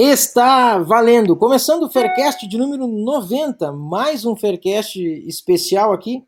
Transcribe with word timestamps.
Está 0.00 0.78
valendo! 0.78 1.34
Começando 1.34 1.82
o 1.82 1.90
Faircast 1.90 2.46
de 2.46 2.56
número 2.56 2.86
90, 2.86 3.72
mais 3.72 4.24
um 4.24 4.36
Faircast 4.36 4.96
especial 5.26 5.92
aqui, 5.92 6.22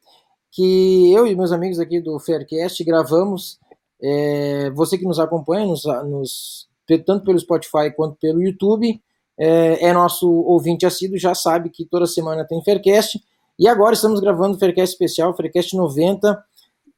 que 0.51 1.13
eu 1.13 1.25
e 1.25 1.37
meus 1.37 1.53
amigos 1.53 1.79
aqui 1.79 2.01
do 2.01 2.19
Faircast 2.19 2.83
gravamos. 2.83 3.61
É, 4.03 4.71
você 4.71 4.99
que 4.99 5.05
nos 5.05 5.21
acompanha, 5.21 5.67
nos, 5.67 5.85
nos, 5.85 6.69
tanto 7.07 7.25
pelo 7.25 7.39
Spotify 7.39 7.95
quanto 7.95 8.17
pelo 8.17 8.43
YouTube, 8.43 9.01
é, 9.39 9.87
é, 9.87 9.93
nosso 9.93 10.29
ouvinte 10.29 10.85
assíduo, 10.85 11.17
já 11.17 11.33
sabe 11.33 11.71
que 11.71 11.85
toda 11.85 12.09
semana 12.09 12.45
tem 12.45 12.65
Faircast. 12.65 13.23
E 13.57 13.69
agora 13.69 13.95
estamos 13.95 14.19
gravando 14.19 14.57
o 14.57 14.59
Faircast 14.59 14.95
especial, 14.95 15.37
Faircast 15.37 15.77
90, 15.77 16.45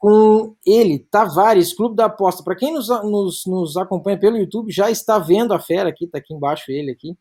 com 0.02 0.56
ele, 0.66 0.98
Tavares, 0.98 1.72
Clube 1.72 1.95
da 1.95 2.06
Aposta. 2.06 2.42
Para 2.42 2.56
quem 2.56 2.75
nos, 2.75 2.89
nos, 2.89 3.47
nos, 3.47 3.77
acompanha 3.77 4.19
pelo 4.19 4.36
YouTube, 4.36 4.72
já 4.72 4.91
está 4.91 5.17
vendo 5.17 5.55
a 5.55 5.61
fera 5.61 5.91
aqui, 5.91 6.06
está 6.06 6.19
aqui 6.19 6.34
embaixo 6.34 6.72
ele 6.72 6.91
aqui. 6.91 7.17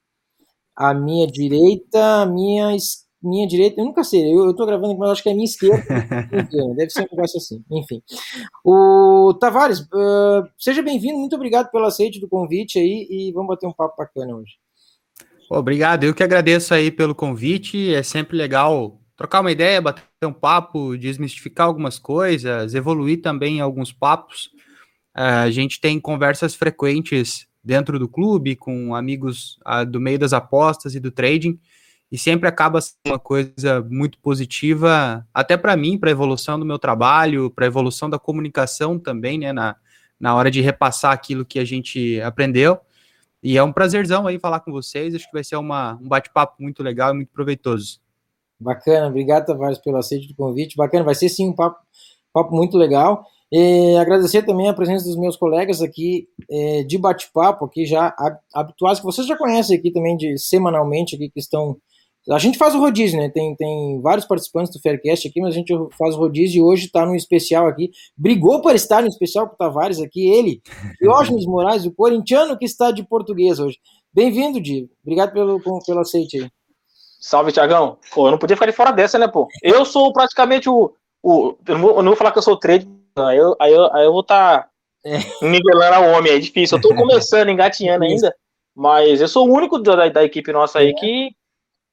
A 0.75 0.91
minha 0.91 1.27
direita, 1.27 2.23
a 2.23 2.25
minha, 2.25 2.75
minha 3.21 3.47
direita, 3.47 3.79
eu 3.79 3.85
nunca 3.85 4.03
sei, 4.03 4.33
eu, 4.33 4.49
estou 4.49 4.65
gravando, 4.65 4.97
mas 4.97 5.11
acho 5.11 5.21
que 5.21 5.29
é 5.29 5.31
a 5.31 5.35
minha 5.35 5.45
esquerda. 5.45 5.85
Deve 6.75 6.89
ser 6.89 7.01
um 7.01 7.15
negócio 7.15 7.37
assim, 7.37 7.63
enfim. 7.69 8.01
O 8.65 9.35
Tavares, 9.39 9.81
uh, 9.81 10.49
seja 10.57 10.81
bem-vindo, 10.81 11.19
muito 11.19 11.35
obrigado 11.35 11.69
pelo 11.69 11.85
aceite 11.85 12.19
do 12.19 12.27
convite 12.27 12.79
aí 12.79 13.07
e 13.11 13.31
vamos 13.31 13.49
bater 13.49 13.67
um 13.67 13.73
papo 13.73 13.95
bacana 13.95 14.35
hoje. 14.35 14.53
Obrigado, 15.51 16.03
eu 16.03 16.15
que 16.15 16.23
agradeço 16.23 16.73
aí 16.73 16.89
pelo 16.89 17.13
convite, 17.13 17.93
é 17.93 18.01
sempre 18.01 18.35
legal 18.35 19.00
trocar 19.21 19.41
uma 19.41 19.51
ideia, 19.51 19.79
bater 19.79 20.03
um 20.23 20.33
papo, 20.33 20.97
desmistificar 20.97 21.67
algumas 21.67 21.99
coisas, 21.99 22.73
evoluir 22.73 23.21
também 23.21 23.61
alguns 23.61 23.93
papos. 23.93 24.49
Uh, 25.15 25.45
a 25.45 25.51
gente 25.51 25.79
tem 25.79 25.99
conversas 25.99 26.55
frequentes 26.55 27.45
dentro 27.63 27.99
do 27.99 28.09
clube 28.09 28.55
com 28.55 28.95
amigos 28.95 29.59
uh, 29.67 29.85
do 29.85 29.99
meio 29.99 30.17
das 30.17 30.33
apostas 30.33 30.95
e 30.95 30.99
do 30.99 31.11
trading 31.11 31.59
e 32.11 32.17
sempre 32.17 32.49
acaba 32.49 32.81
sendo 32.81 32.97
uma 33.05 33.19
coisa 33.19 33.79
muito 33.87 34.17
positiva, 34.17 35.23
até 35.31 35.55
para 35.55 35.77
mim, 35.77 35.99
para 35.99 36.09
a 36.09 36.11
evolução 36.11 36.57
do 36.57 36.65
meu 36.65 36.79
trabalho, 36.79 37.51
para 37.51 37.65
a 37.65 37.67
evolução 37.67 38.09
da 38.09 38.17
comunicação 38.17 38.97
também, 38.97 39.37
né, 39.37 39.53
na, 39.53 39.75
na 40.19 40.33
hora 40.33 40.49
de 40.49 40.61
repassar 40.61 41.11
aquilo 41.11 41.45
que 41.45 41.59
a 41.59 41.63
gente 41.63 42.19
aprendeu. 42.21 42.79
E 43.43 43.55
é 43.55 43.63
um 43.63 43.71
prazerzão 43.71 44.25
aí 44.25 44.39
falar 44.39 44.61
com 44.61 44.71
vocês, 44.71 45.13
acho 45.13 45.27
que 45.27 45.33
vai 45.33 45.43
ser 45.43 45.57
uma, 45.57 45.93
um 46.01 46.07
bate-papo 46.07 46.55
muito 46.59 46.81
legal 46.81 47.11
e 47.11 47.17
muito 47.17 47.31
proveitoso. 47.31 48.01
Bacana, 48.61 49.07
obrigado, 49.07 49.47
Tavares, 49.47 49.79
pelo 49.79 49.97
aceite 49.97 50.27
do 50.27 50.35
convite. 50.35 50.77
Bacana, 50.77 51.03
vai 51.03 51.15
ser 51.15 51.29
sim 51.29 51.49
um 51.49 51.53
papo, 51.53 51.79
papo 52.31 52.55
muito 52.55 52.77
legal. 52.77 53.25
E 53.51 53.97
agradecer 53.97 54.43
também 54.43 54.69
a 54.69 54.73
presença 54.73 55.03
dos 55.03 55.17
meus 55.17 55.35
colegas 55.35 55.81
aqui 55.81 56.27
é, 56.49 56.83
de 56.83 56.97
bate-papo, 56.97 57.65
aqui 57.65 57.85
já 57.85 58.15
habituados, 58.53 58.99
que 58.99 59.05
vocês 59.05 59.27
já 59.27 59.37
conhecem 59.37 59.77
aqui 59.77 59.91
também 59.91 60.15
de 60.15 60.37
semanalmente, 60.37 61.15
aqui 61.15 61.29
que 61.29 61.39
estão. 61.39 61.75
A 62.29 62.37
gente 62.37 62.57
faz 62.57 62.75
o 62.75 62.79
rodízio, 62.79 63.19
né? 63.19 63.29
Tem, 63.29 63.55
tem 63.55 63.99
vários 63.99 64.25
participantes 64.25 64.71
do 64.71 64.79
Faircast 64.79 65.27
aqui, 65.27 65.41
mas 65.41 65.55
a 65.55 65.57
gente 65.57 65.73
faz 65.97 66.15
o 66.15 66.19
rodízio 66.19 66.59
e 66.59 66.61
hoje 66.61 66.85
está 66.85 67.03
no 67.03 67.15
especial 67.15 67.67
aqui. 67.67 67.89
Brigou 68.15 68.61
para 68.61 68.75
estar 68.75 69.01
no 69.01 69.07
especial 69.07 69.49
com 69.49 69.55
o 69.55 69.57
Tavares 69.57 69.99
aqui, 69.99 70.29
ele, 70.29 70.61
Diógenes 71.01 71.45
Moraes, 71.45 71.83
o 71.83 71.91
corintiano 71.91 72.57
que 72.57 72.65
está 72.65 72.91
de 72.91 73.03
português 73.03 73.59
hoje. 73.59 73.79
Bem-vindo, 74.13 74.61
Di. 74.61 74.87
Obrigado 75.03 75.33
pelo, 75.33 75.59
pelo 75.59 75.99
aceite 75.99 76.37
aí. 76.37 76.49
Salve, 77.21 77.51
Tiagão. 77.51 77.99
Pô, 78.11 78.27
eu 78.27 78.31
não 78.31 78.39
podia 78.39 78.55
ficar 78.55 78.65
de 78.65 78.71
fora 78.75 78.91
dessa, 78.91 79.19
né, 79.19 79.27
pô? 79.27 79.47
Eu 79.61 79.85
sou 79.85 80.11
praticamente 80.11 80.67
o. 80.67 80.91
o 81.21 81.55
eu, 81.67 81.75
não 81.75 81.81
vou, 81.81 81.91
eu 81.91 81.97
não 81.97 82.11
vou 82.11 82.15
falar 82.15 82.31
que 82.31 82.39
eu 82.39 82.41
sou 82.41 82.57
trade, 82.57 82.89
aí 83.15 83.37
eu, 83.37 83.55
aí 83.59 83.71
eu, 83.71 83.93
aí 83.93 84.05
eu 84.05 84.11
vou 84.11 84.21
estar 84.21 84.63
tá 84.63 84.69
é. 85.05 85.19
nivelando 85.39 85.95
a 85.95 85.99
homem, 85.99 86.33
é 86.33 86.39
difícil. 86.39 86.79
Eu 86.79 86.81
tô 86.81 86.89
começando, 86.95 87.49
engatinhando 87.49 88.05
ainda, 88.05 88.35
mas 88.75 89.21
eu 89.21 89.27
sou 89.27 89.47
o 89.47 89.53
único 89.53 89.77
da, 89.77 90.09
da 90.09 90.23
equipe 90.23 90.51
nossa 90.51 90.79
aí 90.79 90.95
que, 90.95 91.29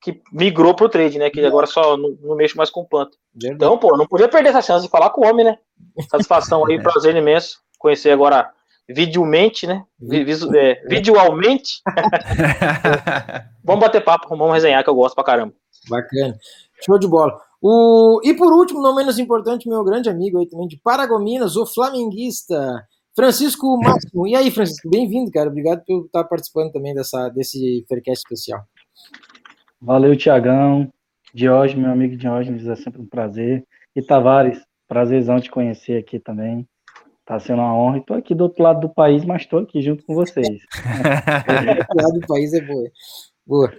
que 0.01 0.19
migrou 0.33 0.75
pro 0.75 0.89
trade, 0.89 1.19
né? 1.19 1.29
Que 1.29 1.45
agora 1.45 1.67
só 1.67 1.95
não, 1.99 2.17
não 2.23 2.35
mexo 2.35 2.57
mais 2.57 2.71
com 2.71 2.87
planta. 2.87 3.15
Então, 3.45 3.77
pô, 3.77 3.99
não 3.99 4.07
podia 4.07 4.29
perder 4.29 4.49
essa 4.49 4.63
chance 4.63 4.87
de 4.87 4.91
falar 4.91 5.11
com 5.11 5.27
o 5.27 5.29
homem, 5.29 5.45
né? 5.45 5.59
Satisfação 6.11 6.65
aí, 6.67 6.83
prazer 6.83 7.15
imenso. 7.15 7.59
Conhecer 7.79 8.13
agora 8.13 8.51
videomente, 8.89 9.67
né? 9.67 9.85
Visu, 10.01 10.55
é, 10.57 10.83
videoalmente. 10.87 11.83
vamos 13.63 13.85
bater 13.85 14.03
papo, 14.03 14.29
vamos 14.29 14.55
resenhar, 14.55 14.83
que 14.83 14.91
eu 14.91 14.95
gosto 14.95 15.15
pra 15.15 15.25
caramba. 15.25 15.53
Bacana. 15.89 16.37
Show 16.85 16.99
de 16.99 17.07
bola. 17.07 17.39
O... 17.61 18.21
E 18.25 18.35
por 18.35 18.53
último, 18.53 18.81
não 18.81 18.95
menos 18.95 19.19
importante, 19.19 19.69
meu 19.69 19.85
grande 19.85 20.09
amigo 20.09 20.39
aí 20.39 20.49
também 20.49 20.67
de 20.67 20.79
Paragominas, 20.79 21.57
o 21.57 21.67
flamenguista, 21.67 22.87
Francisco 23.15 23.77
Máximo. 23.83 24.27
E 24.27 24.35
aí, 24.35 24.51
Francisco, 24.51 24.89
bem-vindo, 24.89 25.31
cara. 25.31 25.51
Obrigado 25.51 25.85
por 25.85 26.07
estar 26.07 26.25
participando 26.25 26.73
também 26.73 26.95
dessa, 26.95 27.29
desse 27.29 27.85
Faircast 27.89 28.23
especial. 28.25 28.63
Valeu, 29.81 30.17
Tiagão. 30.17 30.91
Diógenes, 31.35 31.83
meu 31.83 31.93
amigo 31.93 32.17
Diógenes, 32.17 32.67
é 32.67 32.75
sempre 32.75 33.03
um 33.03 33.07
prazer. 33.07 33.65
E 33.95 34.03
Tavares, 34.03 34.59
prazerzão 34.89 35.41
te 35.41 35.51
conhecer 35.51 35.99
aqui 35.99 36.19
também. 36.19 36.67
Tá 37.29 37.39
sendo 37.39 37.61
uma 37.61 37.77
honra. 37.77 37.99
Estou 37.99 38.17
aqui 38.17 38.35
do 38.35 38.45
outro 38.45 38.63
lado 38.63 38.81
do 38.81 38.89
país, 38.89 39.23
mas 39.23 39.43
estou 39.43 39.59
aqui 39.59 39.83
junto 39.83 40.03
com 40.07 40.15
vocês. 40.15 40.49
o 40.49 41.79
outro 41.79 41.97
lado 42.03 42.21
do 42.21 42.27
país 42.27 42.55
é 42.55 42.61
boa. 42.63 42.91
boa. 43.47 43.73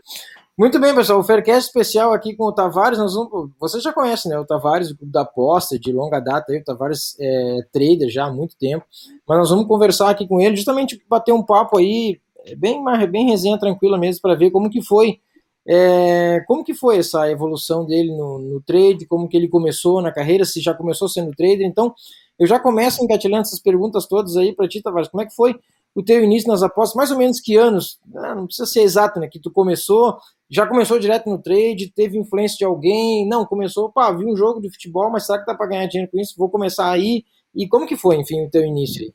Muito 0.56 0.80
bem, 0.80 0.94
pessoal. 0.94 1.20
O 1.20 1.24
Faircast 1.24 1.66
especial 1.68 2.14
aqui 2.14 2.36
com 2.36 2.44
o 2.44 2.54
Tavares. 2.54 3.00
Nós 3.00 3.16
vamos, 3.16 3.50
vocês 3.60 3.82
já 3.82 3.92
conhecem, 3.92 4.30
né? 4.30 4.38
O 4.38 4.46
Tavares 4.46 4.94
da 5.02 5.22
aposta 5.22 5.80
de 5.80 5.92
longa 5.92 6.20
data. 6.20 6.52
Aí, 6.52 6.60
o 6.60 6.64
Tavares 6.64 7.18
é 7.20 7.62
trader 7.74 8.08
já 8.08 8.26
há 8.26 8.32
muito 8.32 8.56
tempo. 8.56 8.86
Mas 9.28 9.40
nós 9.40 9.50
vamos 9.50 9.66
conversar 9.66 10.12
aqui 10.12 10.28
com 10.28 10.40
ele, 10.40 10.56
justamente 10.56 11.04
bater 11.10 11.32
um 11.32 11.42
papo 11.42 11.80
aí, 11.80 12.20
é 12.46 12.56
bem, 12.56 12.84
bem 13.10 13.32
resenha 13.32 13.58
tranquila 13.58 13.98
mesmo, 13.98 14.22
para 14.22 14.36
ver 14.36 14.52
como 14.52 14.70
que 14.70 14.84
foi. 14.84 15.22
É, 15.68 16.44
como 16.48 16.64
que 16.64 16.76
foi 16.76 17.00
essa 17.00 17.30
evolução 17.32 17.84
dele 17.84 18.16
no, 18.16 18.38
no 18.38 18.62
trade, 18.62 19.08
como 19.08 19.28
que 19.28 19.36
ele 19.36 19.48
começou 19.48 20.04
na 20.04 20.12
carreira, 20.12 20.46
se 20.46 20.62
já 20.62 20.74
começou 20.74 21.08
sendo 21.08 21.32
trader, 21.32 21.66
então 21.66 21.94
eu 22.40 22.48
já 22.48 22.60
começo 22.60 23.04
engatilhando 23.04 23.42
essas 23.42 23.60
perguntas 23.60 24.08
todas 24.08 24.38
aí 24.38 24.56
para 24.56 24.68
ti, 24.68 24.82
Tavares. 24.82 25.10
Como 25.10 25.22
é 25.22 25.26
que 25.26 25.36
foi 25.36 25.56
o 25.94 26.02
teu 26.02 26.24
início 26.24 26.48
nas 26.48 26.64
apostas? 26.64 26.96
Mais 26.96 27.12
ou 27.12 27.18
menos 27.18 27.42
que 27.42 27.58
anos? 27.58 28.00
Ah, 28.16 28.34
não 28.34 28.46
precisa 28.46 28.66
ser 28.66 28.82
exato, 28.82 29.20
né? 29.20 29.28
Que 29.28 29.40
tu 29.40 29.52
começou, 29.52 30.18
já 30.50 30.66
começou 30.66 30.98
direto 30.98 31.30
no 31.30 31.38
trade, 31.38 31.92
teve 31.94 32.18
influência 32.18 32.58
de 32.58 32.64
alguém? 32.64 33.28
Não, 33.28 33.46
começou, 33.46 33.92
pá, 33.92 34.10
vi 34.12 34.26
um 34.26 34.38
jogo 34.38 34.62
de 34.62 34.72
futebol, 34.72 35.12
mas 35.12 35.26
será 35.26 35.40
que 35.40 35.46
dá 35.46 35.54
para 35.54 35.68
ganhar 35.68 35.86
dinheiro 35.88 36.10
com 36.10 36.18
isso? 36.18 36.36
Vou 36.38 36.50
começar 36.50 36.90
aí. 36.90 37.26
E 37.54 37.68
como 37.68 37.86
que 37.86 37.98
foi, 37.98 38.16
enfim, 38.16 38.46
o 38.46 38.50
teu 38.50 38.64
início 38.64 39.04
aí? 39.04 39.14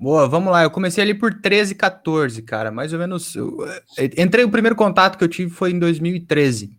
Boa, 0.00 0.28
vamos 0.28 0.52
lá. 0.52 0.62
Eu 0.62 0.70
comecei 0.70 1.02
ali 1.02 1.14
por 1.14 1.40
13, 1.40 1.74
14, 1.74 2.42
cara. 2.42 2.70
Mais 2.70 2.92
ou 2.92 2.98
menos. 2.98 3.34
Eu, 3.34 3.56
eh, 3.96 4.10
entrei, 4.16 4.44
o 4.44 4.50
primeiro 4.50 4.76
contato 4.76 5.18
que 5.18 5.24
eu 5.24 5.28
tive 5.28 5.50
foi 5.50 5.72
em 5.72 5.78
2013. 5.78 6.78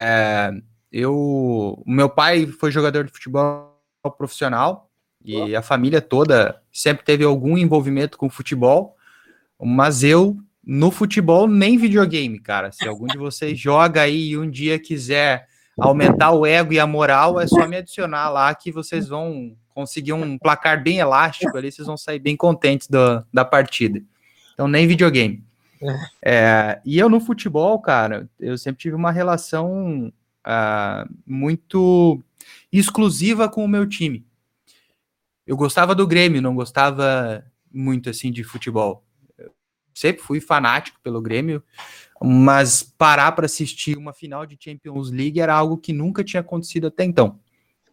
É, 0.00 0.50
eu. 0.90 1.82
Meu 1.86 2.08
pai 2.08 2.46
foi 2.46 2.70
jogador 2.72 3.04
de 3.04 3.12
futebol 3.12 3.71
profissional 4.10 4.90
e 5.24 5.54
a 5.54 5.62
família 5.62 6.00
toda 6.00 6.60
sempre 6.72 7.04
teve 7.04 7.24
algum 7.24 7.56
envolvimento 7.56 8.18
com 8.18 8.28
futebol, 8.28 8.96
mas 9.60 10.02
eu 10.02 10.36
no 10.64 10.90
futebol 10.90 11.46
nem 11.46 11.76
videogame, 11.76 12.38
cara. 12.38 12.72
Se 12.72 12.86
algum 12.86 13.06
de 13.06 13.18
vocês 13.18 13.58
joga 13.58 14.02
aí 14.02 14.30
e 14.30 14.38
um 14.38 14.48
dia 14.48 14.78
quiser 14.78 15.46
aumentar 15.78 16.32
o 16.32 16.44
ego 16.44 16.72
e 16.72 16.80
a 16.80 16.86
moral, 16.86 17.40
é 17.40 17.46
só 17.46 17.66
me 17.66 17.76
adicionar 17.76 18.28
lá 18.30 18.54
que 18.54 18.70
vocês 18.70 19.08
vão 19.08 19.56
conseguir 19.70 20.12
um 20.12 20.36
placar 20.38 20.82
bem 20.82 20.98
elástico 20.98 21.56
ali, 21.56 21.72
vocês 21.72 21.86
vão 21.86 21.96
sair 21.96 22.18
bem 22.18 22.36
contentes 22.36 22.88
do, 22.88 23.24
da 23.32 23.44
partida. 23.44 24.02
Então 24.54 24.68
nem 24.68 24.86
videogame. 24.86 25.44
É, 26.24 26.80
e 26.84 26.96
eu 26.96 27.08
no 27.08 27.18
futebol, 27.18 27.76
cara, 27.80 28.28
eu 28.38 28.56
sempre 28.56 28.80
tive 28.80 28.94
uma 28.94 29.10
relação 29.10 30.12
uh, 30.46 31.12
muito 31.26 32.22
exclusiva 32.72 33.48
com 33.48 33.64
o 33.64 33.68
meu 33.68 33.86
time. 33.86 34.26
Eu 35.46 35.56
gostava 35.56 35.94
do 35.94 36.06
Grêmio, 36.06 36.40
não 36.40 36.54
gostava 36.54 37.44
muito 37.70 38.08
assim 38.08 38.30
de 38.30 38.42
futebol. 38.42 39.04
Eu 39.36 39.52
sempre 39.94 40.22
fui 40.22 40.40
fanático 40.40 41.00
pelo 41.02 41.20
Grêmio, 41.20 41.62
mas 42.22 42.82
parar 42.82 43.32
para 43.32 43.46
assistir 43.46 43.98
uma 43.98 44.12
final 44.12 44.46
de 44.46 44.56
Champions 44.58 45.10
League 45.10 45.40
era 45.40 45.54
algo 45.54 45.76
que 45.76 45.92
nunca 45.92 46.24
tinha 46.24 46.40
acontecido 46.40 46.86
até 46.86 47.04
então. 47.04 47.38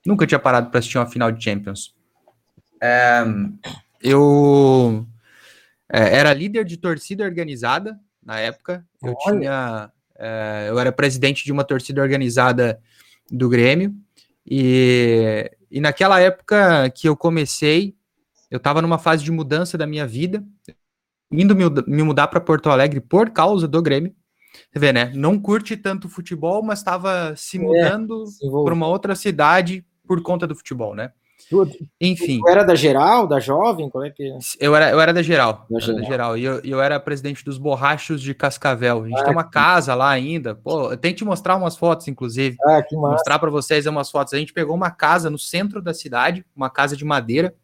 Nunca 0.05 0.25
tinha 0.25 0.39
parado 0.39 0.69
para 0.69 0.79
assistir 0.79 0.97
uma 0.97 1.07
final 1.07 1.31
de 1.31 1.43
Champions. 1.43 1.93
É, 2.81 3.23
eu 4.01 5.05
é, 5.91 6.17
era 6.17 6.33
líder 6.33 6.63
de 6.63 6.77
torcida 6.77 7.23
organizada 7.23 7.99
na 8.23 8.39
época. 8.39 8.85
Eu 9.03 9.15
Olha. 9.25 9.39
tinha. 9.39 9.91
é, 10.17 10.67
eu 10.69 10.79
era 10.79 10.91
presidente 10.91 11.43
de 11.43 11.51
uma 11.51 11.63
torcida 11.63 12.01
organizada 12.01 12.79
do 13.29 13.49
Grêmio. 13.49 13.93
E, 14.49 15.51
e 15.69 15.79
naquela 15.79 16.19
época 16.19 16.89
que 16.89 17.07
eu 17.07 17.15
comecei, 17.15 17.95
eu 18.49 18.57
estava 18.57 18.81
numa 18.81 18.97
fase 18.97 19.23
de 19.23 19.31
mudança 19.31 19.77
da 19.77 19.85
minha 19.85 20.07
vida, 20.07 20.43
indo 21.31 21.55
me, 21.55 21.65
me 21.85 22.01
mudar 22.01 22.27
para 22.27 22.41
Porto 22.41 22.69
Alegre 22.69 22.99
por 22.99 23.29
causa 23.29 23.67
do 23.67 23.81
Grêmio. 23.81 24.15
Você 24.71 24.79
vê, 24.79 24.91
né? 24.91 25.11
Não 25.13 25.39
curte 25.39 25.77
tanto 25.77 26.09
futebol, 26.09 26.63
mas 26.63 26.79
estava 26.79 27.35
se 27.35 27.59
mudando 27.59 28.25
se 28.25 28.43
envolveu. 28.45 28.65
para 28.65 28.73
uma 28.73 28.87
outra 28.87 29.15
cidade 29.15 29.85
por 30.07 30.21
conta 30.23 30.47
do 30.47 30.55
futebol, 30.55 30.95
né? 30.95 31.11
Tu, 31.49 31.67
Enfim. 31.99 32.39
tu 32.39 32.47
era 32.47 32.63
da 32.63 32.75
geral, 32.75 33.25
da 33.25 33.39
jovem? 33.39 33.89
Como 33.89 34.05
é 34.05 34.11
que. 34.11 34.31
Eu 34.59 34.75
era, 34.75 34.91
eu 34.91 35.01
era 35.01 35.11
da 35.11 35.23
geral. 35.23 35.65
Da 35.69 35.77
era 35.79 35.87
da 35.87 35.93
geral. 35.93 36.07
geral. 36.07 36.37
E 36.37 36.43
eu, 36.43 36.59
eu 36.63 36.81
era 36.81 36.99
presidente 36.99 37.43
dos 37.43 37.57
Borrachos 37.57 38.21
de 38.21 38.35
Cascavel. 38.35 39.03
A 39.03 39.07
gente 39.07 39.19
Ah, 39.19 39.23
tem 39.23 39.33
uma 39.33 39.43
casa 39.43 39.95
lá 39.95 40.09
ainda. 40.09 40.53
Pô, 40.53 40.91
eu 40.91 40.97
tenho 40.97 41.13
que 41.15 41.19
te 41.19 41.25
mostrar 41.25 41.55
umas 41.55 41.75
fotos, 41.75 42.07
inclusive. 42.07 42.55
Ah, 42.63 42.83
que 42.83 42.95
massa. 42.95 43.13
Mostrar 43.13 43.39
para 43.39 43.49
vocês 43.49 43.87
umas 43.87 44.11
fotos. 44.11 44.33
A 44.33 44.37
gente 44.37 44.53
pegou 44.53 44.75
uma 44.75 44.91
casa 44.91 45.29
no 45.29 45.39
centro 45.39 45.81
da 45.81 45.93
cidade, 45.93 46.45
uma 46.55 46.69
casa 46.69 46.95
de 46.95 47.03
madeira. 47.03 47.55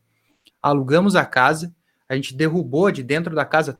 Alugamos 0.62 1.16
a 1.16 1.24
casa. 1.24 1.72
A 2.10 2.16
gente 2.16 2.36
derrubou 2.36 2.90
de 2.92 3.04
dentro 3.04 3.36
da 3.36 3.46
casa 3.46 3.78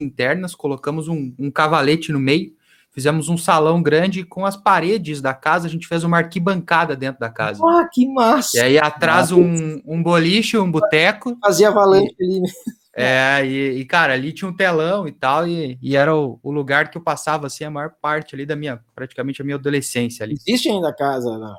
internas, 0.00 0.54
colocamos 0.54 1.06
um, 1.08 1.32
um 1.38 1.50
cavalete 1.50 2.10
no 2.10 2.18
meio. 2.18 2.52
Fizemos 2.92 3.28
um 3.28 3.38
salão 3.38 3.82
grande 3.82 4.24
com 4.24 4.44
as 4.44 4.56
paredes 4.56 5.20
da 5.20 5.32
casa. 5.32 5.66
A 5.66 5.70
gente 5.70 5.86
fez 5.86 6.02
uma 6.02 6.18
arquibancada 6.18 6.96
dentro 6.96 7.20
da 7.20 7.30
casa. 7.30 7.60
Ah, 7.64 7.88
que 7.90 8.06
massa. 8.06 8.56
E 8.56 8.60
aí 8.60 8.78
atrás 8.78 9.30
um, 9.30 9.80
um 9.86 10.02
boliche, 10.02 10.58
um 10.58 10.70
boteco. 10.70 11.36
Fazia 11.40 11.68
avalanche 11.68 12.14
ali. 12.20 12.40
né? 12.40 12.48
É, 12.96 13.46
e, 13.46 13.78
e, 13.78 13.84
cara, 13.84 14.14
ali 14.14 14.32
tinha 14.32 14.50
um 14.50 14.54
telão 14.54 15.06
e 15.06 15.12
tal, 15.12 15.46
e, 15.46 15.78
e 15.80 15.96
era 15.96 16.14
o, 16.14 16.40
o 16.42 16.50
lugar 16.50 16.90
que 16.90 16.98
eu 16.98 17.02
passava, 17.02 17.46
assim, 17.46 17.64
a 17.64 17.70
maior 17.70 17.92
parte 18.02 18.34
ali 18.34 18.44
da 18.44 18.56
minha, 18.56 18.80
praticamente 18.94 19.40
a 19.40 19.44
minha 19.44 19.56
adolescência 19.56 20.24
ali. 20.24 20.34
Existe 20.34 20.68
ainda 20.68 20.88
a 20.88 20.94
casa 20.94 21.30
lá? 21.36 21.54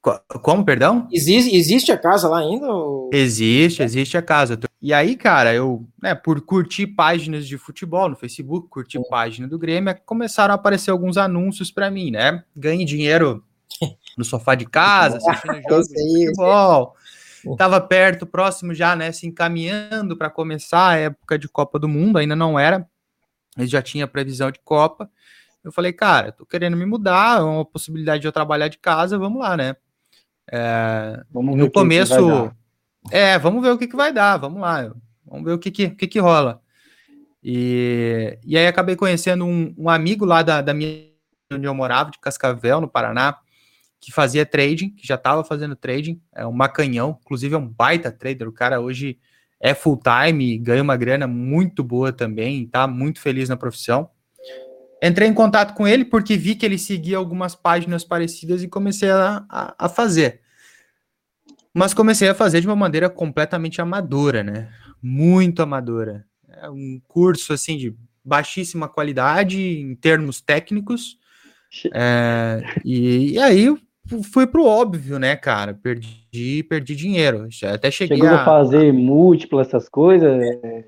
Co- 0.00 0.18
Como, 0.42 0.64
perdão? 0.64 1.06
Existe, 1.12 1.54
existe 1.54 1.92
a 1.92 1.98
casa 1.98 2.28
lá 2.28 2.38
ainda? 2.38 2.66
ou- 2.72 3.10
Existe, 3.12 3.82
existe 3.82 4.16
a 4.16 4.22
casa. 4.22 4.58
E 4.80 4.94
aí, 4.94 5.14
cara, 5.14 5.52
eu, 5.52 5.86
né, 6.02 6.14
por 6.14 6.40
curtir 6.40 6.86
páginas 6.86 7.46
de 7.46 7.58
futebol 7.58 8.08
no 8.08 8.16
Facebook, 8.16 8.68
curtir 8.68 8.98
página 9.10 9.46
do 9.46 9.58
Grêmio, 9.58 9.94
começaram 10.06 10.52
a 10.52 10.54
aparecer 10.54 10.90
alguns 10.90 11.18
anúncios 11.18 11.70
pra 11.70 11.90
mim, 11.90 12.10
né? 12.10 12.42
Ganhe 12.56 12.84
dinheiro 12.86 13.44
no 14.16 14.24
sofá 14.24 14.54
de 14.54 14.64
casa, 14.64 15.18
assistindo 15.18 15.60
jogos 15.68 15.88
de 15.88 15.94
futebol. 16.28 16.96
Tava 17.58 17.80
perto, 17.80 18.26
próximo 18.26 18.74
já, 18.74 18.94
né, 18.96 19.12
se 19.12 19.26
encaminhando 19.26 20.16
para 20.16 20.30
começar 20.30 20.88
a 20.90 20.96
época 20.96 21.38
de 21.38 21.48
Copa 21.48 21.78
do 21.78 21.88
Mundo, 21.88 22.18
ainda 22.18 22.36
não 22.36 22.58
era, 22.58 22.86
mas 23.56 23.68
já 23.70 23.80
tinha 23.82 24.06
previsão 24.06 24.50
de 24.50 24.60
Copa. 24.64 25.10
Eu 25.64 25.72
falei, 25.72 25.92
cara, 25.92 26.32
tô 26.32 26.44
querendo 26.46 26.76
me 26.76 26.86
mudar, 26.86 27.38
é 27.40 27.42
uma 27.42 27.64
possibilidade 27.64 28.20
de 28.22 28.28
eu 28.28 28.32
trabalhar 28.32 28.68
de 28.68 28.78
casa, 28.78 29.18
vamos 29.18 29.40
lá, 29.40 29.56
né? 29.56 29.74
É, 30.50 31.22
Vamos 31.30 31.54
ver 31.54 31.62
no 31.62 31.70
começo, 31.70 32.52
é, 33.10 33.38
vamos 33.38 33.62
ver 33.62 33.70
o 33.70 33.78
que, 33.78 33.86
que 33.86 33.96
vai 33.96 34.12
dar, 34.12 34.36
vamos 34.36 34.60
lá, 34.60 34.92
vamos 35.24 35.44
ver 35.44 35.52
o 35.52 35.58
que, 35.58 35.70
que, 35.70 35.86
o 35.86 35.96
que, 35.96 36.06
que 36.06 36.18
rola. 36.18 36.60
E, 37.42 38.38
e 38.44 38.58
aí 38.58 38.66
acabei 38.66 38.96
conhecendo 38.96 39.44
um, 39.44 39.72
um 39.78 39.88
amigo 39.88 40.24
lá 40.24 40.42
da, 40.42 40.60
da 40.60 40.74
minha 40.74 41.08
onde 41.52 41.66
eu 41.66 41.74
morava, 41.74 42.10
de 42.10 42.18
Cascavel, 42.18 42.80
no 42.80 42.88
Paraná, 42.88 43.38
que 44.00 44.12
fazia 44.12 44.46
trading, 44.46 44.90
que 44.90 45.06
já 45.06 45.16
estava 45.16 45.44
fazendo 45.44 45.76
trading, 45.76 46.20
é 46.34 46.46
um 46.46 46.52
macanhão, 46.52 47.18
inclusive 47.20 47.54
é 47.54 47.58
um 47.58 47.66
baita 47.66 48.10
trader, 48.10 48.48
o 48.48 48.52
cara 48.52 48.80
hoje 48.80 49.18
é 49.58 49.74
full 49.74 50.00
time, 50.00 50.58
ganha 50.58 50.82
uma 50.82 50.96
grana 50.96 51.26
muito 51.26 51.84
boa 51.84 52.12
também, 52.12 52.66
tá 52.66 52.86
muito 52.86 53.20
feliz 53.20 53.48
na 53.48 53.56
profissão. 53.56 54.08
Entrei 55.02 55.28
em 55.28 55.34
contato 55.34 55.74
com 55.74 55.86
ele 55.88 56.04
porque 56.04 56.36
vi 56.36 56.54
que 56.54 56.66
ele 56.66 56.78
seguia 56.78 57.16
algumas 57.16 57.54
páginas 57.54 58.04
parecidas 58.04 58.62
e 58.62 58.68
comecei 58.68 59.10
a, 59.10 59.44
a, 59.48 59.86
a 59.86 59.88
fazer. 59.88 60.42
Mas 61.72 61.94
comecei 61.94 62.28
a 62.28 62.34
fazer 62.34 62.60
de 62.60 62.66
uma 62.66 62.76
maneira 62.76 63.08
completamente 63.08 63.80
amadora, 63.80 64.42
né? 64.42 64.68
Muito 65.02 65.62
amadora. 65.62 66.26
É 66.48 66.68
um 66.68 67.00
curso 67.06 67.52
assim 67.52 67.78
de 67.78 67.96
baixíssima 68.24 68.88
qualidade 68.88 69.58
em 69.58 69.94
termos 69.94 70.40
técnicos. 70.40 71.18
É, 71.94 72.62
e, 72.84 73.32
e 73.32 73.38
aí 73.38 73.74
fui 74.32 74.46
pro 74.46 74.64
óbvio, 74.64 75.18
né, 75.18 75.36
cara? 75.36 75.74
Perdi, 75.74 76.62
perdi 76.68 76.94
dinheiro. 76.96 77.46
Até 77.64 77.90
cheguei 77.90 78.16
Chegou 78.18 78.30
a 78.30 78.42
a, 78.42 78.44
fazer 78.44 78.92
múltipla 78.92 79.62
essas 79.62 79.88
coisas? 79.88 80.40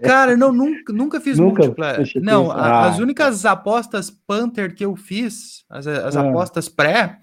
Cara, 0.03 0.37
não, 0.37 0.53
nunca, 0.53 0.93
nunca 0.93 1.21
fiz 1.21 1.39
Nunca 1.39 1.63
múltipla. 1.63 1.99
Não, 2.21 2.51
a- 2.51 2.55
Ah, 2.55 2.89
as 2.89 2.99
únicas 2.99 3.45
apostas 3.45 4.11
Panther 4.11 4.75
que 4.75 4.85
eu 4.85 4.97
fiz, 4.97 5.65
as, 5.71 5.87
as 5.87 6.17
Ah. 6.17 6.29
apostas 6.29 6.69
pré, 6.69 7.19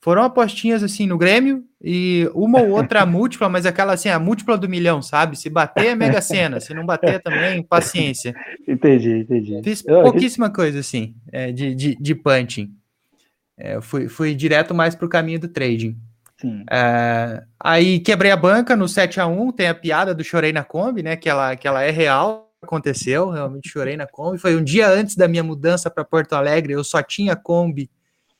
foram 0.00 0.22
apostinhas 0.24 0.82
assim 0.82 1.06
no 1.06 1.16
Grêmio 1.16 1.62
e 1.80 2.28
uma 2.34 2.60
ou 2.60 2.70
outra 2.70 3.04
múltipla, 3.06 3.48
mas 3.48 3.64
aquela 3.64 3.92
assim, 3.92 4.08
a 4.08 4.18
múltipla 4.18 4.58
do 4.58 4.68
milhão, 4.68 5.00
sabe? 5.00 5.38
Se 5.38 5.48
bater 5.48 5.86
é 5.88 5.94
mega 5.94 6.20
cena, 6.20 6.58
se 6.58 6.74
não 6.74 6.84
bater 6.84 7.22
também, 7.22 7.62
paciência. 7.62 8.34
Entendi, 8.66 9.18
entendi. 9.18 9.60
Fiz 9.62 9.80
pouquíssima 9.82 10.50
coisa 10.50 10.80
assim, 10.80 11.14
é, 11.32 11.52
de, 11.52 11.72
de, 11.74 11.94
de 12.00 12.14
punching. 12.16 12.70
É, 13.64 13.76
eu 13.76 13.82
fui, 13.82 14.08
fui 14.08 14.34
direto 14.34 14.74
mais 14.74 14.96
pro 14.96 15.08
caminho 15.08 15.38
do 15.38 15.46
trading. 15.46 15.96
É, 16.68 17.44
aí 17.60 18.00
quebrei 18.00 18.32
a 18.32 18.36
banca 18.36 18.74
no 18.74 18.88
7 18.88 19.20
a 19.20 19.26
1 19.28 19.52
tem 19.52 19.68
a 19.68 19.74
piada 19.74 20.12
do 20.12 20.24
chorei 20.24 20.52
na 20.52 20.64
Kombi, 20.64 21.00
né? 21.00 21.14
Que 21.14 21.28
ela, 21.28 21.54
que 21.54 21.68
ela 21.68 21.82
é 21.84 21.90
real, 21.90 22.50
aconteceu, 22.60 23.30
realmente 23.30 23.68
chorei 23.68 23.96
na 23.96 24.08
Kombi. 24.08 24.38
Foi 24.38 24.56
um 24.56 24.64
dia 24.64 24.88
antes 24.88 25.14
da 25.14 25.28
minha 25.28 25.44
mudança 25.44 25.88
para 25.88 26.04
Porto 26.04 26.32
Alegre, 26.32 26.72
eu 26.72 26.82
só 26.82 27.00
tinha 27.00 27.36
Kombi 27.36 27.88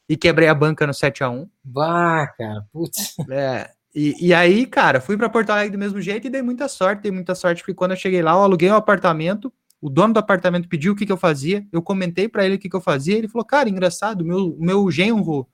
e 0.09 0.17
quebrei 0.17 0.49
a 0.49 0.55
banca 0.55 0.85
no 0.85 0.93
7 0.93 1.23
a 1.23 1.31
1 1.31 1.49
Bah, 1.63 2.27
cara, 2.37 2.67
putz. 2.73 3.15
É, 3.31 3.71
e, 3.95 4.17
e 4.29 4.35
aí, 4.35 4.67
cara, 4.67 5.01
fui 5.01 5.17
para 5.17 5.29
Porto 5.29 5.51
Alegre 5.51 5.71
do 5.71 5.79
mesmo 5.79 6.01
jeito 6.01 6.27
e 6.27 6.31
dei 6.31 6.43
muita 6.43 6.67
sorte, 6.67 7.03
dei 7.03 7.13
muita 7.13 7.37
sorte, 7.37 7.63
porque 7.63 7.75
quando 7.75 7.93
eu 7.93 7.97
cheguei 7.97 8.23
lá, 8.23 8.33
eu 8.33 8.43
aluguei 8.43 8.69
um 8.69 8.75
apartamento, 8.75 9.53
o 9.83 9.91
dono 9.91 10.15
do 10.15 10.21
apartamento 10.21 10.69
pediu 10.69 10.93
o 10.93 10.97
que, 10.97 11.05
que 11.05 11.11
eu 11.11 11.17
fazia, 11.17 11.67
eu 11.73 11.83
comentei 11.83 12.29
para 12.29 12.47
ele 12.47 12.55
o 12.55 12.59
que, 12.59 12.71
que 12.71 12.77
eu 12.77 12.81
fazia, 12.81 13.19
ele 13.19 13.27
falou, 13.27 13.45
cara, 13.45 13.69
engraçado, 13.69 14.25
meu, 14.25 14.57
meu 14.57 14.89
genro 14.93 15.47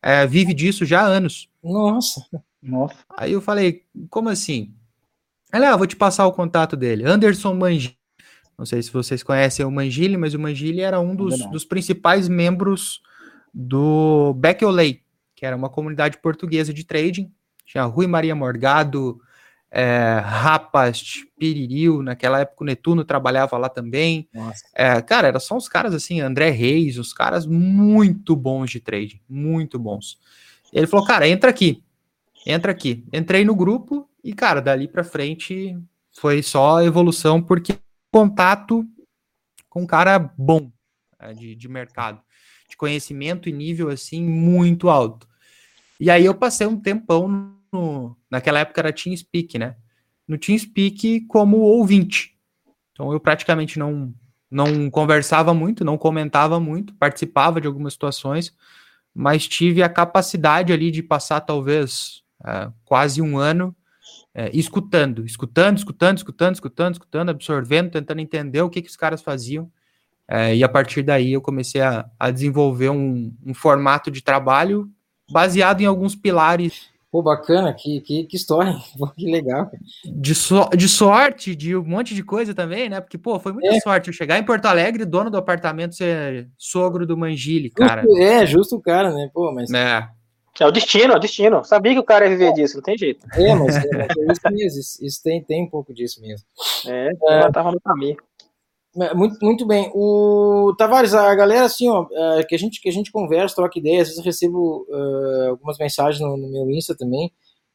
é, 0.00 0.24
vive 0.24 0.54
disso 0.54 0.84
já 0.84 1.00
há 1.00 1.06
anos. 1.06 1.50
Nossa. 1.60 2.24
Nossa. 2.62 2.94
Aí 3.18 3.32
eu 3.32 3.40
falei, 3.40 3.82
como 4.08 4.28
assim? 4.28 4.72
Ele, 5.52 5.64
ah, 5.64 5.76
vou 5.76 5.86
te 5.86 5.96
passar 5.96 6.26
o 6.28 6.32
contato 6.32 6.76
dele. 6.76 7.04
Anderson 7.04 7.54
Mangili. 7.54 7.98
Não 8.56 8.64
sei 8.64 8.80
se 8.80 8.92
vocês 8.92 9.22
conhecem 9.24 9.66
o 9.66 9.70
Mangili, 9.70 10.16
mas 10.16 10.32
o 10.32 10.38
Mangili 10.38 10.80
era 10.80 11.00
um 11.00 11.16
dos, 11.16 11.44
dos 11.50 11.64
principais 11.64 12.28
membros 12.28 13.02
do 13.52 14.32
Beckley, 14.34 15.02
que 15.34 15.44
era 15.44 15.56
uma 15.56 15.68
comunidade 15.68 16.18
portuguesa 16.18 16.72
de 16.72 16.84
trading. 16.84 17.32
Tinha 17.66 17.84
Rui 17.84 18.06
Maria 18.06 18.36
Morgado, 18.36 19.20
é, 19.74 20.20
Rapas, 20.22 21.24
Piriril, 21.38 22.02
naquela 22.02 22.40
época 22.40 22.62
o 22.62 22.66
Netuno 22.66 23.06
trabalhava 23.06 23.56
lá 23.56 23.70
também. 23.70 24.28
É, 24.74 25.00
cara, 25.00 25.28
eram 25.28 25.40
só 25.40 25.56
uns 25.56 25.66
caras 25.66 25.94
assim, 25.94 26.20
André 26.20 26.50
Reis, 26.50 26.98
uns 26.98 27.14
caras 27.14 27.46
muito 27.46 28.36
bons 28.36 28.70
de 28.70 28.80
trading, 28.80 29.18
muito 29.26 29.78
bons. 29.78 30.18
Ele 30.70 30.86
falou, 30.86 31.06
cara, 31.06 31.26
entra 31.26 31.48
aqui, 31.48 31.82
entra 32.46 32.70
aqui. 32.70 33.02
Entrei 33.10 33.46
no 33.46 33.56
grupo 33.56 34.06
e, 34.22 34.34
cara, 34.34 34.60
dali 34.60 34.86
pra 34.86 35.02
frente 35.02 35.74
foi 36.10 36.42
só 36.42 36.82
evolução, 36.82 37.42
porque 37.42 37.74
contato 38.10 38.86
com 39.70 39.82
um 39.84 39.86
cara 39.86 40.18
bom 40.18 40.70
é, 41.18 41.32
de, 41.32 41.54
de 41.54 41.66
mercado, 41.66 42.20
de 42.68 42.76
conhecimento 42.76 43.48
e 43.48 43.52
nível 43.52 43.88
assim 43.88 44.22
muito 44.22 44.90
alto. 44.90 45.26
E 45.98 46.10
aí 46.10 46.26
eu 46.26 46.34
passei 46.34 46.66
um 46.66 46.78
tempão 46.78 47.56
no, 47.72 48.16
naquela 48.30 48.60
época 48.60 48.80
era 48.80 48.92
TeamSpeak, 48.92 49.58
né? 49.58 49.76
No 50.28 50.38
TeamSpeak 50.38 51.22
como 51.22 51.58
ouvinte. 51.58 52.36
Então 52.92 53.12
eu 53.12 53.18
praticamente 53.18 53.78
não 53.78 54.14
não 54.50 54.90
conversava 54.90 55.54
muito, 55.54 55.82
não 55.82 55.96
comentava 55.96 56.60
muito, 56.60 56.94
participava 56.96 57.58
de 57.58 57.66
algumas 57.66 57.94
situações, 57.94 58.54
mas 59.14 59.48
tive 59.48 59.82
a 59.82 59.88
capacidade 59.88 60.74
ali 60.74 60.90
de 60.90 61.02
passar 61.02 61.40
talvez 61.40 62.22
é, 62.44 62.70
quase 62.84 63.22
um 63.22 63.38
ano 63.38 63.74
é, 64.34 64.50
escutando, 64.52 65.24
escutando, 65.24 65.78
escutando, 65.78 66.18
escutando, 66.18 66.54
escutando, 66.54 66.92
escutando, 66.92 67.28
absorvendo, 67.30 67.90
tentando 67.90 68.20
entender 68.20 68.60
o 68.60 68.68
que, 68.68 68.82
que 68.82 68.90
os 68.90 68.96
caras 68.96 69.22
faziam. 69.22 69.72
É, 70.28 70.54
e 70.54 70.62
a 70.62 70.68
partir 70.68 71.02
daí 71.02 71.32
eu 71.32 71.40
comecei 71.40 71.80
a, 71.80 72.08
a 72.18 72.30
desenvolver 72.30 72.90
um, 72.90 73.34
um 73.44 73.54
formato 73.54 74.10
de 74.10 74.22
trabalho 74.22 74.90
baseado 75.30 75.80
em 75.80 75.86
alguns 75.86 76.14
pilares 76.14 76.91
Pô, 77.12 77.22
bacana, 77.22 77.74
que, 77.74 78.00
que, 78.00 78.24
que 78.24 78.36
história. 78.36 78.74
Que 79.16 79.30
legal. 79.30 79.66
cara. 79.66 79.78
de, 80.04 80.34
so- 80.34 80.70
de 80.74 80.88
sorte, 80.88 81.54
de 81.54 81.76
um 81.76 81.84
monte 81.84 82.14
de 82.14 82.24
coisa 82.24 82.54
também, 82.54 82.88
né? 82.88 83.02
Porque, 83.02 83.18
pô, 83.18 83.38
foi 83.38 83.52
muita 83.52 83.68
É. 83.76 83.80
sorte 83.80 84.08
eu 84.08 84.14
chegar 84.14 84.38
em 84.38 84.42
Porto 84.44 84.64
Alegre, 84.64 85.04
dono 85.04 85.30
do 85.30 85.36
apartamento 85.36 85.94
ser 85.94 86.48
sogro 86.56 87.06
do 87.06 87.14
Mangili, 87.16 87.68
cara. 87.68 88.02
Justo- 88.02 88.18
é, 88.18 88.46
justo 88.46 88.76
o 88.76 88.80
cara, 88.80 89.12
né? 89.12 89.28
Pô, 89.32 89.52
mas 89.52 89.70
É. 89.70 90.08
É 90.60 90.66
o 90.66 90.70
destino, 90.70 91.14
é 91.14 91.16
o 91.16 91.18
destino. 91.18 91.64
Sabia 91.64 91.92
que 91.94 91.98
o 91.98 92.04
cara 92.04 92.24
ia 92.26 92.30
viver 92.36 92.52
disso, 92.52 92.76
não 92.76 92.82
tem 92.82 92.96
jeito. 92.96 93.26
É, 93.34 93.54
mas, 93.54 93.74
é, 93.74 93.88
mas 93.90 94.16
é 94.16 94.32
isso 94.32 94.40
mesmo, 94.50 94.80
isso, 94.80 95.04
isso 95.04 95.22
tem, 95.22 95.42
tem 95.42 95.62
um 95.64 95.68
pouco 95.68 95.94
disso 95.94 96.20
mesmo. 96.20 96.46
É, 96.86 97.10
ela 97.26 97.50
tava 97.50 97.72
no 97.72 97.80
caminho. 97.80 98.16
É, 99.00 99.14
Muito, 99.14 99.38
muito 99.42 99.66
bem. 99.66 99.90
O 99.94 100.74
Tavares, 100.76 101.14
a 101.14 101.34
galera, 101.34 101.64
assim, 101.64 101.88
ó, 101.88 102.06
é, 102.12 102.44
que 102.44 102.54
a 102.54 102.58
gente, 102.58 102.80
que 102.80 102.88
a 102.88 102.92
gente 102.92 103.10
conversa, 103.10 103.56
troca 103.56 103.78
ideias, 103.78 104.08
às 104.08 104.08
vezes 104.08 104.18
eu 104.18 104.24
recebo 104.24 104.86
é, 104.90 105.48
algumas 105.48 105.78
mensagens 105.78 106.20
no, 106.20 106.36
no 106.36 106.50
meu 106.50 106.70
Insta 106.70 106.94
também, 106.94 107.32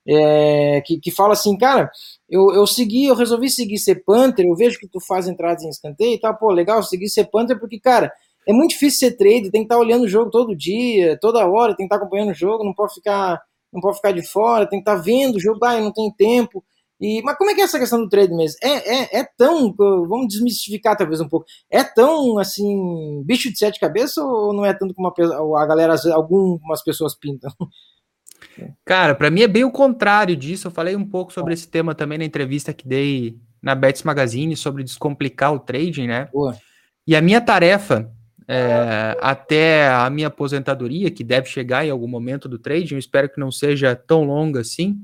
é, 0.07 0.81
que, 0.85 0.99
que 0.99 1.11
fala 1.11 1.33
assim, 1.33 1.57
cara, 1.57 1.89
eu, 2.29 2.53
eu 2.53 2.67
segui, 2.67 3.05
eu 3.05 3.15
resolvi 3.15 3.49
seguir 3.49 3.79
ser 3.79 4.03
Panther, 4.05 4.45
eu 4.45 4.55
vejo 4.55 4.79
que 4.79 4.87
tu 4.87 4.99
faz 4.99 5.27
entradas 5.27 5.63
em 5.63 5.69
escanteio 5.69 6.13
e 6.13 6.19
tal, 6.19 6.37
pô, 6.37 6.51
legal, 6.51 6.83
seguir 6.83 7.09
ser 7.09 7.25
Panther, 7.25 7.59
porque, 7.59 7.79
cara, 7.79 8.11
é 8.47 8.53
muito 8.53 8.71
difícil 8.71 8.99
ser 9.09 9.17
trade, 9.17 9.51
tem 9.51 9.61
que 9.61 9.65
estar 9.65 9.79
olhando 9.79 10.03
o 10.03 10.07
jogo 10.07 10.29
todo 10.29 10.55
dia, 10.55 11.17
toda 11.19 11.45
hora, 11.47 11.75
tem 11.75 11.87
que 11.87 11.93
estar 11.93 11.97
acompanhando 11.97 12.29
o 12.29 12.35
jogo, 12.35 12.63
não 12.63 12.73
pode 12.73 12.93
ficar, 12.93 13.41
não 13.73 13.81
pode 13.81 13.97
ficar 13.97 14.11
de 14.11 14.21
fora, 14.21 14.67
tem 14.67 14.81
que 14.81 14.89
estar 14.89 15.01
vendo 15.01 15.35
o 15.35 15.39
jogo, 15.39 15.59
ah, 15.65 15.75
eu 15.77 15.83
não 15.83 15.91
tenho 15.91 16.13
tempo. 16.15 16.63
E, 16.99 17.21
mas 17.21 17.37
como 17.37 17.51
é 17.51 17.55
que 17.55 17.61
é 17.61 17.63
essa 17.63 17.77
questão 17.77 17.99
do 17.99 18.09
trade 18.09 18.33
mesmo? 18.33 18.57
É, 18.63 19.17
é, 19.17 19.19
é 19.19 19.29
tão, 19.37 19.73
vamos 19.75 20.27
desmistificar 20.27 20.97
talvez 20.97 21.21
um 21.21 21.29
pouco, 21.29 21.45
é 21.69 21.83
tão, 21.83 22.39
assim, 22.39 23.23
bicho 23.23 23.51
de 23.51 23.57
sete 23.57 23.79
cabeças 23.79 24.17
ou 24.17 24.53
não 24.53 24.65
é 24.65 24.73
tanto 24.73 24.93
como 24.93 25.07
a, 25.07 25.63
a 25.63 25.65
galera, 25.65 25.95
algumas 26.13 26.83
pessoas 26.83 27.15
pintam? 27.15 27.51
Cara, 28.85 29.13
para 29.13 29.29
mim 29.29 29.41
é 29.41 29.47
bem 29.47 29.63
o 29.63 29.71
contrário 29.71 30.35
disso. 30.35 30.67
Eu 30.67 30.71
falei 30.71 30.95
um 30.95 31.05
pouco 31.05 31.31
sobre 31.31 31.53
esse 31.53 31.67
tema 31.67 31.93
também 31.93 32.17
na 32.17 32.25
entrevista 32.25 32.73
que 32.73 32.87
dei 32.87 33.37
na 33.61 33.75
Bets 33.75 34.03
Magazine 34.03 34.55
sobre 34.55 34.83
descomplicar 34.83 35.53
o 35.53 35.59
trading, 35.59 36.07
né? 36.07 36.29
Boa. 36.31 36.55
E 37.05 37.15
a 37.15 37.21
minha 37.21 37.41
tarefa 37.41 38.11
é, 38.47 39.17
até 39.21 39.89
a 39.89 40.09
minha 40.09 40.27
aposentadoria, 40.27 41.11
que 41.11 41.23
deve 41.23 41.47
chegar 41.49 41.85
em 41.85 41.89
algum 41.89 42.07
momento 42.07 42.47
do 42.47 42.57
trading, 42.57 42.93
eu 42.93 42.99
espero 42.99 43.29
que 43.29 43.39
não 43.39 43.51
seja 43.51 43.95
tão 43.95 44.23
longa 44.23 44.61
assim. 44.61 44.97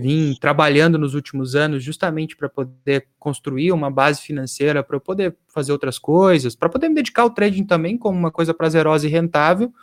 Vim 0.00 0.36
trabalhando 0.40 0.96
nos 0.96 1.14
últimos 1.14 1.56
anos 1.56 1.82
justamente 1.82 2.36
para 2.36 2.48
poder 2.48 3.08
construir 3.18 3.72
uma 3.72 3.90
base 3.90 4.22
financeira, 4.22 4.80
para 4.80 4.94
eu 4.94 5.00
poder 5.00 5.36
fazer 5.48 5.72
outras 5.72 5.98
coisas, 5.98 6.54
para 6.54 6.68
poder 6.68 6.88
me 6.88 6.94
dedicar 6.94 7.22
ao 7.22 7.30
trading 7.30 7.64
também 7.64 7.98
como 7.98 8.16
uma 8.16 8.30
coisa 8.30 8.54
prazerosa 8.54 9.08
e 9.08 9.10
rentável, 9.10 9.74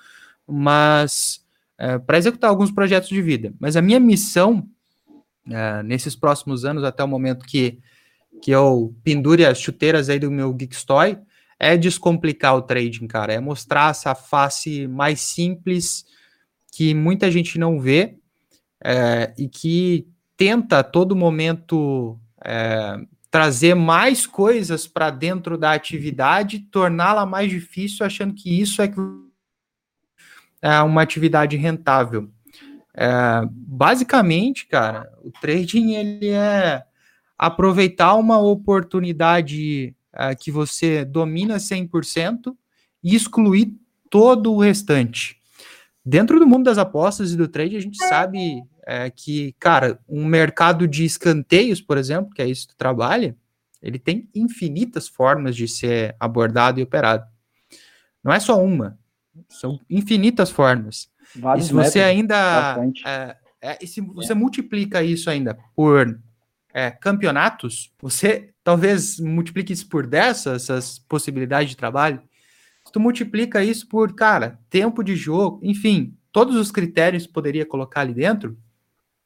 mas 0.48 1.43
é, 1.77 2.00
para 2.00 2.17
executar 2.17 2.50
alguns 2.50 2.72
projetos 2.72 3.10
de 3.10 3.22
vida. 3.22 3.53
Mas 3.60 3.75
a 3.75 3.81
minha 3.81 4.00
missão 4.00 4.65
é, 5.51 5.84
nesses 5.84 6.15
próximos 6.15 6.63
anos, 6.63 6.86
até 6.86 7.03
o 7.03 7.07
momento 7.10 7.45
que, 7.45 7.79
que 8.41 8.51
eu 8.51 8.95
pendure 9.03 9.45
as 9.45 9.60
chuteiras 9.60 10.07
aí 10.07 10.17
do 10.17 10.31
meu 10.31 10.53
Geekstoy, 10.53 11.17
é 11.60 11.75
descomplicar 11.75 12.55
o 12.55 12.62
trading, 12.62 13.05
cara. 13.05 13.34
É 13.34 13.41
mostrar 13.41 13.91
essa 13.91 14.15
face 14.15 14.88
mais 14.88 15.19
simples 15.19 16.05
que 16.72 16.93
muita 16.93 17.29
gente 17.29 17.60
não 17.60 17.81
vê 17.81 18.15
é, 18.88 19.34
e 19.36 19.50
que 19.50 20.08
tenta 20.38 20.80
a 20.80 20.84
todo 20.84 21.15
momento 21.15 22.20
é, 22.44 23.00
trazer 23.32 23.74
mais 23.74 24.27
coisas 24.27 24.86
para 24.86 25.10
dentro 25.10 25.58
da 25.58 25.74
atividade, 25.74 26.60
torná-la 26.60 27.25
mais 27.25 27.50
difícil, 27.50 28.06
achando 28.06 28.36
que 28.36 28.62
isso 28.62 28.84
é, 28.84 28.94
é 30.62 30.82
uma 30.84 31.01
atividade 31.01 31.58
rentável. 31.58 32.30
É, 32.94 33.10
basicamente, 33.50 34.68
cara, 34.68 35.12
o 35.24 35.32
trading 35.32 35.96
ele 35.96 36.30
é 36.30 36.84
aproveitar 37.38 38.13
uma 38.13 38.38
oportunidade 38.38 39.96
uh, 40.13 40.38
que 40.39 40.51
você 40.51 41.04
domina 41.04 41.58
100% 41.58 42.56
e 43.04 43.15
excluir 43.15 43.74
todo 44.10 44.54
o 44.54 44.60
restante. 44.60 45.38
Dentro 46.06 46.39
do 46.39 46.48
mundo 46.48 46.65
das 46.65 46.77
apostas 46.77 47.34
e 47.34 47.36
do 47.36 47.48
trade, 47.48 47.75
a 47.75 47.82
gente 47.82 47.98
sabe 47.98 48.63
é, 48.86 49.10
que, 49.10 49.54
cara, 49.60 50.00
um 50.08 50.25
mercado 50.25 50.88
de 50.88 51.04
escanteios, 51.04 51.82
por 51.82 51.98
exemplo, 51.98 52.34
que 52.34 52.42
é 52.42 52.48
isso 52.48 52.68
que 52.68 52.75
tu 52.75 52.77
trabalha, 52.77 53.36
ele 53.82 54.00
tem 54.00 54.30
infinitas 54.34 55.08
formas 55.08 55.56
de 55.56 55.68
ser 55.68 56.15
abordado 56.20 56.80
e 56.80 56.84
operado. 56.84 57.25
Não 58.24 58.32
é 58.32 58.39
só 58.39 58.63
uma, 58.63 58.98
são 59.50 59.80
infinitas 59.89 60.50
formas. 60.50 61.10
Vários 61.36 61.65
e 61.65 61.68
se 61.68 61.74
você 61.74 62.00
ainda. 62.01 62.77
É, 63.06 63.36
é, 63.62 63.77
e 63.82 63.88
se 63.88 64.01
você 64.01 64.34
multiplica 64.34 65.04
isso 65.04 65.30
ainda 65.30 65.58
por 65.75 66.20
é, 66.74 66.92
campeonatos, 66.92 67.92
você 68.01 68.54
talvez 68.63 69.20
multiplique 69.20 69.74
isso 69.74 69.88
por 69.88 70.06
10, 70.06 70.48
essas 70.48 71.00
possibilidades 71.00 71.70
de 71.70 71.77
trabalho. 71.77 72.22
Se 72.86 72.92
tu 72.92 73.00
multiplica 73.00 73.63
isso 73.63 73.88
por, 73.88 74.13
cara, 74.13 74.60
tempo 74.70 75.04
de 75.04 75.15
jogo, 75.15 75.60
enfim, 75.63 76.15
todos 76.32 76.56
os 76.56 76.72
critérios 76.72 77.25
que 77.25 77.34
poderia 77.34 77.65
colocar 77.65 78.01
ali 78.01 78.13
dentro, 78.13 78.58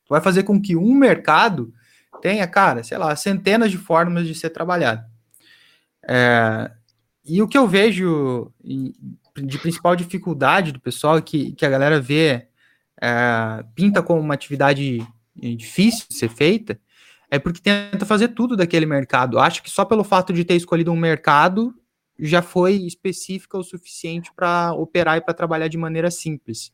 vai 0.10 0.20
fazer 0.20 0.44
com 0.44 0.60
que 0.60 0.76
um 0.76 0.94
mercado 0.94 1.74
tenha, 2.22 2.48
cara, 2.48 2.84
sei 2.84 2.98
lá, 2.98 3.16
centenas 3.16 3.72
de 3.72 3.78
formas 3.78 4.28
de 4.28 4.36
ser 4.36 4.50
trabalhado. 4.50 5.06
É, 6.08 6.72
e 7.24 7.42
o 7.42 7.48
que 7.48 7.58
eu 7.58 7.68
vejo 7.68 8.52
de 8.62 9.58
principal 9.60 9.96
dificuldade 9.96 10.72
do 10.72 10.80
pessoal, 10.80 11.22
que, 11.22 11.52
que 11.54 11.66
a 11.66 11.70
galera 11.70 12.02
vê, 12.02 12.48
é, 13.02 13.64
pinta 13.76 14.02
como 14.02 14.20
uma 14.20 14.34
atividade 14.34 15.06
difícil 15.36 16.06
de 16.10 16.16
ser 16.16 16.30
feita, 16.30 16.80
é 17.32 17.38
porque 17.38 17.62
tenta 17.62 18.06
fazer 18.06 18.30
tudo 18.30 18.58
daquele 18.58 18.86
mercado. 18.86 19.40
Acho 19.40 19.62
que 19.62 19.70
só 19.70 19.86
pelo 19.86 20.04
fato 20.04 20.34
de 20.34 20.44
ter 20.44 20.56
escolhido 20.56 20.92
um 20.92 20.98
mercado 20.98 21.74
já 22.18 22.42
foi 22.42 22.74
específica 22.74 23.58
o 23.58 23.64
suficiente 23.64 24.32
para 24.34 24.74
operar 24.74 25.18
e 25.18 25.22
para 25.22 25.34
trabalhar 25.34 25.68
de 25.68 25.78
maneira 25.78 26.12
simples. 26.12 26.74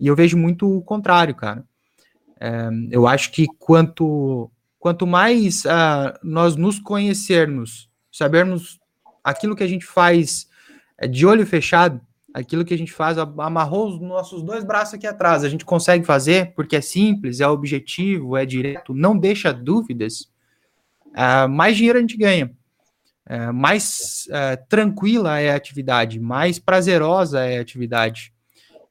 E 0.00 0.06
eu 0.06 0.16
vejo 0.16 0.36
muito 0.36 0.68
o 0.68 0.82
contrário, 0.82 1.34
cara. 1.34 1.64
É, 2.40 2.68
eu 2.90 3.06
acho 3.06 3.30
que 3.30 3.46
quanto, 3.58 4.50
quanto 4.78 5.06
mais 5.06 5.64
uh, 5.64 6.18
nós 6.22 6.56
nos 6.56 6.78
conhecermos, 6.78 7.88
sabermos 8.10 8.80
aquilo 9.22 9.56
que 9.56 9.62
a 9.62 9.68
gente 9.68 9.84
faz 9.84 10.48
é, 10.98 11.06
de 11.06 11.26
olho 11.26 11.46
fechado, 11.46 12.00
aquilo 12.32 12.64
que 12.64 12.74
a 12.74 12.78
gente 12.78 12.92
faz, 12.92 13.16
amarrou 13.16 13.88
os 13.88 14.00
nossos 14.00 14.42
dois 14.42 14.64
braços 14.64 14.94
aqui 14.94 15.06
atrás, 15.06 15.44
a 15.44 15.48
gente 15.48 15.64
consegue 15.64 16.04
fazer 16.04 16.52
porque 16.54 16.76
é 16.76 16.80
simples, 16.80 17.40
é 17.40 17.46
objetivo, 17.46 18.36
é 18.36 18.44
direto, 18.44 18.92
não 18.92 19.16
deixa 19.16 19.52
dúvidas, 19.52 20.28
uh, 21.10 21.48
mais 21.48 21.76
dinheiro 21.76 21.98
a 21.98 22.02
gente 22.02 22.16
ganha. 22.16 22.50
Uh, 23.26 23.54
mais 23.54 24.28
tranquila 24.68 25.38
é 25.38 25.50
a 25.50 25.56
atividade, 25.56 26.20
mais 26.20 26.58
prazerosa 26.58 27.40
é 27.40 27.56
a 27.56 27.62
atividade. 27.62 28.33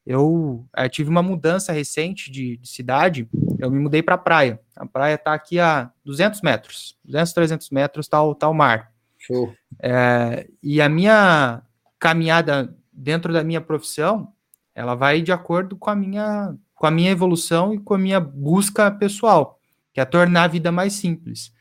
Eu 0.06 0.66
tive 0.92 1.10
uma 1.10 1.24
mudança 1.24 1.72
recente 1.72 2.30
de, 2.30 2.58
de 2.58 2.68
cidade, 2.68 3.28
eu 3.58 3.72
me 3.72 3.80
mudei 3.80 4.04
para 4.04 4.16
a 4.16 4.18
praia. 4.18 4.60
A 4.76 4.86
praia 4.86 5.16
está 5.16 5.34
aqui 5.34 5.60
a 5.60 5.90
200 6.04 6.42
metros, 6.42 6.98
200, 7.06 7.34
300 7.34 7.70
metros 7.70 8.06
está 8.06 8.22
o, 8.22 8.36
tá 8.36 8.50
o 8.50 8.54
mar. 8.54 8.92
Show. 9.18 9.54
É, 9.82 10.48
e 10.62 10.82
a 10.82 10.90
minha 10.90 11.62
caminhada 11.98 12.76
dentro 12.92 13.32
da 13.32 13.44
minha 13.44 13.62
profissão, 13.62 14.34
ela 14.76 14.94
vai 14.94 15.22
de 15.22 15.32
acordo 15.32 15.78
com 15.78 15.90
a 15.90 15.96
minha 15.96 16.54
com 16.76 16.88
a 16.88 16.92
minha 16.92 17.12
evolução 17.12 17.74
e 17.74 17.80
com 17.80 17.94
a 17.94 17.98
minha 17.98 18.20
busca 18.20 18.92
pessoal, 18.92 19.58
que 19.94 20.02
é 20.02 20.06
tornar 20.06 20.44
a 20.44 20.48
vida 20.48 20.70
mais 20.70 20.92
simples. 20.92 21.54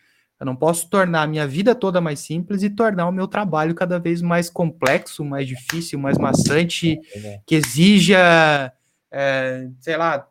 Eu 0.42 0.46
não 0.46 0.56
posso 0.56 0.90
tornar 0.90 1.22
a 1.22 1.26
minha 1.28 1.46
vida 1.46 1.72
toda 1.72 2.00
mais 2.00 2.18
simples 2.18 2.64
e 2.64 2.68
tornar 2.68 3.06
o 3.06 3.12
meu 3.12 3.28
trabalho 3.28 3.76
cada 3.76 4.00
vez 4.00 4.20
mais 4.20 4.50
complexo, 4.50 5.24
mais 5.24 5.46
difícil, 5.46 6.00
mais 6.00 6.18
maçante, 6.18 6.98
que 7.46 7.54
exija, 7.54 8.72
é, 9.08 9.68
sei 9.78 9.96
lá, 9.96 10.26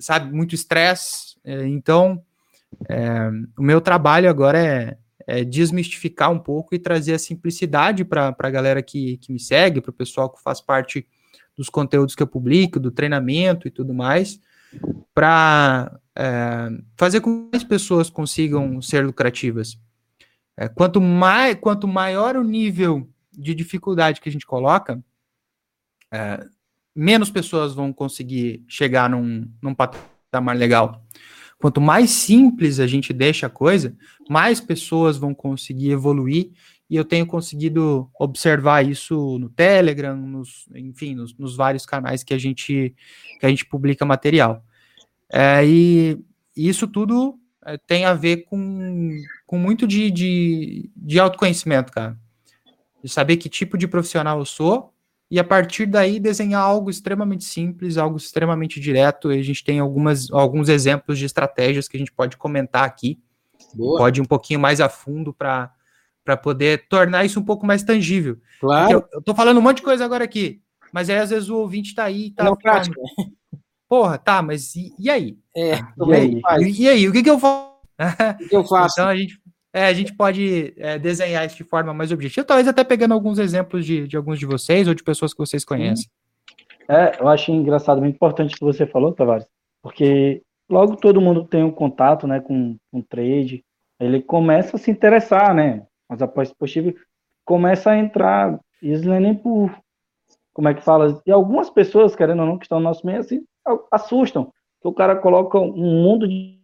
sabe, 0.00 0.34
muito 0.34 0.52
estresse. 0.52 1.36
É, 1.44 1.64
então, 1.68 2.20
é, 2.88 3.30
o 3.56 3.62
meu 3.62 3.80
trabalho 3.80 4.28
agora 4.28 4.58
é, 4.58 4.96
é, 5.28 5.44
desmistificar 5.44 6.32
um 6.32 6.40
pouco 6.40 6.74
e 6.74 6.78
trazer 6.80 7.14
a 7.14 7.18
simplicidade 7.20 8.04
para 8.04 8.34
a 8.36 8.50
galera 8.50 8.82
que, 8.82 9.16
que 9.18 9.32
me 9.32 9.38
segue, 9.38 9.80
para 9.80 9.90
o 9.90 9.94
pessoal 9.94 10.28
que 10.28 10.42
faz 10.42 10.60
parte 10.60 11.06
dos 11.56 11.68
conteúdos 11.68 12.16
que 12.16 12.22
eu 12.24 12.26
publico, 12.26 12.80
do 12.80 12.90
treinamento 12.90 13.68
e 13.68 13.70
tudo 13.70 13.94
mais, 13.94 14.40
para 15.14 16.00
é, 16.16 16.68
fazer 16.96 17.20
com 17.20 17.48
que 17.50 17.56
as 17.56 17.64
pessoas 17.64 18.10
consigam 18.10 18.80
ser 18.82 19.04
lucrativas. 19.04 19.78
É, 20.56 20.68
quanto, 20.68 21.00
mais, 21.00 21.56
quanto 21.56 21.88
maior 21.88 22.36
o 22.36 22.44
nível 22.44 23.08
de 23.32 23.54
dificuldade 23.54 24.20
que 24.20 24.28
a 24.28 24.32
gente 24.32 24.46
coloca, 24.46 25.02
é, 26.12 26.46
menos 26.94 27.30
pessoas 27.30 27.74
vão 27.74 27.92
conseguir 27.92 28.62
chegar 28.68 29.08
num, 29.08 29.50
num 29.62 29.74
patamar 29.74 30.56
legal. 30.56 31.02
Quanto 31.58 31.80
mais 31.80 32.10
simples 32.10 32.80
a 32.80 32.86
gente 32.86 33.12
deixa 33.12 33.46
a 33.46 33.50
coisa, 33.50 33.96
mais 34.28 34.60
pessoas 34.60 35.16
vão 35.16 35.34
conseguir 35.34 35.92
evoluir. 35.92 36.50
E 36.90 36.96
eu 36.96 37.04
tenho 37.04 37.24
conseguido 37.24 38.10
observar 38.18 38.84
isso 38.84 39.38
no 39.38 39.48
Telegram, 39.48 40.14
nos, 40.14 40.68
enfim, 40.74 41.14
nos, 41.14 41.34
nos 41.38 41.56
vários 41.56 41.86
canais 41.86 42.22
que 42.22 42.34
a 42.34 42.38
gente, 42.38 42.94
que 43.40 43.46
a 43.46 43.48
gente 43.48 43.64
publica 43.64 44.04
material. 44.04 44.62
É, 45.32 45.64
e, 45.64 46.18
isso 46.54 46.86
tudo 46.86 47.38
é, 47.64 47.78
tem 47.78 48.04
a 48.04 48.12
ver 48.12 48.44
com, 48.44 49.10
com 49.46 49.58
muito 49.58 49.86
de, 49.86 50.10
de, 50.10 50.90
de 50.94 51.18
autoconhecimento, 51.18 51.90
cara. 51.90 52.18
De 53.02 53.10
saber 53.10 53.38
que 53.38 53.48
tipo 53.48 53.78
de 53.78 53.88
profissional 53.88 54.38
eu 54.38 54.44
sou 54.44 54.92
e 55.32 55.38
a 55.38 55.44
partir 55.44 55.86
daí 55.86 56.20
desenhar 56.20 56.60
algo 56.60 56.90
extremamente 56.90 57.44
simples, 57.44 57.96
algo 57.96 58.18
extremamente 58.18 58.78
direto. 58.78 59.32
E 59.32 59.38
a 59.38 59.42
gente 59.42 59.64
tem 59.64 59.80
algumas, 59.80 60.30
alguns 60.30 60.68
exemplos 60.68 61.18
de 61.18 61.24
estratégias 61.24 61.88
que 61.88 61.96
a 61.96 61.98
gente 61.98 62.12
pode 62.12 62.36
comentar 62.36 62.84
aqui. 62.84 63.18
Boa. 63.74 63.98
Pode 63.98 64.20
ir 64.20 64.22
um 64.22 64.26
pouquinho 64.26 64.60
mais 64.60 64.78
a 64.78 64.90
fundo 64.90 65.32
para 65.32 65.72
poder 66.42 66.86
tornar 66.86 67.24
isso 67.24 67.40
um 67.40 67.44
pouco 67.44 67.64
mais 67.64 67.82
tangível. 67.82 68.36
Claro. 68.60 68.92
Eu, 68.92 69.08
eu 69.10 69.22
tô 69.22 69.34
falando 69.34 69.56
um 69.56 69.62
monte 69.62 69.78
de 69.78 69.84
coisa 69.84 70.04
agora 70.04 70.22
aqui, 70.22 70.60
mas 70.92 71.08
aí 71.08 71.16
às 71.16 71.30
vezes 71.30 71.48
o 71.48 71.56
ouvinte 71.56 71.94
tá 71.94 72.04
aí. 72.04 72.32
Tá, 72.32 72.44
Não, 72.44 72.54
prática. 72.54 73.00
Porra, 73.92 74.16
tá, 74.16 74.40
mas 74.40 74.74
e, 74.74 74.94
e 74.98 75.10
aí? 75.10 75.36
É, 75.54 75.74
e 75.74 76.14
aí? 76.14 76.40
E, 76.62 76.82
e, 76.82 76.88
aí? 76.88 77.06
O 77.06 77.12
que, 77.12 77.22
que 77.22 77.28
eu 77.28 77.38
faço? 77.38 77.76
O 78.40 78.48
que 78.48 78.56
eu 78.56 78.64
faço? 78.64 78.94
então 78.94 79.06
a 79.06 79.14
gente 79.14 79.38
é, 79.70 79.84
a 79.84 79.92
gente 79.92 80.16
pode 80.16 80.72
é, 80.78 80.98
desenhar 80.98 81.44
isso 81.44 81.58
de 81.58 81.64
forma 81.64 81.92
mais 81.92 82.10
objetiva, 82.10 82.46
talvez 82.46 82.66
até 82.66 82.82
pegando 82.84 83.12
alguns 83.12 83.38
exemplos 83.38 83.84
de, 83.84 84.08
de 84.08 84.16
alguns 84.16 84.38
de 84.38 84.46
vocês 84.46 84.88
ou 84.88 84.94
de 84.94 85.04
pessoas 85.04 85.34
que 85.34 85.38
vocês 85.40 85.62
conhecem. 85.62 86.06
É, 86.88 87.20
eu 87.20 87.28
acho 87.28 87.52
engraçado, 87.52 88.00
muito 88.00 88.14
importante 88.14 88.54
o 88.54 88.58
que 88.58 88.64
você 88.64 88.86
falou, 88.86 89.12
Tavares, 89.12 89.46
porque 89.82 90.40
logo 90.70 90.96
todo 90.96 91.20
mundo 91.20 91.44
tem 91.44 91.62
um 91.62 91.70
contato 91.70 92.26
né, 92.26 92.40
com, 92.40 92.78
com 92.90 93.02
trade, 93.02 93.62
ele 94.00 94.22
começa 94.22 94.76
a 94.76 94.80
se 94.80 94.90
interessar, 94.90 95.54
né? 95.54 95.86
Mas 96.08 96.22
após 96.22 96.50
possível, 96.50 96.94
começa 97.44 97.90
a 97.90 97.98
entrar, 97.98 98.58
isso 98.80 99.04
não 99.04 99.12
é 99.12 99.20
nem 99.20 99.34
por, 99.34 99.70
como 100.54 100.70
é 100.70 100.72
que 100.72 100.82
fala, 100.82 101.20
e 101.26 101.30
algumas 101.30 101.68
pessoas, 101.68 102.16
querendo 102.16 102.40
ou 102.40 102.46
não, 102.46 102.56
que 102.56 102.64
estão 102.64 102.78
no 102.78 102.84
nosso 102.84 103.04
meio, 103.04 103.20
assim, 103.20 103.44
assustam, 103.90 104.52
que 104.80 104.88
o 104.88 104.92
cara 104.92 105.16
coloca 105.16 105.58
um 105.58 106.02
mundo 106.02 106.26
de 106.26 106.58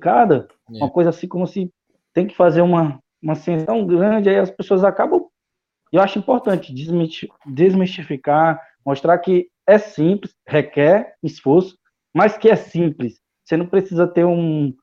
cada, 0.00 0.48
é. 0.70 0.76
uma 0.76 0.90
coisa 0.90 1.10
assim 1.10 1.28
como 1.28 1.46
se 1.46 1.72
tem 2.12 2.26
que 2.26 2.36
fazer 2.36 2.62
uma, 2.62 3.00
uma 3.22 3.34
ascensão 3.34 3.86
grande, 3.86 4.28
aí 4.28 4.38
as 4.38 4.50
pessoas 4.50 4.84
acabam. 4.84 5.26
Eu 5.92 6.00
acho 6.00 6.18
importante 6.18 6.72
desmistificar, 7.46 8.60
mostrar 8.84 9.18
que 9.18 9.48
é 9.66 9.78
simples, 9.78 10.34
requer 10.46 11.14
esforço, 11.22 11.76
mas 12.14 12.36
que 12.36 12.48
é 12.48 12.56
simples. 12.56 13.20
Você 13.44 13.56
não 13.56 13.66
precisa 13.66 14.06
ter 14.06 14.24
um, 14.24 14.74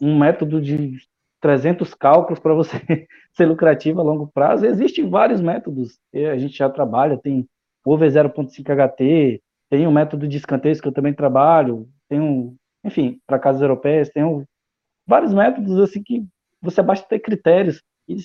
um 0.00 0.18
método 0.18 0.60
de 0.60 0.98
300 1.40 1.94
cálculos 1.94 2.40
para 2.40 2.54
você 2.54 2.76
ser 3.32 3.46
lucrativo 3.46 4.00
a 4.00 4.04
longo 4.04 4.26
prazo. 4.28 4.66
Existem 4.66 5.08
vários 5.08 5.40
métodos. 5.40 5.98
A 6.12 6.36
gente 6.36 6.56
já 6.56 6.68
trabalha, 6.68 7.18
tem 7.18 7.48
over 7.84 8.10
0.5 8.10 8.64
HT, 8.64 9.42
tem 9.70 9.86
o 9.86 9.90
um 9.90 9.92
método 9.92 10.26
de 10.26 10.36
escanteios 10.36 10.80
que 10.80 10.88
eu 10.88 10.92
também 10.92 11.12
trabalho, 11.12 11.88
tem 12.08 12.20
um, 12.20 12.56
enfim, 12.84 13.20
para 13.26 13.38
casas 13.38 13.62
europeias, 13.62 14.08
tem 14.08 14.24
um, 14.24 14.44
vários 15.06 15.32
métodos 15.32 15.78
assim 15.78 16.02
que 16.02 16.24
você 16.60 16.82
basta 16.82 17.06
ter 17.06 17.20
critérios 17.20 17.82
e, 18.08 18.16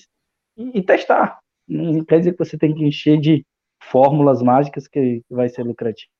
e, 0.56 0.78
e, 0.78 0.82
testar. 0.82 1.38
Não 1.68 2.04
quer 2.04 2.18
dizer 2.18 2.32
que 2.32 2.44
você 2.44 2.58
tem 2.58 2.74
que 2.74 2.84
encher 2.84 3.18
de 3.18 3.44
fórmulas 3.82 4.42
mágicas 4.42 4.88
que, 4.88 5.22
que 5.26 5.34
vai 5.34 5.48
ser 5.48 5.62
lucrativo. 5.62 6.10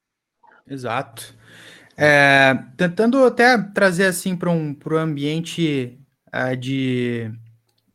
Exato. 0.67 1.37
É, 1.97 2.55
tentando 2.77 3.25
até 3.25 3.57
trazer 3.59 4.07
assim 4.07 4.37
para 4.37 4.51
um, 4.51 4.77
um 4.87 4.97
ambiente 4.97 5.99
uh, 6.35 6.57
de, 6.57 7.31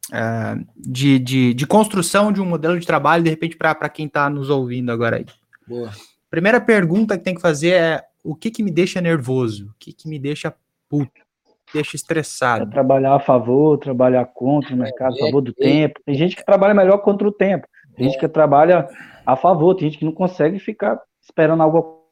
uh, 0.10 0.66
de, 0.76 1.20
de, 1.20 1.54
de, 1.54 1.68
construção 1.68 2.32
de 2.32 2.40
um 2.40 2.46
modelo 2.46 2.80
de 2.80 2.88
trabalho, 2.88 3.24
de 3.24 3.30
repente, 3.30 3.58
para 3.58 3.90
quem 3.90 4.06
está 4.06 4.30
nos 4.30 4.50
ouvindo 4.50 4.92
agora 4.92 5.18
aí. 5.18 5.26
Boa. 5.68 5.92
Primeira 6.30 6.62
pergunta 6.62 7.18
que 7.18 7.24
tem 7.24 7.36
que 7.36 7.42
fazer 7.42 7.74
é 7.74 8.04
o 8.24 8.36
que, 8.36 8.52
que 8.52 8.64
me 8.64 8.72
deixa 8.72 9.02
nervoso? 9.02 9.68
O 9.68 9.74
que, 9.80 9.94
que 9.94 10.08
me 10.08 10.20
deixa 10.20 10.54
puto? 10.88 11.30
deixa 11.74 11.96
estressado. 11.96 12.64
É 12.64 12.66
trabalhar 12.66 13.16
a 13.16 13.20
favor, 13.20 13.78
trabalhar 13.78 14.26
contra 14.26 14.74
o 14.74 14.78
mercado, 14.78 15.14
a 15.16 15.26
favor 15.26 15.42
do 15.42 15.52
é, 15.52 15.64
tempo. 15.64 16.00
Tem 16.06 16.16
gente 16.16 16.36
que 16.36 16.46
trabalha 16.46 16.74
melhor 16.74 16.98
contra 17.00 17.28
o 17.28 17.32
tempo. 17.32 17.68
Tem 17.96 18.06
gente 18.06 18.20
que 18.20 18.28
trabalha 18.28 18.88
a 19.26 19.36
favor, 19.36 19.76
tem 19.76 19.90
gente 19.90 20.00
que 20.00 20.06
não 20.06 20.12
consegue 20.12 20.60
ficar 20.60 21.00
esperando 21.22 21.62
algo, 21.62 22.04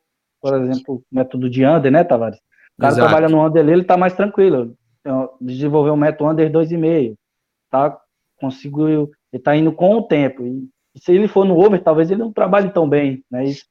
por 0.42 0.54
exemplo, 0.56 0.96
o 0.96 1.04
método 1.12 1.50
de 1.50 1.66
under, 1.66 1.92
né, 1.92 2.04
Tavares? 2.04 2.38
O 2.78 2.82
cara 2.82 2.94
Exato. 2.94 3.08
trabalha 3.08 3.30
no 3.30 3.46
under, 3.46 3.68
ele 3.68 3.84
tá 3.84 3.98
mais 3.98 4.14
tranquilo. 4.14 4.76
Então, 5.00 5.30
desenvolveu 5.40 5.94
um 5.94 5.98
método 5.98 6.30
under 6.30 6.52
2,5. 6.52 7.16
Tá, 7.70 7.98
conseguiu, 8.40 9.10
ele 9.32 9.42
tá 9.42 9.56
indo 9.56 9.72
com 9.72 9.96
o 9.96 10.04
tempo. 10.04 10.46
E 10.46 10.70
se 11.00 11.12
ele 11.12 11.28
for 11.28 11.46
no 11.46 11.58
over, 11.58 11.82
talvez 11.82 12.12
ele 12.12 12.22
não 12.22 12.32
trabalhe 12.32 12.70
tão 12.70 12.88
bem, 12.88 13.24
né? 13.32 13.46
Isso, 13.46 13.66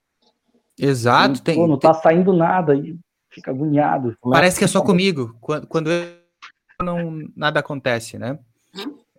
Exato, 0.79 1.35
não, 1.35 1.45
tem. 1.45 1.57
Pô, 1.57 1.67
não 1.67 1.79
tá 1.79 1.95
saindo 1.95 2.33
nada. 2.33 2.75
E 2.75 2.97
fica 3.31 3.51
agoniado. 3.51 4.17
Parece 4.23 4.59
que 4.59 4.65
é 4.65 4.69
só 4.69 4.83
comigo. 4.83 5.37
Quando, 5.41 5.67
quando 5.67 5.91
eu 5.91 6.07
não 6.83 7.29
nada 7.37 7.61
acontece, 7.61 8.19
né? 8.19 8.39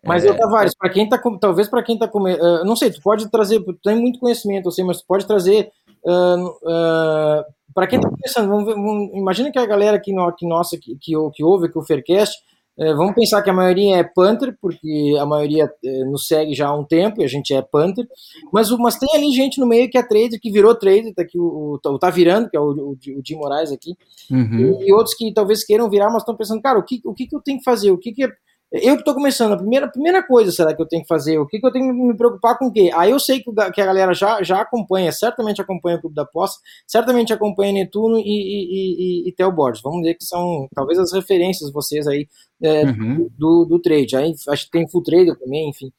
Mas 0.03 0.23
é... 0.23 0.29
eu, 0.29 0.37
Tavares, 0.37 0.75
para 0.75 0.89
quem 0.89 1.07
tá 1.09 1.21
talvez 1.39 1.67
para 1.67 1.83
quem 1.83 1.97
tá 1.97 2.07
com, 2.07 2.21
uh, 2.21 2.63
não 2.63 2.75
sei, 2.75 2.91
tu 2.91 3.01
pode 3.01 3.29
trazer, 3.29 3.59
tu 3.63 3.73
tem 3.73 3.99
muito 3.99 4.19
conhecimento, 4.19 4.69
assim, 4.69 4.83
mas 4.83 5.01
tu 5.01 5.07
pode 5.07 5.25
trazer 5.25 5.71
uh, 6.05 6.45
uh, 6.45 7.43
para 7.73 7.87
quem 7.87 7.99
tá 7.99 8.09
começando, 8.09 8.47
vamos 8.47 8.65
ver, 8.65 8.75
vamos, 8.75 9.11
imagina 9.13 9.51
que 9.51 9.59
a 9.59 9.65
galera 9.65 9.97
aqui, 9.97 10.13
no, 10.13 10.23
aqui 10.23 10.47
nossa 10.47 10.77
que, 10.77 10.95
que, 10.95 11.13
que 11.33 11.43
ouve 11.43 11.67
aqui 11.67 11.77
o 11.77 11.83
Faircast, 11.83 12.37
é, 12.79 12.93
vamos 12.93 13.15
pensar 13.15 13.41
que 13.41 13.49
a 13.49 13.53
maioria 13.53 13.97
é 13.97 14.03
Panther, 14.03 14.55
porque 14.61 15.15
a 15.19 15.25
maioria 15.25 15.71
é, 15.83 16.03
nos 16.05 16.27
segue 16.27 16.53
já 16.53 16.67
há 16.67 16.75
um 16.75 16.83
tempo 16.83 17.21
e 17.21 17.23
a 17.23 17.27
gente 17.27 17.53
é 17.53 17.61
Panther, 17.61 18.07
mas, 18.51 18.69
mas 18.77 18.97
tem 18.97 19.09
ali 19.15 19.31
gente 19.31 19.59
no 19.59 19.65
meio 19.65 19.89
que 19.89 19.97
é 19.97 20.03
trader, 20.03 20.39
que 20.39 20.51
virou 20.51 20.75
trader, 20.75 21.13
tá, 21.13 21.23
aqui, 21.23 21.39
o, 21.39 21.79
o, 21.83 21.99
tá 21.99 22.09
virando, 22.09 22.49
que 22.49 22.55
é 22.57 22.59
o, 22.59 22.69
o, 22.69 22.91
o 22.91 23.21
Jim 23.25 23.35
Moraes 23.35 23.71
aqui, 23.71 23.95
uhum. 24.29 24.79
e, 24.81 24.89
e, 24.89 24.93
outros 24.93 25.15
que 25.15 25.33
talvez 25.33 25.65
queiram 25.65 25.89
virar, 25.89 26.09
mas 26.09 26.21
estão 26.21 26.35
pensando, 26.35 26.61
cara, 26.61 26.77
o 26.77 26.83
que, 26.83 27.01
o 27.03 27.13
que, 27.13 27.25
que 27.25 27.35
eu 27.35 27.41
tenho 27.41 27.57
que 27.57 27.63
fazer? 27.63 27.89
O 27.91 27.97
que, 27.97 28.11
que 28.11 28.29
eu 28.71 28.95
que 28.95 29.01
estou 29.01 29.13
começando, 29.13 29.53
a 29.53 29.57
primeira, 29.57 29.87
primeira 29.89 30.21
coisa 30.25 30.51
será 30.51 30.75
que 30.75 30.81
eu 30.81 30.87
tenho 30.87 31.01
que 31.01 31.07
fazer? 31.07 31.37
O 31.37 31.47
que, 31.47 31.59
que 31.59 31.65
eu 31.65 31.71
tenho 31.71 31.93
que 31.93 32.01
me 32.01 32.17
preocupar 32.17 32.57
com 32.57 32.67
o 32.67 32.71
quê? 32.71 32.91
Aí 32.93 33.11
eu 33.11 33.19
sei 33.19 33.41
que, 33.41 33.49
que 33.73 33.81
a 33.81 33.85
galera 33.85 34.13
já, 34.13 34.43
já 34.43 34.59
acompanha, 34.59 35.11
certamente 35.11 35.61
acompanha 35.61 35.97
o 35.97 36.01
Clube 36.01 36.15
da 36.15 36.25
Posse, 36.25 36.59
certamente 36.85 37.31
acompanha 37.31 37.71
Netuno 37.71 38.17
e, 38.17 38.23
e, 38.23 39.25
e, 39.25 39.29
e 39.29 39.31
Theo 39.31 39.51
Borges. 39.53 39.81
Vamos 39.81 40.01
dizer 40.01 40.15
que 40.15 40.25
são 40.25 40.67
talvez 40.75 40.99
as 40.99 41.13
referências 41.13 41.71
vocês 41.71 42.07
aí 42.07 42.27
é, 42.61 42.83
uhum. 42.83 43.29
do, 43.37 43.65
do 43.65 43.79
trade. 43.79 44.17
Aí 44.17 44.33
acho 44.49 44.65
que 44.65 44.71
tem 44.71 44.87
Full 44.87 45.03
Trader 45.03 45.37
também, 45.39 45.69
enfim. 45.69 45.91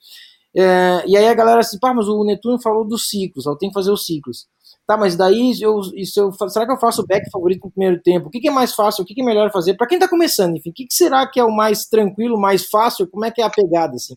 É, 0.54 1.04
e 1.06 1.16
aí 1.16 1.26
a 1.26 1.34
galera 1.34 1.60
assim, 1.60 1.78
pá, 1.78 1.94
mas 1.94 2.06
o 2.06 2.22
Netuno 2.24 2.60
falou 2.60 2.84
dos 2.86 3.08
ciclos, 3.08 3.46
eu 3.46 3.56
tenho 3.56 3.70
que 3.70 3.78
fazer 3.78 3.90
os 3.90 4.04
ciclos. 4.04 4.46
Tá, 4.88 4.96
mas 4.96 5.14
daí 5.14 5.52
eu, 5.60 5.80
isso 5.94 6.18
eu, 6.18 6.48
será 6.48 6.64
que 6.64 6.72
eu 6.72 6.78
faço 6.78 7.02
o 7.02 7.06
back 7.06 7.30
favorito 7.30 7.66
no 7.66 7.70
primeiro 7.70 8.00
tempo? 8.00 8.28
O 8.28 8.30
que, 8.30 8.40
que 8.40 8.48
é 8.48 8.50
mais 8.50 8.74
fácil? 8.74 9.04
O 9.04 9.06
que, 9.06 9.14
que 9.14 9.20
é 9.20 9.24
melhor 9.24 9.52
fazer? 9.52 9.74
Para 9.74 9.86
quem 9.86 9.98
tá 9.98 10.08
começando, 10.08 10.56
enfim, 10.56 10.70
o 10.70 10.72
que, 10.72 10.86
que, 10.86 10.94
será 10.94 11.26
que 11.26 11.38
é 11.38 11.44
o 11.44 11.54
mais 11.54 11.84
tranquilo, 11.84 12.40
mais 12.40 12.70
fácil? 12.70 13.06
Como 13.06 13.22
é 13.26 13.30
que 13.30 13.42
é 13.42 13.44
a 13.44 13.50
pegada, 13.50 13.96
assim? 13.96 14.14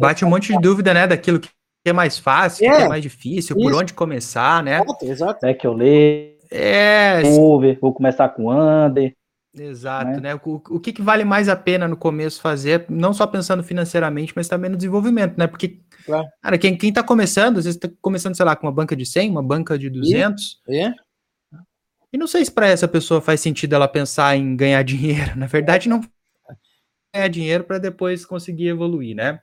Bate 0.00 0.24
um 0.24 0.28
monte 0.28 0.52
de 0.52 0.60
dúvida, 0.60 0.92
né, 0.92 1.06
daquilo 1.06 1.38
que 1.38 1.48
é 1.86 1.92
mais 1.92 2.18
fácil, 2.18 2.68
é, 2.68 2.76
que 2.76 2.82
é 2.82 2.88
mais 2.88 3.02
difícil, 3.02 3.56
isso. 3.56 3.64
por 3.64 3.80
onde 3.80 3.94
começar, 3.94 4.60
né? 4.60 4.80
Exato, 4.80 5.04
exato. 5.04 5.46
É 5.46 5.54
que 5.54 5.64
eu 5.64 5.72
leio. 5.72 6.36
É. 6.50 7.22
Over, 7.38 7.78
vou 7.80 7.92
começar 7.92 8.28
com 8.30 8.50
under. 8.50 9.14
Exato, 9.58 10.20
né? 10.20 10.34
né? 10.34 10.40
O, 10.44 10.62
o 10.70 10.80
que, 10.80 10.92
que, 10.92 11.02
vale 11.02 11.24
mais 11.24 11.48
a 11.48 11.56
pena 11.56 11.88
no 11.88 11.96
começo 11.96 12.40
fazer, 12.40 12.86
não 12.88 13.12
só 13.12 13.26
pensando 13.26 13.62
financeiramente, 13.62 14.32
mas 14.34 14.48
também 14.48 14.70
no 14.70 14.76
desenvolvimento, 14.76 15.36
né? 15.36 15.46
Porque, 15.46 15.80
claro. 16.04 16.26
cara, 16.42 16.58
quem, 16.58 16.76
quem 16.76 16.92
tá 16.92 17.02
começando, 17.02 17.58
às 17.58 17.64
vezes 17.64 17.78
tá 17.78 17.88
começando, 18.00 18.36
sei 18.36 18.44
lá, 18.44 18.54
com 18.56 18.66
uma 18.66 18.72
banca 18.72 18.94
de 18.96 19.06
100, 19.06 19.30
uma 19.30 19.42
banca 19.42 19.78
de 19.78 19.90
200. 19.90 20.60
E, 20.68 20.76
é? 20.76 20.94
e 22.12 22.18
não 22.18 22.26
sei 22.26 22.44
se 22.44 22.50
para 22.50 22.68
essa 22.68 22.88
pessoa 22.88 23.20
faz 23.20 23.40
sentido 23.40 23.74
ela 23.74 23.88
pensar 23.88 24.36
em 24.36 24.56
ganhar 24.56 24.82
dinheiro. 24.84 25.36
Na 25.36 25.46
verdade, 25.46 25.88
não 25.88 26.00
ganhar 27.14 27.28
dinheiro 27.28 27.64
para 27.64 27.78
depois 27.78 28.24
conseguir 28.26 28.68
evoluir, 28.68 29.14
né? 29.14 29.40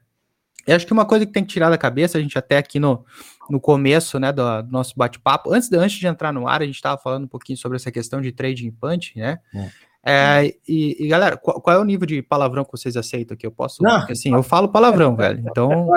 Eu 0.66 0.76
acho 0.76 0.86
que 0.86 0.94
uma 0.94 1.06
coisa 1.06 1.26
que 1.26 1.32
tem 1.32 1.44
que 1.44 1.54
tirar 1.54 1.70
da 1.70 1.78
cabeça, 1.78 2.18
a 2.18 2.22
gente 2.22 2.38
até 2.38 2.58
aqui 2.58 2.80
no, 2.80 3.06
no 3.50 3.60
começo 3.60 4.20
né, 4.20 4.32
do, 4.32 4.64
do 4.64 4.72
nosso 4.72 4.94
bate-papo, 4.96 5.54
antes 5.54 5.70
de, 5.70 5.78
antes 5.78 5.98
de 5.98 6.08
entrar 6.08 6.34
no 6.34 6.48
ar, 6.48 6.62
a 6.62 6.66
gente 6.66 6.76
estava 6.76 7.00
falando 7.00 7.26
um 7.26 7.28
pouquinho 7.28 7.58
sobre 7.58 7.76
essa 7.76 7.92
questão 7.92 8.20
de 8.20 8.32
trading 8.32 8.72
punch, 8.72 9.18
né? 9.18 9.38
É. 9.54 9.70
É, 10.08 10.54
e, 10.68 11.04
e, 11.04 11.08
galera, 11.08 11.36
qual, 11.36 11.60
qual, 11.60 11.76
é 11.76 11.80
o 11.80 11.84
nível 11.84 12.06
de 12.06 12.22
palavrão 12.22 12.64
que 12.64 12.72
vocês 12.72 12.96
aceitam 12.96 13.34
aqui? 13.34 13.46
Eu 13.46 13.52
posso. 13.52 13.82
Não. 13.82 14.00
Porque, 14.00 14.14
assim, 14.14 14.32
eu 14.32 14.44
falo 14.44 14.70
palavrão, 14.70 15.16
velho. 15.16 15.44
Então. 15.50 15.90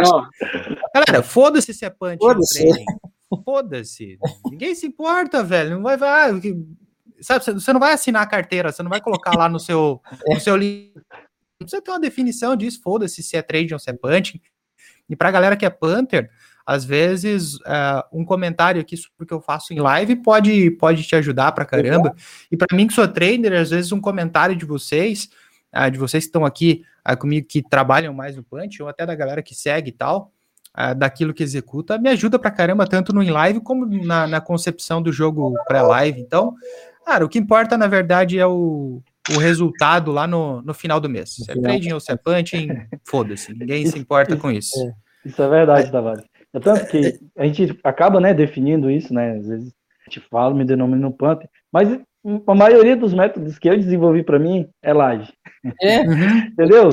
Galera, 0.95 1.23
foda-se 1.23 1.75
se 1.75 1.85
é 1.85 1.91
punch. 1.91 2.19
Foda-se. 2.19 2.85
Foda-se. 3.45 4.19
Ninguém 4.51 4.75
se 4.75 4.87
importa, 4.87 5.45
velho. 5.45 5.77
Não 5.77 5.83
vai. 5.83 5.99
vai 5.99 6.41
sabe, 7.21 7.45
você 7.45 7.73
não 7.73 7.81
vai 7.81 7.93
assinar 7.93 8.23
a 8.23 8.27
carteira, 8.27 8.73
você 8.73 8.83
não 8.83 8.91
vai 8.91 9.01
colocar 9.01 9.37
lá 9.37 9.49
no 9.49 9.61
seu, 9.61 10.01
no 10.27 10.41
seu. 10.41 10.57
Não 10.57 11.67
precisa 11.67 11.83
ter 11.83 11.91
uma 11.91 12.01
definição 12.01 12.57
disso, 12.57 12.81
foda-se 12.83 13.23
se 13.23 13.37
é 13.37 13.43
trade 13.43 13.75
ou 13.75 13.81
se 13.81 13.91
é 13.91 13.93
punch. 13.93 14.41
E 15.09 15.17
pra 15.17 15.31
galera 15.31 15.57
que 15.57 15.67
é 15.67 15.71
punter, 15.71 16.31
às 16.69 16.85
vezes 16.85 17.55
uh, 17.55 18.05
um 18.13 18.27
comentário 18.27 18.79
aqui 18.79 18.95
sobre 18.95 19.15
o 19.21 19.27
que 19.27 19.33
eu 19.33 19.41
faço 19.41 19.73
em 19.73 19.81
live 19.81 20.17
pode, 20.17 20.71
pode 20.73 21.03
te 21.03 21.17
ajudar 21.17 21.53
pra 21.53 21.65
caramba. 21.65 22.15
E 22.53 22.59
para 22.59 22.77
mim 22.77 22.87
que 22.87 22.93
sou 22.93 23.09
trader, 23.09 23.59
às 23.59 23.71
vezes 23.71 23.91
um 23.91 24.03
comentário 24.03 24.55
de 24.55 24.67
vocês, 24.67 25.31
uh, 25.75 25.91
de 25.91 25.99
vocês 25.99 26.25
que 26.25 26.29
estão 26.29 26.45
aqui 26.45 26.85
uh, 27.11 27.17
comigo 27.17 27.47
que 27.49 27.63
trabalham 27.63 28.13
mais 28.13 28.37
no 28.37 28.43
punch, 28.43 28.83
ou 28.83 28.89
até 28.91 29.07
da 29.07 29.15
galera 29.15 29.43
que 29.43 29.55
segue 29.55 29.89
e 29.89 29.93
tal, 29.93 30.31
daquilo 30.97 31.35
que 31.35 31.43
executa, 31.43 31.99
me 31.99 32.09
ajuda 32.11 32.39
pra 32.39 32.53
caramba, 32.53 32.87
tanto 32.87 33.13
no 33.13 33.21
in 33.21 33.31
live 33.31 33.61
como 33.61 33.85
na, 33.85 34.29
na 34.29 34.41
concepção 34.41 35.03
do 35.03 35.11
jogo 35.11 35.53
pré-live. 35.67 36.21
Então, 36.21 36.55
cara, 37.05 37.25
o 37.25 37.29
que 37.29 37.39
importa 37.39 37.77
na 37.77 37.89
verdade 37.89 38.39
é 38.39 38.47
o, 38.47 39.03
o 39.31 39.39
resultado 39.39 40.13
lá 40.13 40.25
no, 40.25 40.63
no 40.63 40.73
final 40.73 41.01
do 41.01 41.09
mês. 41.09 41.35
Se 41.35 41.51
é 41.51 41.55
trading 41.55 41.95
ou 41.95 41.99
se 41.99 42.13
é 42.13 42.17
punching, 42.17 42.69
foda-se, 43.03 43.53
ninguém 43.55 43.87
se 43.87 43.99
importa 43.99 44.37
com 44.39 44.53
isso. 44.53 44.79
É, 44.79 45.29
isso 45.29 45.43
é 45.43 45.49
verdade, 45.49 45.91
Tavares. 45.91 46.25
Tanto 46.61 46.87
que 46.87 47.19
a 47.37 47.47
gente 47.47 47.79
acaba, 47.85 48.21
né, 48.21 48.35
definindo 48.35 48.91
isso, 48.91 49.13
né? 49.13 49.37
Às 49.37 49.47
vezes 49.47 49.73
a 50.07 50.11
gente 50.11 50.27
fala, 50.29 50.55
me 50.55 50.65
denomina 50.65 51.11
Panther, 51.11 51.49
mas 51.73 51.99
a 52.47 52.55
maioria 52.55 52.97
dos 52.97 53.15
métodos 53.15 53.59
que 53.59 53.69
eu 53.69 53.77
desenvolvi 53.77 54.23
para 54.23 54.39
mim 54.39 54.69
é 54.83 54.93
live. 54.93 55.29
É. 55.83 56.01
Entendeu? 56.53 56.91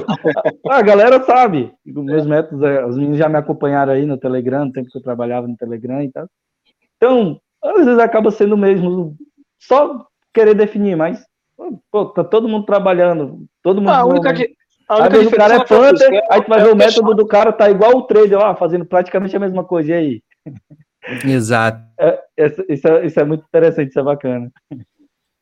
A 0.69 0.81
galera 0.81 1.23
sabe. 1.23 1.73
Meus 1.85 2.25
métodos, 2.25 2.61
é, 2.63 2.85
os 2.85 2.95
meninos 2.97 3.17
já 3.17 3.27
me 3.27 3.37
acompanharam 3.37 3.93
aí 3.93 4.05
no 4.05 4.17
Telegram, 4.17 4.65
no 4.65 4.71
tempo 4.71 4.89
que 4.89 4.97
eu 4.97 5.03
trabalhava 5.03 5.47
no 5.47 5.57
Telegram 5.57 6.01
e 6.01 6.11
tal. 6.11 6.27
Então, 6.97 7.39
às 7.63 7.85
vezes 7.85 7.99
acaba 7.99 8.31
sendo 8.31 8.57
mesmo 8.57 9.15
só 9.59 10.05
querer 10.33 10.53
definir, 10.53 10.95
mas 10.95 11.25
pô, 11.91 12.05
tá 12.07 12.23
todo 12.23 12.47
mundo 12.47 12.65
trabalhando, 12.65 13.45
todo 13.63 13.81
mundo. 13.81 13.89
Ah, 13.89 13.99
a 13.99 14.05
única, 14.05 14.33
a 14.87 14.97
única 14.97 15.17
vezes 15.17 15.33
o 15.33 15.35
cara 15.35 15.55
é 15.55 15.63
Panther, 15.63 15.91
busquei 15.91 16.21
aí 16.29 16.41
tu 16.41 16.49
vai 16.49 16.61
ver 16.61 16.69
é 16.69 16.73
o 16.73 16.75
método 16.75 17.13
do 17.15 17.27
cara, 17.27 17.51
tá 17.51 17.69
igual 17.69 17.95
o 17.95 18.03
trader 18.03 18.37
lá, 18.37 18.55
fazendo 18.55 18.85
praticamente 18.85 19.35
a 19.35 19.39
mesma 19.39 19.63
coisa. 19.63 19.91
E 19.91 19.93
aí? 19.93 20.23
Exato. 21.23 21.79
Isso, 22.37 22.65
isso 22.69 22.87
é, 22.87 23.05
isso 23.05 23.19
é 23.19 23.23
muito 23.23 23.45
interessante, 23.45 23.89
isso 23.89 23.99
é 23.99 24.03
bacana. 24.03 24.51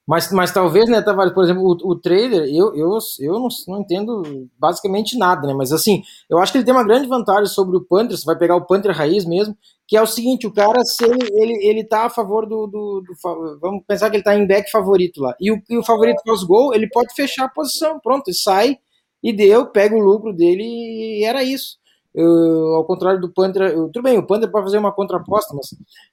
Mas, 0.05 0.29
mas 0.33 0.51
talvez, 0.51 0.89
né, 0.89 1.01
Tavares, 1.01 1.33
por 1.33 1.45
exemplo, 1.45 1.63
o, 1.63 1.91
o 1.91 1.95
trader, 1.95 2.43
eu, 2.53 2.75
eu, 2.75 2.97
eu 3.21 3.33
não, 3.39 3.47
não 3.69 3.81
entendo 3.81 4.49
basicamente 4.59 5.17
nada, 5.17 5.47
né? 5.47 5.53
Mas 5.53 5.71
assim, 5.71 6.03
eu 6.29 6.39
acho 6.39 6.51
que 6.51 6.57
ele 6.57 6.65
tem 6.65 6.73
uma 6.73 6.83
grande 6.83 7.07
vantagem 7.07 7.45
sobre 7.45 7.77
o 7.77 7.85
Panther, 7.85 8.17
você 8.17 8.25
vai 8.25 8.37
pegar 8.37 8.57
o 8.57 8.65
Panther 8.65 8.91
raiz 8.91 9.25
mesmo, 9.25 9.57
que 9.87 9.95
é 9.95 10.01
o 10.01 10.07
seguinte, 10.07 10.45
o 10.45 10.53
cara, 10.53 10.83
se 10.83 11.05
ele, 11.05 11.29
ele, 11.31 11.65
ele 11.65 11.83
tá 11.85 12.05
a 12.05 12.09
favor 12.09 12.45
do, 12.45 12.67
do, 12.67 13.01
do 13.01 13.59
Vamos 13.61 13.83
pensar 13.87 14.09
que 14.09 14.17
ele 14.17 14.23
tá 14.23 14.35
em 14.35 14.45
back 14.45 14.69
favorito 14.69 15.21
lá. 15.21 15.35
E 15.39 15.51
o, 15.51 15.61
e 15.69 15.77
o 15.77 15.83
favorito 15.83 16.21
faz 16.25 16.43
gol, 16.43 16.73
ele 16.73 16.89
pode 16.89 17.13
fechar 17.15 17.45
a 17.45 17.49
posição. 17.49 17.97
Pronto, 18.01 18.27
ele 18.27 18.35
sai 18.35 18.77
e 19.23 19.31
deu, 19.33 19.65
pega 19.67 19.95
o 19.95 19.99
lucro 19.99 20.33
dele 20.33 20.63
e 20.63 21.23
era 21.25 21.43
isso. 21.43 21.77
Eu, 22.13 22.27
ao 22.75 22.85
contrário 22.85 23.19
do 23.19 23.31
Panther, 23.33 23.63
eu- 23.71 23.89
tudo 23.89 24.03
bem, 24.03 24.17
o 24.19 24.27
Panther 24.27 24.51
pode 24.51 24.65
fazer 24.65 24.77
uma 24.77 24.91
contraposta, 24.91 25.51
mas, 25.55 25.67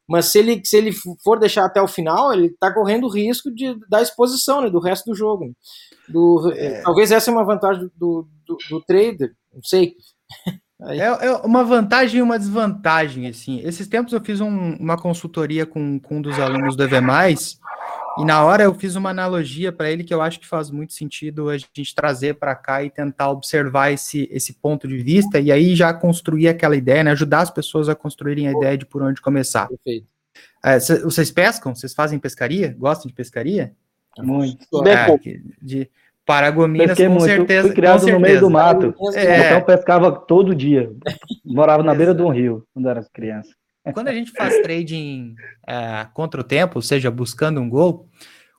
mas 0.08 0.24
se, 0.26 0.38
ele, 0.38 0.62
se 0.64 0.76
ele 0.76 0.92
for 1.22 1.38
deixar 1.38 1.66
até 1.66 1.82
o 1.82 1.86
final, 1.88 2.32
ele 2.32 2.48
tá 2.58 2.72
correndo 2.72 3.04
o 3.06 3.10
risco 3.12 3.50
de, 3.54 3.76
da 3.88 4.00
exposição, 4.00 4.62
né, 4.62 4.70
do 4.70 4.78
resto 4.80 5.10
do 5.10 5.14
jogo. 5.14 5.44
né. 5.46 5.52
Do, 6.08 6.50
Talvez 6.82 7.12
essa 7.12 7.30
é 7.30 7.34
uma 7.34 7.44
vantagem 7.44 7.90
do, 7.96 8.26
do, 8.46 8.56
do 8.70 8.80
trader, 8.80 9.34
não 9.52 9.62
sei. 9.62 9.94
É, 10.82 10.96
é 11.26 11.32
uma 11.44 11.62
vantagem 11.62 12.20
e 12.20 12.22
uma 12.22 12.38
desvantagem, 12.38 13.26
assim. 13.26 13.60
Esses 13.60 13.86
tempos 13.86 14.14
eu 14.14 14.20
fiz 14.22 14.40
um- 14.40 14.76
uma 14.80 14.96
consultoria 14.96 15.66
com, 15.66 16.00
com 16.00 16.16
um 16.16 16.22
dos 16.22 16.38
alunos 16.38 16.74
do 16.74 16.82
EV+, 16.82 17.02
e 18.22 18.24
na 18.26 18.44
hora 18.44 18.62
eu 18.64 18.74
fiz 18.74 18.96
uma 18.96 19.10
analogia 19.10 19.70
para 19.72 19.90
ele 19.90 20.04
que 20.04 20.12
eu 20.12 20.20
acho 20.20 20.38
que 20.40 20.46
faz 20.46 20.70
muito 20.70 20.92
sentido 20.92 21.48
a 21.48 21.56
gente 21.58 21.94
trazer 21.94 22.34
para 22.34 22.54
cá 22.54 22.82
e 22.82 22.90
tentar 22.90 23.30
observar 23.30 23.90
esse, 23.92 24.28
esse 24.32 24.52
ponto 24.54 24.86
de 24.88 24.98
vista, 24.98 25.38
e 25.40 25.50
aí 25.52 25.74
já 25.74 25.92
construir 25.92 26.48
aquela 26.48 26.76
ideia, 26.76 27.04
né? 27.04 27.10
Ajudar 27.12 27.40
as 27.40 27.50
pessoas 27.50 27.88
a 27.88 27.94
construírem 27.94 28.48
a 28.48 28.52
ideia 28.52 28.76
de 28.78 28.86
por 28.86 29.02
onde 29.02 29.20
começar. 29.20 29.68
Perfeito. 29.68 30.06
É, 30.64 30.78
cê- 30.78 31.00
vocês 31.02 31.30
pescam? 31.30 31.74
Vocês 31.74 31.92
fazem 31.94 32.18
pescaria? 32.18 32.74
Gostam 32.78 33.08
de 33.08 33.14
pescaria? 33.14 33.72
Muito. 34.18 34.66
É, 34.86 35.06
de 35.62 35.88
Paragominas, 36.26 36.88
Pesquei 36.88 37.06
com 37.06 37.12
muito. 37.14 37.24
certeza. 37.26 37.66
Fui 37.68 37.74
criado 37.74 38.00
com 38.04 38.10
no 38.12 38.20
meio 38.20 38.40
do 38.40 38.46
certeza. 38.50 38.50
mato. 38.50 38.94
É. 39.16 39.46
Então 39.46 39.62
pescava 39.62 40.12
todo 40.12 40.54
dia. 40.54 40.92
Morava 41.44 41.82
na 41.82 41.94
beira 41.94 42.14
de 42.14 42.22
um 42.22 42.28
rio 42.28 42.64
quando 42.72 42.88
era 42.88 43.04
criança. 43.12 43.50
Quando 43.94 44.08
a 44.08 44.12
gente 44.12 44.30
faz 44.32 44.60
trading 44.62 45.34
é, 45.66 46.06
contra 46.12 46.40
o 46.40 46.44
tempo, 46.44 46.78
ou 46.78 46.82
seja, 46.82 47.10
buscando 47.10 47.60
um 47.60 47.68
gol, 47.68 48.08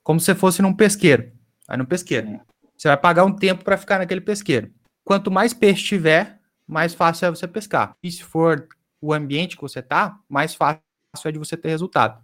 como 0.04 0.20
se 0.20 0.34
fosse 0.34 0.62
num 0.62 0.74
pesqueiro. 0.74 1.32
Vai 1.68 1.78
num 1.78 1.86
pesqueiro. 1.86 2.40
Você 2.76 2.88
vai 2.88 2.98
pagar 2.98 3.24
um 3.24 3.36
tempo 3.36 3.64
para 3.64 3.78
ficar 3.78 4.00
naquele 4.00 4.22
pesqueiro. 4.22 4.72
Quanto 5.04 5.30
mais 5.30 5.54
peixe 5.54 5.84
tiver, 5.84 6.40
mais 6.68 6.94
fácil 6.94 7.28
é 7.28 7.30
você 7.30 7.48
pescar. 7.48 7.96
E 8.02 8.12
se 8.12 8.24
for 8.24 8.68
o 9.00 9.14
ambiente 9.14 9.56
que 9.56 9.62
você 9.62 9.82
tá, 9.82 10.18
mais 10.28 10.56
fácil 10.56 10.82
é 11.26 11.32
de 11.32 11.38
você 11.38 11.56
ter 11.56 11.70
resultado. 11.70 12.24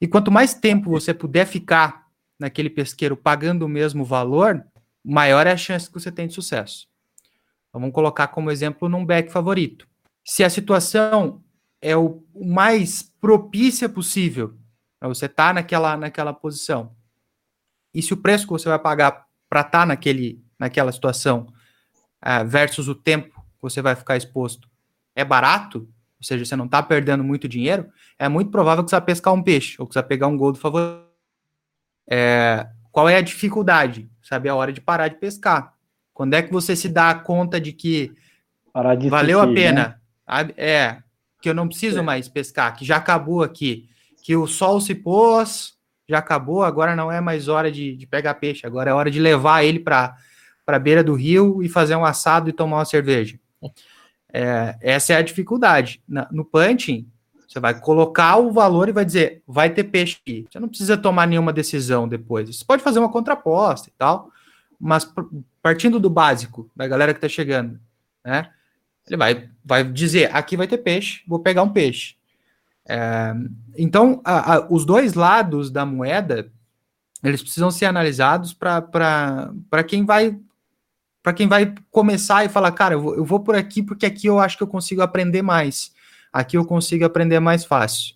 E 0.00 0.06
quanto 0.06 0.30
mais 0.30 0.54
tempo 0.54 0.90
você 0.90 1.12
puder 1.12 1.46
ficar 1.46 2.06
naquele 2.38 2.70
pesqueiro 2.70 3.16
pagando 3.16 3.64
o 3.64 3.68
mesmo 3.68 4.04
valor, 4.04 4.64
maior 5.04 5.46
é 5.46 5.52
a 5.52 5.56
chance 5.56 5.88
que 5.88 5.94
você 5.94 6.12
tem 6.12 6.26
de 6.26 6.34
sucesso. 6.34 6.88
Então, 7.68 7.80
vamos 7.80 7.94
colocar 7.94 8.28
como 8.28 8.50
exemplo 8.50 8.88
num 8.88 9.04
back 9.04 9.30
favorito. 9.30 9.86
Se 10.24 10.42
a 10.42 10.50
situação 10.50 11.42
é 11.86 11.96
o 11.96 12.20
mais 12.34 13.00
propícia 13.20 13.88
possível, 13.88 14.58
né, 15.00 15.06
você 15.06 15.28
tá 15.28 15.52
naquela, 15.52 15.96
naquela 15.96 16.32
posição. 16.32 16.96
E 17.94 18.02
se 18.02 18.12
o 18.12 18.16
preço 18.16 18.44
que 18.44 18.52
você 18.52 18.68
vai 18.68 18.78
pagar 18.78 19.24
para 19.48 19.60
estar 19.60 19.86
naquele, 19.86 20.44
naquela 20.58 20.90
situação 20.90 21.46
ah, 22.20 22.42
versus 22.42 22.88
o 22.88 22.94
tempo 22.94 23.40
que 23.40 23.62
você 23.62 23.80
vai 23.80 23.94
ficar 23.94 24.16
exposto 24.16 24.68
é 25.14 25.24
barato, 25.24 25.88
ou 26.18 26.24
seja, 26.24 26.44
você 26.44 26.56
não 26.56 26.64
está 26.64 26.82
perdendo 26.82 27.22
muito 27.22 27.46
dinheiro, 27.46 27.88
é 28.18 28.28
muito 28.28 28.50
provável 28.50 28.82
que 28.82 28.90
você 28.90 28.96
vai 28.96 29.06
pescar 29.06 29.32
um 29.32 29.42
peixe 29.42 29.76
ou 29.78 29.86
que 29.86 29.92
você 29.92 30.00
vai 30.00 30.08
pegar 30.08 30.26
um 30.26 30.36
gol 30.36 30.50
do 30.50 30.58
favorito. 30.58 31.06
É, 32.10 32.68
qual 32.90 33.08
é 33.08 33.14
a 33.14 33.20
dificuldade? 33.20 34.10
Saber 34.20 34.48
a 34.48 34.56
hora 34.56 34.72
de 34.72 34.80
parar 34.80 35.06
de 35.06 35.20
pescar. 35.20 35.72
Quando 36.12 36.34
é 36.34 36.42
que 36.42 36.52
você 36.52 36.74
se 36.74 36.88
dá 36.88 37.14
conta 37.14 37.60
de 37.60 37.72
que 37.72 38.12
de 38.98 39.08
valeu 39.08 39.40
a 39.40 39.44
insistir, 39.44 39.72
né? 39.72 39.84
pena? 39.84 40.02
sabe? 40.26 40.54
É, 40.56 41.02
que 41.46 41.50
eu 41.50 41.54
não 41.54 41.68
preciso 41.68 42.02
mais 42.02 42.28
pescar, 42.28 42.76
que 42.76 42.84
já 42.84 42.96
acabou 42.96 43.40
aqui, 43.40 43.88
que 44.20 44.34
o 44.34 44.48
sol 44.48 44.80
se 44.80 44.96
pôs, 44.96 45.74
já 46.08 46.18
acabou, 46.18 46.64
agora 46.64 46.96
não 46.96 47.10
é 47.10 47.20
mais 47.20 47.46
hora 47.46 47.70
de, 47.70 47.94
de 47.94 48.04
pegar 48.04 48.34
peixe, 48.34 48.66
agora 48.66 48.90
é 48.90 48.92
hora 48.92 49.08
de 49.12 49.20
levar 49.20 49.62
ele 49.62 49.78
para 49.78 50.16
a 50.66 50.78
beira 50.80 51.04
do 51.04 51.14
rio 51.14 51.62
e 51.62 51.68
fazer 51.68 51.94
um 51.94 52.04
assado 52.04 52.50
e 52.50 52.52
tomar 52.52 52.78
uma 52.78 52.84
cerveja. 52.84 53.38
É, 54.32 54.76
essa 54.80 55.12
é 55.12 55.16
a 55.16 55.22
dificuldade. 55.22 56.02
Na- 56.08 56.26
no 56.32 56.44
punching, 56.44 57.06
você 57.46 57.60
vai 57.60 57.78
colocar 57.78 58.38
o 58.38 58.50
valor 58.50 58.88
e 58.88 58.92
vai 58.92 59.04
dizer, 59.04 59.40
vai 59.46 59.70
ter 59.70 59.84
peixe 59.84 60.18
aqui. 60.20 60.46
Você 60.50 60.58
não 60.58 60.68
precisa 60.68 60.96
tomar 60.96 61.28
nenhuma 61.28 61.52
decisão 61.52 62.08
depois. 62.08 62.48
Você 62.48 62.64
pode 62.64 62.82
fazer 62.82 62.98
uma 62.98 63.08
contraposta 63.08 63.88
e 63.88 63.92
tal, 63.96 64.32
mas 64.80 65.08
partindo 65.62 66.00
do 66.00 66.10
básico, 66.10 66.68
da 66.74 66.88
galera 66.88 67.14
que 67.14 67.18
está 67.18 67.28
chegando, 67.28 67.78
né? 68.24 68.50
Ele 69.08 69.16
vai, 69.16 69.48
vai 69.64 69.84
dizer, 69.84 70.34
aqui 70.34 70.56
vai 70.56 70.66
ter 70.66 70.78
peixe, 70.78 71.22
vou 71.26 71.38
pegar 71.38 71.62
um 71.62 71.72
peixe. 71.72 72.16
É, 72.88 73.34
então, 73.76 74.20
a- 74.24 74.54
a- 74.56 74.66
os 74.70 74.84
dois 74.84 75.14
lados 75.14 75.70
da 75.70 75.84
moeda, 75.86 76.50
eles 77.22 77.42
precisam 77.42 77.70
ser 77.70 77.86
analisados 77.86 78.52
para 78.52 79.50
quem 79.86 80.04
vai 80.04 80.38
para 81.22 81.32
quem 81.32 81.48
vai 81.48 81.74
começar 81.90 82.44
e 82.44 82.48
falar, 82.48 82.70
cara, 82.70 82.94
eu 82.94 83.00
vou, 83.02 83.16
eu 83.16 83.24
vou 83.24 83.40
por 83.40 83.56
aqui 83.56 83.82
porque 83.82 84.06
aqui 84.06 84.28
eu 84.28 84.38
acho 84.38 84.56
que 84.56 84.62
eu 84.62 84.66
consigo 84.68 85.02
aprender 85.02 85.42
mais. 85.42 85.92
Aqui 86.32 86.56
eu 86.56 86.64
consigo 86.64 87.04
aprender 87.04 87.40
mais 87.40 87.64
fácil. 87.64 88.14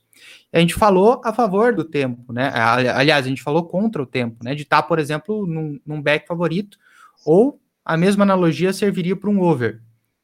A 0.52 0.60
gente 0.60 0.74
falou 0.74 1.20
a 1.24 1.32
favor 1.32 1.74
do 1.74 1.82
tempo, 1.82 2.32
né? 2.32 2.52
Ali- 2.54 2.88
Aliás, 2.88 3.26
a 3.26 3.28
gente 3.28 3.42
falou 3.42 3.64
contra 3.64 4.00
o 4.00 4.06
tempo, 4.06 4.44
né? 4.44 4.54
De 4.54 4.62
estar, 4.62 4.82
por 4.84 5.00
exemplo, 5.00 5.44
num, 5.44 5.80
num 5.84 6.00
back 6.00 6.24
favorito, 6.28 6.78
ou 7.26 7.60
a 7.84 7.96
mesma 7.96 8.22
analogia 8.22 8.72
serviria 8.72 9.16
para 9.16 9.28
um 9.30 9.40
over. 9.40 9.80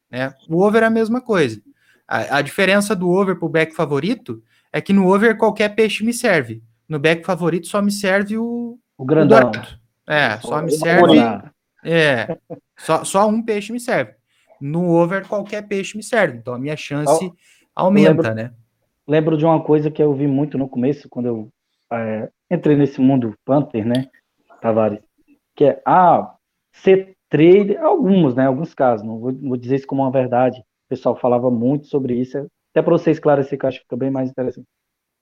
Né? 0.09 0.33
O 0.49 0.63
over 0.63 0.83
é 0.83 0.85
a 0.85 0.89
mesma 0.91 1.21
coisa. 1.21 1.61
A, 2.07 2.37
a 2.37 2.41
diferença 2.41 2.95
do 2.95 3.09
over 3.09 3.35
para 3.37 3.45
o 3.45 3.49
back 3.49 3.75
favorito 3.75 4.41
é 4.71 4.79
que 4.81 4.93
no 4.93 5.07
over 5.13 5.37
qualquer 5.37 5.69
peixe 5.75 6.03
me 6.05 6.13
serve. 6.13 6.63
No 6.87 6.99
back 6.99 7.25
favorito 7.25 7.67
só 7.67 7.81
me 7.81 7.91
serve 7.91 8.37
o, 8.37 8.79
O 8.97 9.03
o 9.03 9.05
grandão. 9.05 9.51
dourado. 9.51 9.67
É, 10.07 10.37
só 10.39 10.61
me 10.61 10.71
O 10.71 10.77
serve. 10.77 11.17
É, 11.83 12.37
só, 12.77 13.03
só 13.03 13.27
um 13.27 13.41
peixe 13.43 13.71
me 13.73 13.79
serve. 13.79 14.13
No 14.59 14.89
over, 14.89 15.27
qualquer 15.27 15.67
peixe 15.67 15.95
me 15.97 16.03
serve. 16.03 16.37
Então 16.37 16.53
a 16.53 16.59
minha 16.59 16.75
chance 16.77 17.31
aumenta, 17.75 18.09
lembro- 18.09 18.33
né? 18.33 18.53
Lembro 19.07 19.37
de 19.37 19.45
uma 19.45 19.61
coisa 19.63 19.89
que 19.91 20.01
eu 20.01 20.13
vi 20.13 20.27
muito 20.27 20.57
no 20.57 20.67
começo, 20.67 21.07
quando 21.07 21.27
eu 21.27 21.49
é, 21.91 22.29
entrei 22.51 22.75
nesse 22.75 22.99
mundo 22.99 23.33
Panther, 23.45 23.85
né, 23.85 24.09
Tavares? 24.61 24.99
Que 25.55 25.65
é, 25.65 25.81
ah, 25.85 26.33
ser 26.73 27.15
trader, 27.29 27.81
alguns, 27.81 28.35
né, 28.35 28.45
alguns 28.45 28.73
casos, 28.73 29.05
não 29.05 29.19
vou, 29.19 29.33
vou 29.33 29.57
dizer 29.57 29.75
isso 29.75 29.87
como 29.87 30.01
uma 30.01 30.11
verdade, 30.11 30.59
o 30.59 30.89
pessoal 30.89 31.15
falava 31.15 31.51
muito 31.51 31.87
sobre 31.87 32.15
isso, 32.15 32.37
até 32.71 32.81
para 32.81 32.91
você 32.91 33.11
esclarecer 33.11 33.57
que 33.57 33.65
eu 33.65 33.67
acho 33.67 33.79
que 33.79 33.83
fica 33.83 33.97
bem 33.97 34.11
mais 34.11 34.29
interessante. 34.29 34.67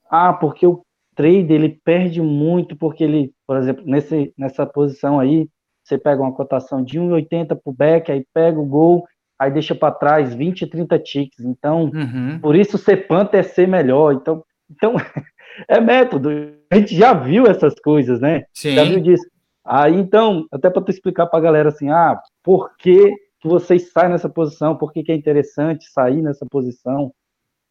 Ah, 0.09 0.33
porque 0.33 0.67
o 0.67 0.81
trader, 1.15 1.51
ele 1.51 1.79
perde 1.83 2.21
muito, 2.21 2.75
porque 2.75 3.03
ele, 3.03 3.31
por 3.47 3.57
exemplo, 3.57 3.83
nesse, 3.85 4.33
nessa 4.37 4.65
posição 4.65 5.19
aí, 5.19 5.47
você 5.83 5.97
pega 5.97 6.21
uma 6.21 6.33
cotação 6.33 6.83
de 6.83 6.99
1,80 6.99 7.47
para 7.47 7.59
o 7.65 7.73
back, 7.73 8.11
aí 8.11 8.25
pega 8.33 8.59
o 8.59 8.65
gol, 8.65 9.05
aí 9.39 9.51
deixa 9.51 9.75
para 9.75 9.93
trás 9.93 10.33
20, 10.33 10.67
30 10.67 10.99
ticks, 10.99 11.45
então... 11.45 11.85
Uhum. 11.85 12.39
Por 12.39 12.55
isso 12.55 12.77
ser 12.77 13.07
Panther 13.07 13.39
é 13.39 13.43
ser 13.43 13.67
melhor. 13.67 14.13
Então, 14.13 14.43
então 14.69 14.95
é 15.67 15.79
método. 15.79 16.29
A 16.71 16.75
gente 16.77 16.95
já 16.95 17.13
viu 17.13 17.45
essas 17.45 17.75
coisas, 17.79 18.19
né? 18.19 18.43
Já 18.75 18.83
viu 18.83 18.95
Sim. 18.95 19.01
disso. 19.01 19.25
Aí 19.65 19.95
então, 19.95 20.45
até 20.51 20.69
para 20.69 20.81
tu 20.83 20.91
explicar 20.91 21.25
para 21.25 21.39
a 21.39 21.41
galera 21.41 21.69
assim, 21.69 21.89
ah, 21.89 22.21
por 22.43 22.75
que, 22.77 23.11
que 23.39 23.47
vocês 23.47 23.91
saem 23.91 24.11
nessa 24.11 24.29
posição? 24.29 24.77
Por 24.77 24.93
que, 24.93 25.03
que 25.03 25.11
é 25.11 25.15
interessante 25.15 25.91
sair 25.91 26.21
nessa 26.21 26.45
posição? 26.45 27.11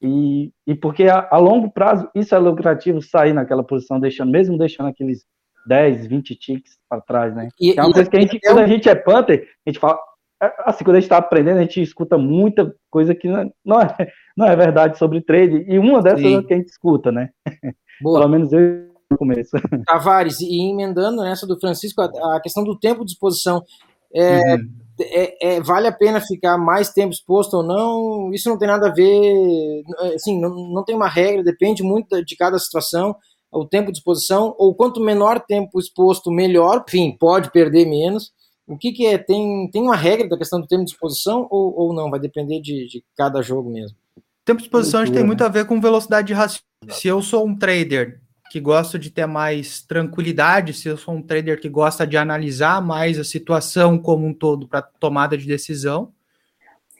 E, 0.03 0.53
e 0.67 0.75
porque 0.75 1.05
a, 1.05 1.29
a 1.31 1.39
longo 1.39 1.71
prazo 1.71 2.11
isso 2.15 2.35
é 2.35 2.39
lucrativo 2.39 3.01
sair 3.01 3.33
naquela 3.33 3.63
posição, 3.63 4.01
deixando, 4.01 4.33
mesmo 4.33 4.59
deixando 4.59 4.89
aqueles 4.89 5.25
10, 5.67 6.07
20 6.07 6.35
ticks 6.35 6.77
para 6.89 7.01
trás, 7.01 7.35
né? 7.35 7.49
E, 7.61 7.79
é 7.79 7.81
uma 7.81 7.91
e- 7.91 7.95
coisa 7.95 8.11
que 8.11 8.17
a 8.17 8.21
gente, 8.21 8.37
é 8.37 8.41
quando 8.41 8.59
a 8.59 8.67
gente 8.67 8.89
é 8.89 8.95
Panther, 8.95 9.49
a 9.65 9.71
gente 9.71 9.79
fala, 9.79 9.99
assim, 10.65 10.85
quando 10.85 10.97
a 10.97 11.01
gente 11.01 11.07
está 11.07 11.19
aprendendo, 11.19 11.59
a 11.59 11.63
gente 11.63 11.81
escuta 11.81 12.19
muita 12.19 12.75
coisa 12.91 13.15
que 13.15 13.29
não 13.29 13.81
é, 13.81 13.91
não 14.37 14.47
é 14.47 14.57
verdade 14.57 14.99
sobre 14.99 15.21
trade, 15.21 15.65
e 15.69 15.79
uma 15.79 16.03
dessas 16.03 16.21
Sim. 16.21 16.39
é 16.39 16.43
que 16.43 16.55
a 16.55 16.57
gente 16.57 16.69
escuta, 16.69 17.13
né? 17.13 17.31
Boa. 18.03 18.19
Pelo 18.21 18.31
menos 18.31 18.53
eu 18.53 18.94
no 19.11 19.17
começo. 19.17 19.51
Tavares, 19.87 20.41
e 20.41 20.71
emendando 20.71 21.23
nessa 21.23 21.47
do 21.47 21.59
Francisco, 21.59 22.01
a, 22.01 22.37
a 22.37 22.41
questão 22.41 22.65
do 22.65 22.79
tempo 22.79 23.05
de 23.05 23.13
exposição. 23.13 23.63
É, 24.15 24.55
uhum. 24.55 24.69
é, 25.01 25.55
é, 25.57 25.61
vale 25.61 25.89
a 25.89 25.93
pena 25.93 26.21
ficar 26.21 26.57
mais 26.57 26.91
tempo 26.93 27.13
exposto 27.13 27.55
ou 27.55 27.63
não? 27.63 28.33
Isso 28.33 28.49
não 28.49 28.59
tem 28.59 28.69
nada 28.69 28.89
a 28.89 28.93
ver, 28.93 29.83
assim, 30.15 30.41
não, 30.41 30.51
não 30.71 30.85
tem 30.85 30.95
uma 30.95 31.09
regra, 31.09 31.43
depende 31.43 31.83
muito 31.83 32.25
de 32.25 32.37
cada 32.37 32.59
situação, 32.59 33.17
o 33.51 33.65
tempo 33.65 33.91
de 33.91 33.99
exposição, 33.99 34.55
ou 34.59 34.75
quanto 34.75 35.01
menor 35.01 35.41
tempo 35.41 35.79
exposto, 35.79 36.31
melhor, 36.31 36.85
enfim, 36.87 37.17
pode 37.19 37.51
perder 37.51 37.87
menos. 37.87 38.33
O 38.67 38.79
que, 38.79 38.93
que 38.93 39.07
é? 39.07 39.19
Tem, 39.19 39.69
tem 39.71 39.83
uma 39.83 39.97
regra 39.97 40.29
da 40.29 40.39
questão 40.39 40.61
do 40.61 40.67
tempo 40.67 40.85
de 40.85 40.91
exposição 40.91 41.47
ou, 41.51 41.75
ou 41.77 41.93
não? 41.93 42.11
Vai 42.11 42.19
depender 42.19 42.61
de, 42.61 42.89
de 42.89 43.05
cada 43.17 43.43
jogo 43.43 43.71
mesmo. 43.71 43.97
Tempo 44.45 44.59
de 44.59 44.67
exposição 44.67 45.05
tem 45.05 45.25
muito 45.25 45.45
a 45.45 45.49
ver 45.49 45.67
com 45.67 45.81
velocidade 45.81 46.29
de 46.29 46.35
raciocínio. 46.35 46.65
Se 46.91 47.09
eu 47.09 47.23
sou 47.23 47.47
um 47.47 47.57
trader 47.57 48.21
que 48.51 48.61
gosta 48.61 48.99
de 48.99 49.11
ter 49.11 49.27
mais 49.27 49.83
tranquilidade, 49.83 50.75
se 50.75 50.89
eu 50.89 50.97
sou 50.97 51.15
um 51.15 51.23
trader 51.23 51.61
que 51.61 51.69
gosta 51.69 52.07
de 52.07 52.17
analisar 52.17 52.81
mais 52.81 53.19
a 53.19 53.25
situação 53.25 53.99
como 53.99 54.27
um 54.27 54.35
todo 54.35 54.69
para 54.69 54.83
tomada 54.83 55.37
de 55.37 55.47
decisão, 55.47 56.13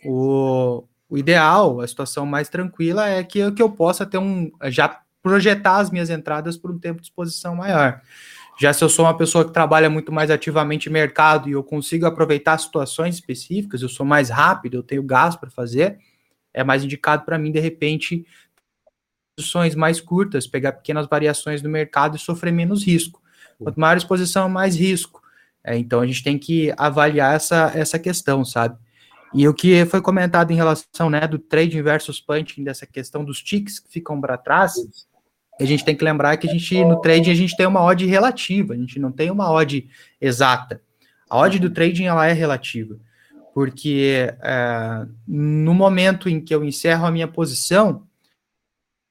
o, 0.05 0.85
o, 1.09 1.17
ideal, 1.17 1.81
a 1.81 1.87
situação 1.87 2.27
mais 2.27 2.49
tranquila 2.49 3.09
é 3.09 3.23
que, 3.23 3.51
que 3.53 3.63
eu 3.63 3.71
possa 3.71 4.05
ter 4.05 4.19
um 4.19 4.51
já 4.65 5.01
projetar 5.23 5.79
as 5.79 5.91
minhas 5.91 6.11
entradas 6.11 6.57
por 6.57 6.71
um 6.71 6.79
tempo 6.79 7.01
de 7.01 7.07
exposição 7.07 7.57
maior. 7.57 8.01
Já 8.61 8.73
se 8.73 8.85
eu 8.85 8.89
sou 8.89 9.05
uma 9.05 9.17
pessoa 9.17 9.45
que 9.45 9.53
trabalha 9.53 9.91
muito 9.91 10.13
mais 10.13 10.31
ativamente 10.31 10.91
mercado 10.91 11.49
e 11.49 11.53
eu 11.53 11.65
consigo 11.65 12.07
aproveitar 12.07 12.59
situações 12.59 13.17
específicas, 13.17 13.83
eu 13.83 13.89
sou 13.89 14.07
mais 14.07 14.29
rápido, 14.31 14.77
eu 14.77 14.83
tenho 14.83 15.03
gás 15.03 15.35
para 15.35 15.51
fazer, 15.51 15.99
é 16.53 16.63
mais 16.63 16.85
indicado 16.85 17.25
para 17.25 17.39
mim, 17.39 17.51
de 17.51 17.59
repente, 17.59 18.25
posições 19.37 19.75
mais 19.75 20.01
curtas, 20.01 20.47
pegar 20.47 20.73
pequenas 20.73 21.07
variações 21.07 21.63
no 21.63 21.69
mercado 21.69 22.17
e 22.17 22.21
sofrer 22.21 22.53
menos 22.53 22.85
risco. 22.85 23.21
Quanto 23.59 23.79
maior 23.79 23.97
exposição, 23.97 24.49
mais 24.49 24.77
risco. 24.77 25.23
É, 25.63 25.77
então 25.77 26.01
a 26.01 26.07
gente 26.07 26.23
tem 26.23 26.39
que 26.39 26.73
avaliar 26.77 27.35
essa, 27.35 27.73
essa 27.75 27.99
questão, 27.99 28.45
sabe? 28.45 28.77
E 29.33 29.49
o 29.49 29.55
que 29.55 29.85
foi 29.87 30.01
comentado 30.01 30.53
em 30.53 30.55
relação 30.55 31.11
né, 31.11 31.27
do 31.27 31.39
trading 31.39 31.83
versus 31.83 32.21
punching, 32.21 32.63
dessa 32.63 32.87
questão 32.87 33.25
dos 33.25 33.43
ticks 33.43 33.81
que 33.81 33.91
ficam 33.91 34.21
para 34.21 34.37
trás, 34.37 34.75
a 35.61 35.65
gente 35.65 35.85
tem 35.85 35.97
que 35.97 36.05
lembrar 36.05 36.37
que 36.37 36.49
a 36.49 36.53
gente 36.53 36.85
no 36.85 37.01
trading 37.01 37.31
a 37.31 37.35
gente 37.35 37.57
tem 37.57 37.67
uma 37.67 37.83
odd 37.83 38.05
relativa, 38.07 38.75
a 38.75 38.77
gente 38.77 38.99
não 39.01 39.11
tem 39.11 39.31
uma 39.31 39.51
odd 39.51 39.89
exata. 40.21 40.81
A 41.29 41.39
odd 41.39 41.59
do 41.59 41.71
trading 41.71 42.05
ela 42.05 42.27
é 42.27 42.33
relativa, 42.33 42.97
porque 43.53 44.33
é, 44.41 45.07
no 45.27 45.75
momento 45.75 46.29
em 46.29 46.41
que 46.41 46.55
eu 46.55 46.65
encerro 46.65 47.07
a 47.07 47.11
minha 47.11 47.27
posição, 47.27 48.07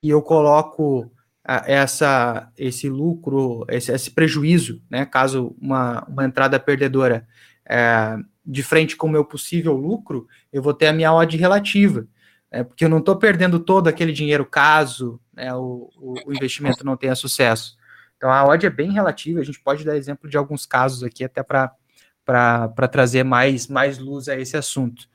e 0.03 0.09
eu 0.09 0.21
coloco 0.21 1.09
essa, 1.45 2.51
esse 2.57 2.89
lucro, 2.89 3.65
esse, 3.69 3.91
esse, 3.91 4.11
prejuízo, 4.11 4.81
né, 4.89 5.05
caso 5.05 5.55
uma, 5.59 6.05
uma 6.07 6.25
entrada 6.25 6.59
perdedora 6.59 7.27
é, 7.65 8.17
de 8.45 8.63
frente 8.63 8.95
com 8.95 9.07
o 9.07 9.09
meu 9.09 9.25
possível 9.25 9.73
lucro, 9.73 10.27
eu 10.51 10.61
vou 10.61 10.73
ter 10.73 10.87
a 10.87 10.93
minha 10.93 11.13
odd 11.13 11.35
relativa, 11.37 12.05
é, 12.51 12.63
porque 12.63 12.85
eu 12.85 12.89
não 12.89 12.99
estou 12.99 13.15
perdendo 13.17 13.59
todo 13.59 13.87
aquele 13.87 14.11
dinheiro 14.13 14.45
caso 14.45 15.19
né, 15.33 15.53
o, 15.53 15.89
o, 15.97 16.33
investimento 16.33 16.85
não 16.85 16.95
tenha 16.95 17.15
sucesso. 17.15 17.75
Então 18.15 18.29
a 18.29 18.45
odd 18.45 18.65
é 18.65 18.69
bem 18.69 18.91
relativa, 18.91 19.39
a 19.39 19.43
gente 19.43 19.59
pode 19.61 19.83
dar 19.83 19.97
exemplo 19.97 20.29
de 20.29 20.37
alguns 20.37 20.65
casos 20.65 21.03
aqui 21.03 21.23
até 21.23 21.43
para 21.43 22.87
trazer 22.89 23.23
mais, 23.23 23.67
mais 23.67 23.97
luz 23.97 24.29
a 24.29 24.39
esse 24.39 24.55
assunto. 24.55 25.09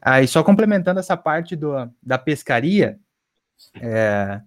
Aí 0.00 0.26
só 0.26 0.42
complementando 0.42 1.00
essa 1.00 1.16
parte 1.16 1.56
do, 1.56 1.72
da 2.02 2.16
pescaria, 2.16 2.98
é, 3.80 4.40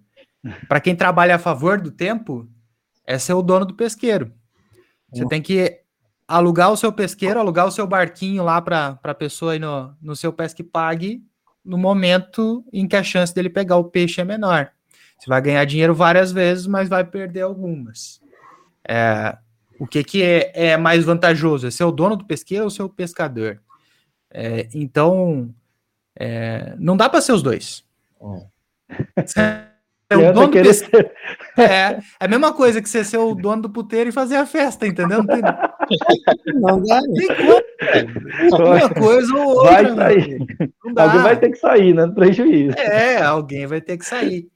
para 0.68 0.80
quem 0.80 0.96
trabalha 0.96 1.36
a 1.36 1.38
favor 1.38 1.80
do 1.80 1.90
tempo, 1.90 2.48
é 3.06 3.18
ser 3.18 3.34
o 3.34 3.42
dono 3.42 3.64
do 3.64 3.74
pesqueiro. 3.74 4.32
Você 5.12 5.26
tem 5.26 5.42
que 5.42 5.80
alugar 6.26 6.70
o 6.70 6.76
seu 6.76 6.92
pesqueiro, 6.92 7.40
alugar 7.40 7.66
o 7.66 7.72
seu 7.72 7.86
barquinho 7.86 8.44
lá 8.44 8.60
para 8.62 8.98
a 9.02 9.14
pessoa 9.14 9.52
aí 9.52 9.58
no, 9.58 9.94
no 10.00 10.14
seu 10.14 10.32
pesque 10.32 10.62
pague 10.62 11.24
no 11.64 11.76
momento 11.76 12.64
em 12.72 12.86
que 12.86 12.96
a 12.96 13.02
chance 13.02 13.34
dele 13.34 13.50
pegar 13.50 13.76
o 13.76 13.84
peixe 13.84 14.20
é 14.20 14.24
menor. 14.24 14.70
Você 15.18 15.28
vai 15.28 15.40
ganhar 15.42 15.64
dinheiro 15.64 15.94
várias 15.94 16.32
vezes, 16.32 16.66
mas 16.66 16.88
vai 16.88 17.04
perder 17.04 17.42
algumas. 17.42 18.20
É, 18.88 19.36
o 19.78 19.86
que, 19.86 20.02
que 20.02 20.22
é, 20.22 20.52
é, 20.54 20.76
mais 20.76 21.04
vantajoso? 21.04 21.66
É 21.66 21.70
ser 21.70 21.84
o 21.84 21.92
dono 21.92 22.16
do 22.16 22.24
pesqueiro 22.24 22.64
ou 22.64 22.70
ser 22.70 22.82
o 22.82 22.88
pescador? 22.88 23.60
É, 24.30 24.68
então, 24.72 25.54
é, 26.16 26.74
não 26.78 26.96
dá 26.96 27.08
para 27.08 27.20
ser 27.20 27.32
os 27.32 27.42
dois. 27.42 27.84
É 30.10 30.16
o 30.16 30.32
dono 30.32 30.48
do 30.48 30.62
pesqueiro. 30.62 31.10
É, 31.58 31.64
é 31.64 32.00
a 32.20 32.28
mesma 32.28 32.52
coisa 32.54 32.80
que 32.80 32.88
você 32.88 33.04
ser 33.04 33.18
o 33.18 33.34
dono 33.34 33.62
do 33.62 33.70
puteiro 33.70 34.08
e 34.08 34.12
fazer 34.12 34.36
a 34.36 34.46
festa, 34.46 34.86
entendeu? 34.86 35.18
Não, 35.18 35.26
tem... 35.26 35.42
não 36.54 36.82
dá. 36.82 37.00
como. 38.50 38.66
Uma 38.66 38.88
coisa 38.88 39.34
ou 39.34 39.56
outra. 39.56 39.94
Vai 39.94 39.94
sair. 39.94 40.38
Alguém 40.96 41.22
vai 41.22 41.36
ter 41.36 41.50
que 41.50 41.58
sair, 41.58 41.94
né? 41.94 42.06
Prejuízo. 42.06 42.78
É, 42.78 43.20
alguém 43.22 43.66
vai 43.66 43.80
ter 43.80 43.98
que 43.98 44.06
sair. 44.06 44.48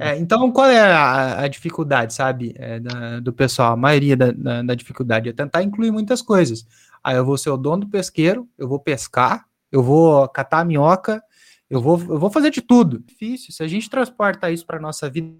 É, 0.00 0.16
então, 0.16 0.50
qual 0.50 0.70
é 0.70 0.80
a, 0.80 1.42
a 1.42 1.48
dificuldade, 1.48 2.14
sabe, 2.14 2.54
é, 2.56 2.80
da, 2.80 3.20
do 3.20 3.32
pessoal? 3.32 3.72
A 3.72 3.76
maioria 3.76 4.16
da, 4.16 4.32
da, 4.32 4.62
da, 4.62 4.74
dificuldade 4.74 5.28
é 5.28 5.32
tentar 5.32 5.62
incluir 5.62 5.90
muitas 5.90 6.22
coisas. 6.22 6.64
Aí 7.04 7.16
eu 7.16 7.24
vou 7.24 7.36
ser 7.36 7.50
o 7.50 7.56
dono 7.56 7.82
do 7.82 7.88
pesqueiro, 7.88 8.48
eu 8.56 8.66
vou 8.66 8.80
pescar, 8.80 9.44
eu 9.70 9.82
vou 9.82 10.26
catar 10.28 10.60
a 10.60 10.64
minhoca, 10.64 11.22
eu 11.70 11.80
vou, 11.80 12.00
eu 12.00 12.18
vou 12.18 12.30
fazer 12.30 12.50
de 12.50 12.62
tudo. 12.62 13.00
Difícil. 13.00 13.52
Se 13.52 13.62
a 13.62 13.68
gente 13.68 13.90
transporta 13.90 14.50
isso 14.50 14.64
para 14.64 14.80
nossa 14.80 15.08
vida 15.10 15.38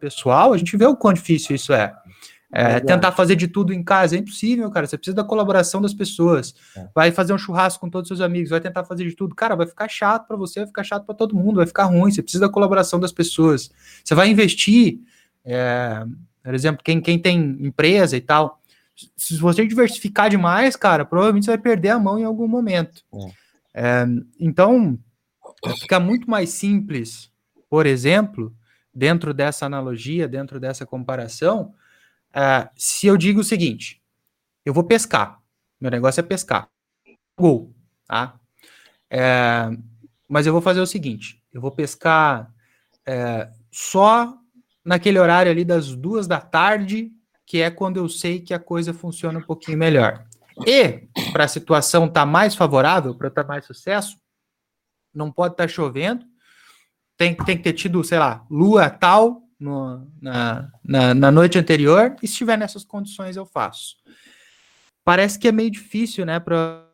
pessoal, 0.00 0.52
a 0.52 0.58
gente 0.58 0.76
vê 0.76 0.86
o 0.86 0.96
quão 0.96 1.12
difícil 1.12 1.54
isso 1.54 1.72
é. 1.72 1.94
É, 2.50 2.80
tentar 2.80 3.12
fazer 3.12 3.36
de 3.36 3.46
tudo 3.46 3.74
em 3.74 3.82
casa 3.82 4.16
é 4.16 4.18
impossível, 4.18 4.70
cara. 4.70 4.86
Você 4.86 4.96
precisa 4.96 5.16
da 5.16 5.24
colaboração 5.24 5.82
das 5.82 5.92
pessoas. 5.92 6.54
É. 6.74 6.88
Vai 6.94 7.12
fazer 7.12 7.34
um 7.34 7.38
churrasco 7.38 7.80
com 7.80 7.90
todos 7.90 8.10
os 8.10 8.16
seus 8.16 8.26
amigos, 8.26 8.50
vai 8.50 8.60
tentar 8.60 8.84
fazer 8.84 9.04
de 9.04 9.14
tudo. 9.14 9.34
Cara, 9.34 9.54
vai 9.54 9.66
ficar 9.66 9.86
chato 9.86 10.26
para 10.26 10.36
você, 10.36 10.60
vai 10.60 10.66
ficar 10.66 10.82
chato 10.82 11.04
para 11.04 11.14
todo 11.14 11.36
mundo, 11.36 11.56
vai 11.56 11.66
ficar 11.66 11.84
ruim. 11.84 12.10
Você 12.10 12.22
precisa 12.22 12.46
da 12.46 12.52
colaboração 12.52 12.98
das 12.98 13.12
pessoas. 13.12 13.70
Você 14.02 14.14
vai 14.14 14.30
investir, 14.30 14.98
é, 15.44 16.04
por 16.42 16.54
exemplo, 16.54 16.82
quem, 16.82 17.00
quem 17.02 17.18
tem 17.18 17.38
empresa 17.60 18.16
e 18.16 18.20
tal. 18.20 18.60
Se 19.14 19.36
você 19.36 19.66
diversificar 19.66 20.30
demais, 20.30 20.74
cara, 20.74 21.04
provavelmente 21.04 21.44
você 21.44 21.50
vai 21.50 21.58
perder 21.58 21.90
a 21.90 21.98
mão 21.98 22.18
em 22.18 22.24
algum 22.24 22.48
momento. 22.48 23.04
É. 23.74 24.06
É, 25.64 25.68
então, 25.68 25.76
fica 25.76 26.00
muito 26.00 26.30
mais 26.30 26.50
simples, 26.50 27.30
por 27.68 27.86
exemplo, 27.86 28.54
dentro 28.94 29.34
dessa 29.34 29.66
analogia, 29.66 30.28
dentro 30.28 30.58
dessa 30.58 30.86
comparação 30.86 31.74
Uh, 32.30 32.68
se 32.76 33.06
eu 33.06 33.16
digo 33.16 33.40
o 33.40 33.44
seguinte, 33.44 34.02
eu 34.64 34.74
vou 34.74 34.84
pescar, 34.84 35.40
meu 35.80 35.90
negócio 35.90 36.20
é 36.20 36.22
pescar, 36.22 36.68
gol, 37.36 37.74
tá? 38.06 38.38
É, 39.10 39.70
mas 40.28 40.46
eu 40.46 40.52
vou 40.52 40.60
fazer 40.60 40.80
o 40.80 40.86
seguinte, 40.86 41.42
eu 41.52 41.60
vou 41.60 41.70
pescar 41.70 42.52
é, 43.06 43.48
só 43.72 44.36
naquele 44.84 45.18
horário 45.18 45.50
ali 45.50 45.64
das 45.64 45.94
duas 45.94 46.26
da 46.26 46.40
tarde, 46.40 47.10
que 47.46 47.62
é 47.62 47.70
quando 47.70 47.96
eu 47.96 48.08
sei 48.08 48.40
que 48.40 48.52
a 48.52 48.58
coisa 48.58 48.92
funciona 48.92 49.38
um 49.38 49.42
pouquinho 49.42 49.78
melhor. 49.78 50.26
E, 50.66 51.08
para 51.32 51.44
a 51.44 51.48
situação 51.48 52.04
estar 52.04 52.20
tá 52.20 52.26
mais 52.26 52.54
favorável, 52.54 53.14
para 53.14 53.30
ter 53.30 53.46
mais 53.46 53.64
sucesso, 53.64 54.18
não 55.14 55.30
pode 55.30 55.54
estar 55.54 55.64
tá 55.64 55.68
chovendo, 55.68 56.24
tem, 57.16 57.34
tem 57.34 57.56
que 57.56 57.64
ter 57.64 57.72
tido, 57.72 58.02
sei 58.04 58.18
lá, 58.18 58.46
lua 58.50 58.88
tal, 58.88 59.42
no, 59.58 60.06
na, 60.22 60.70
na, 60.84 61.14
na, 61.14 61.30
noite 61.30 61.58
anterior, 61.58 62.14
e 62.22 62.26
se 62.26 62.32
estiver 62.32 62.56
nessas 62.56 62.84
condições 62.84 63.36
eu 63.36 63.44
faço. 63.44 63.96
Parece 65.04 65.38
que 65.38 65.48
é 65.48 65.52
meio 65.52 65.70
difícil, 65.70 66.24
né, 66.24 66.38
para 66.38 66.86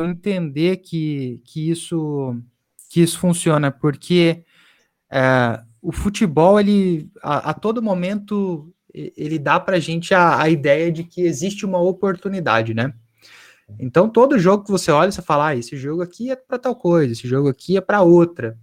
entender 0.00 0.78
que, 0.78 1.40
que, 1.44 1.70
isso, 1.70 2.36
que 2.90 3.00
isso 3.00 3.18
funciona, 3.18 3.70
porque 3.70 4.44
é, 5.10 5.62
o 5.80 5.92
futebol, 5.92 6.60
ele 6.60 7.10
a, 7.22 7.50
a, 7.50 7.54
todo 7.54 7.82
momento, 7.82 8.72
ele 8.92 9.38
dá 9.38 9.58
para 9.58 9.76
a 9.76 9.80
gente 9.80 10.12
a, 10.12 10.42
a 10.42 10.48
ideia 10.48 10.92
de 10.92 11.04
que 11.04 11.22
existe 11.22 11.64
uma 11.64 11.80
oportunidade, 11.80 12.74
né? 12.74 12.92
Então, 13.78 14.08
todo 14.08 14.38
jogo 14.38 14.64
que 14.64 14.70
você 14.70 14.90
olha, 14.90 15.10
você 15.10 15.22
fala, 15.22 15.48
ah, 15.48 15.56
esse 15.56 15.76
jogo 15.76 16.02
aqui 16.02 16.30
é 16.30 16.36
para 16.36 16.58
tal 16.58 16.74
coisa, 16.74 17.12
esse 17.12 17.26
jogo 17.26 17.48
aqui 17.48 17.76
é 17.76 17.80
para 17.80 18.02
outra. 18.02 18.58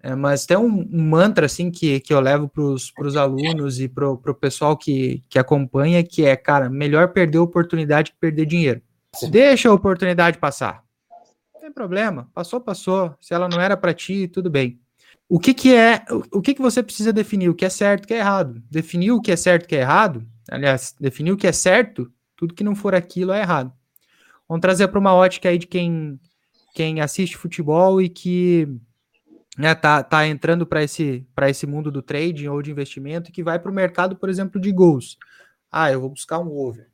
É, 0.00 0.14
mas 0.14 0.46
tem 0.46 0.56
um, 0.56 0.88
um, 0.92 1.02
mantra 1.08 1.46
assim 1.46 1.70
que, 1.70 1.98
que 2.00 2.14
eu 2.14 2.20
levo 2.20 2.48
para 2.48 2.62
os 2.62 3.16
alunos 3.16 3.80
e 3.80 3.88
para 3.88 4.08
o 4.08 4.34
pessoal 4.34 4.76
que, 4.76 5.24
que 5.28 5.38
acompanha, 5.38 6.04
que 6.04 6.24
é, 6.24 6.36
cara, 6.36 6.70
melhor 6.70 7.08
perder 7.08 7.38
oportunidade 7.38 8.12
que 8.12 8.18
perder 8.18 8.46
dinheiro. 8.46 8.80
Deixa 9.30 9.68
a 9.68 9.74
oportunidade 9.74 10.38
passar. 10.38 10.84
Não 11.54 11.60
tem 11.60 11.72
problema, 11.72 12.30
passou, 12.32 12.60
passou. 12.60 13.14
Se 13.20 13.34
ela 13.34 13.48
não 13.48 13.60
era 13.60 13.76
para 13.76 13.92
ti, 13.92 14.28
tudo 14.28 14.48
bem. 14.48 14.80
O 15.28 15.38
que, 15.38 15.52
que 15.52 15.74
é, 15.74 16.04
o, 16.10 16.38
o 16.38 16.40
que, 16.40 16.54
que 16.54 16.62
você 16.62 16.82
precisa 16.82 17.12
definir? 17.12 17.48
O 17.48 17.54
que 17.54 17.64
é 17.64 17.68
certo, 17.68 18.04
o 18.04 18.08
que 18.08 18.14
é 18.14 18.18
errado? 18.18 18.62
Definir 18.70 19.10
o 19.10 19.20
que 19.20 19.32
é 19.32 19.36
certo, 19.36 19.64
o 19.64 19.68
que 19.68 19.76
é 19.76 19.80
errado? 19.80 20.24
Aliás, 20.50 20.94
definir 20.98 21.32
o 21.32 21.36
que 21.36 21.46
é 21.46 21.52
certo, 21.52 22.10
tudo 22.36 22.54
que 22.54 22.64
não 22.64 22.74
for 22.74 22.94
aquilo 22.94 23.32
é 23.32 23.40
errado. 23.40 23.72
Vamos 24.48 24.62
trazer 24.62 24.88
para 24.88 24.98
uma 24.98 25.14
ótica 25.14 25.48
aí 25.48 25.58
de 25.58 25.66
quem 25.66 26.18
quem 26.74 27.00
assiste 27.00 27.36
futebol 27.36 28.00
e 28.00 28.08
que 28.08 28.68
né, 29.58 29.74
tá, 29.74 30.00
tá 30.00 30.24
entrando 30.28 30.64
para 30.64 30.84
esse, 30.84 31.26
esse 31.48 31.66
mundo 31.66 31.90
do 31.90 32.00
trading 32.00 32.46
ou 32.46 32.62
de 32.62 32.70
investimento 32.70 33.30
e 33.30 33.32
que 33.32 33.42
vai 33.42 33.58
para 33.58 33.70
o 33.70 33.74
mercado, 33.74 34.14
por 34.14 34.28
exemplo, 34.28 34.60
de 34.60 34.70
gols. 34.70 35.18
Ah, 35.72 35.90
eu 35.90 36.00
vou 36.00 36.10
buscar 36.10 36.38
um 36.38 36.56
over. 36.56 36.86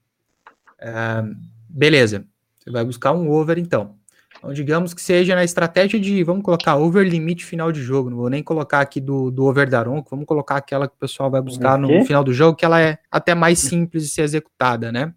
É, 0.79 1.23
beleza, 1.69 2.27
você 2.59 2.71
vai 2.71 2.83
buscar 2.83 3.13
um 3.13 3.31
over 3.31 3.59
então. 3.59 3.97
Então, 4.39 4.53
digamos 4.55 4.95
que 4.95 5.03
seja 5.03 5.35
na 5.35 5.45
estratégia 5.45 6.01
de, 6.01 6.25
vamos 6.25 6.43
colocar 6.43 6.77
over 6.77 7.07
limite 7.07 7.45
final 7.45 7.71
de 7.71 7.83
jogo, 7.83 8.09
não 8.09 8.17
vou 8.17 8.31
nem 8.31 8.43
colocar 8.43 8.81
aqui 8.81 9.01
do, 9.01 9.31
do 9.31 9.45
over 9.45 9.69
da 9.69 9.81
Aronco, 9.81 10.11
vamos 10.11 10.25
colocar 10.25 10.57
aquela 10.57 10.89
que 10.89 10.95
o 10.95 10.99
pessoal 10.99 11.31
vai 11.31 11.43
buscar 11.43 11.79
no 11.79 12.05
final 12.07 12.25
do 12.25 12.33
jogo, 12.33 12.57
que 12.57 12.65
ela 12.65 12.81
é 12.81 12.99
até 13.11 13.35
mais 13.35 13.59
simples 13.59 14.05
de 14.05 14.09
ser 14.09 14.23
executada, 14.23 14.91
né? 14.91 15.15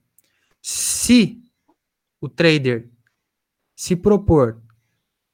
Se 0.62 1.42
o 2.20 2.28
trader 2.28 2.90
se 3.76 3.96
propor, 3.96 4.62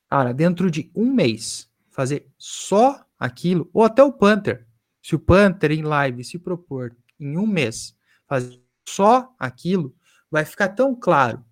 cara, 0.10 0.34
dentro 0.34 0.70
de 0.70 0.92
um 0.96 1.12
mês, 1.14 1.70
fazer 1.90 2.28
só 2.38 3.06
aquilo, 3.18 3.70
ou 3.74 3.84
até 3.84 4.04
o 4.04 4.12
Panther, 4.12 4.68
se 5.02 5.16
o 5.16 5.20
Panther 5.20 5.72
em 5.72 5.84
live 5.84 6.24
se 6.24 6.38
propor 6.40 6.96
em 7.20 7.38
um 7.38 7.48
mês 7.48 7.96
fazer 8.28 8.62
só 8.88 9.34
aquilo, 9.40 9.96
vai 10.30 10.46
ficar 10.46 10.70
tão 10.70 10.96
claro, 10.96 11.44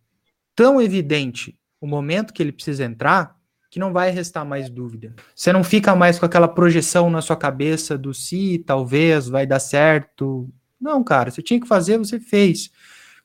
tão 0.55 0.81
evidente 0.81 1.57
o 1.79 1.87
momento 1.87 2.33
que 2.33 2.41
ele 2.41 2.51
precisa 2.51 2.83
entrar, 2.83 3.35
que 3.69 3.79
não 3.79 3.93
vai 3.93 4.11
restar 4.11 4.45
mais 4.45 4.69
dúvida. 4.69 5.15
Você 5.33 5.53
não 5.53 5.63
fica 5.63 5.95
mais 5.95 6.19
com 6.19 6.25
aquela 6.25 6.47
projeção 6.47 7.09
na 7.09 7.21
sua 7.21 7.37
cabeça 7.37 7.97
do 7.97 8.13
se, 8.13 8.59
talvez, 8.59 9.27
vai 9.29 9.47
dar 9.47 9.59
certo. 9.59 10.49
Não, 10.79 11.03
cara, 11.03 11.31
você 11.31 11.41
tinha 11.41 11.59
que 11.59 11.67
fazer, 11.67 11.97
você 11.97 12.19
fez. 12.19 12.69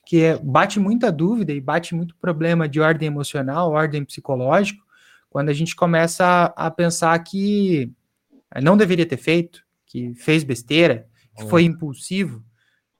Que 0.07 0.23
é, 0.23 0.39
bate 0.39 0.81
muita 0.81 1.11
dúvida 1.11 1.53
e 1.53 1.61
bate 1.61 1.95
muito 1.95 2.15
problema 2.17 2.69
de 2.69 2.81
ordem 2.81 3.09
emocional, 3.09 3.73
ordem 3.73 4.05
psicológico, 4.05 4.85
quando 5.29 5.49
a 5.49 5.53
gente 5.53 5.75
começa 5.77 6.25
a, 6.25 6.67
a 6.67 6.71
pensar 6.71 7.19
que 7.19 7.93
não 8.63 8.77
deveria 8.77 9.05
ter 9.05 9.17
feito, 9.17 9.63
que 9.85 10.15
fez 10.15 10.45
besteira, 10.45 11.07
que 11.37 11.45
foi 11.47 11.65
impulsivo. 11.65 12.43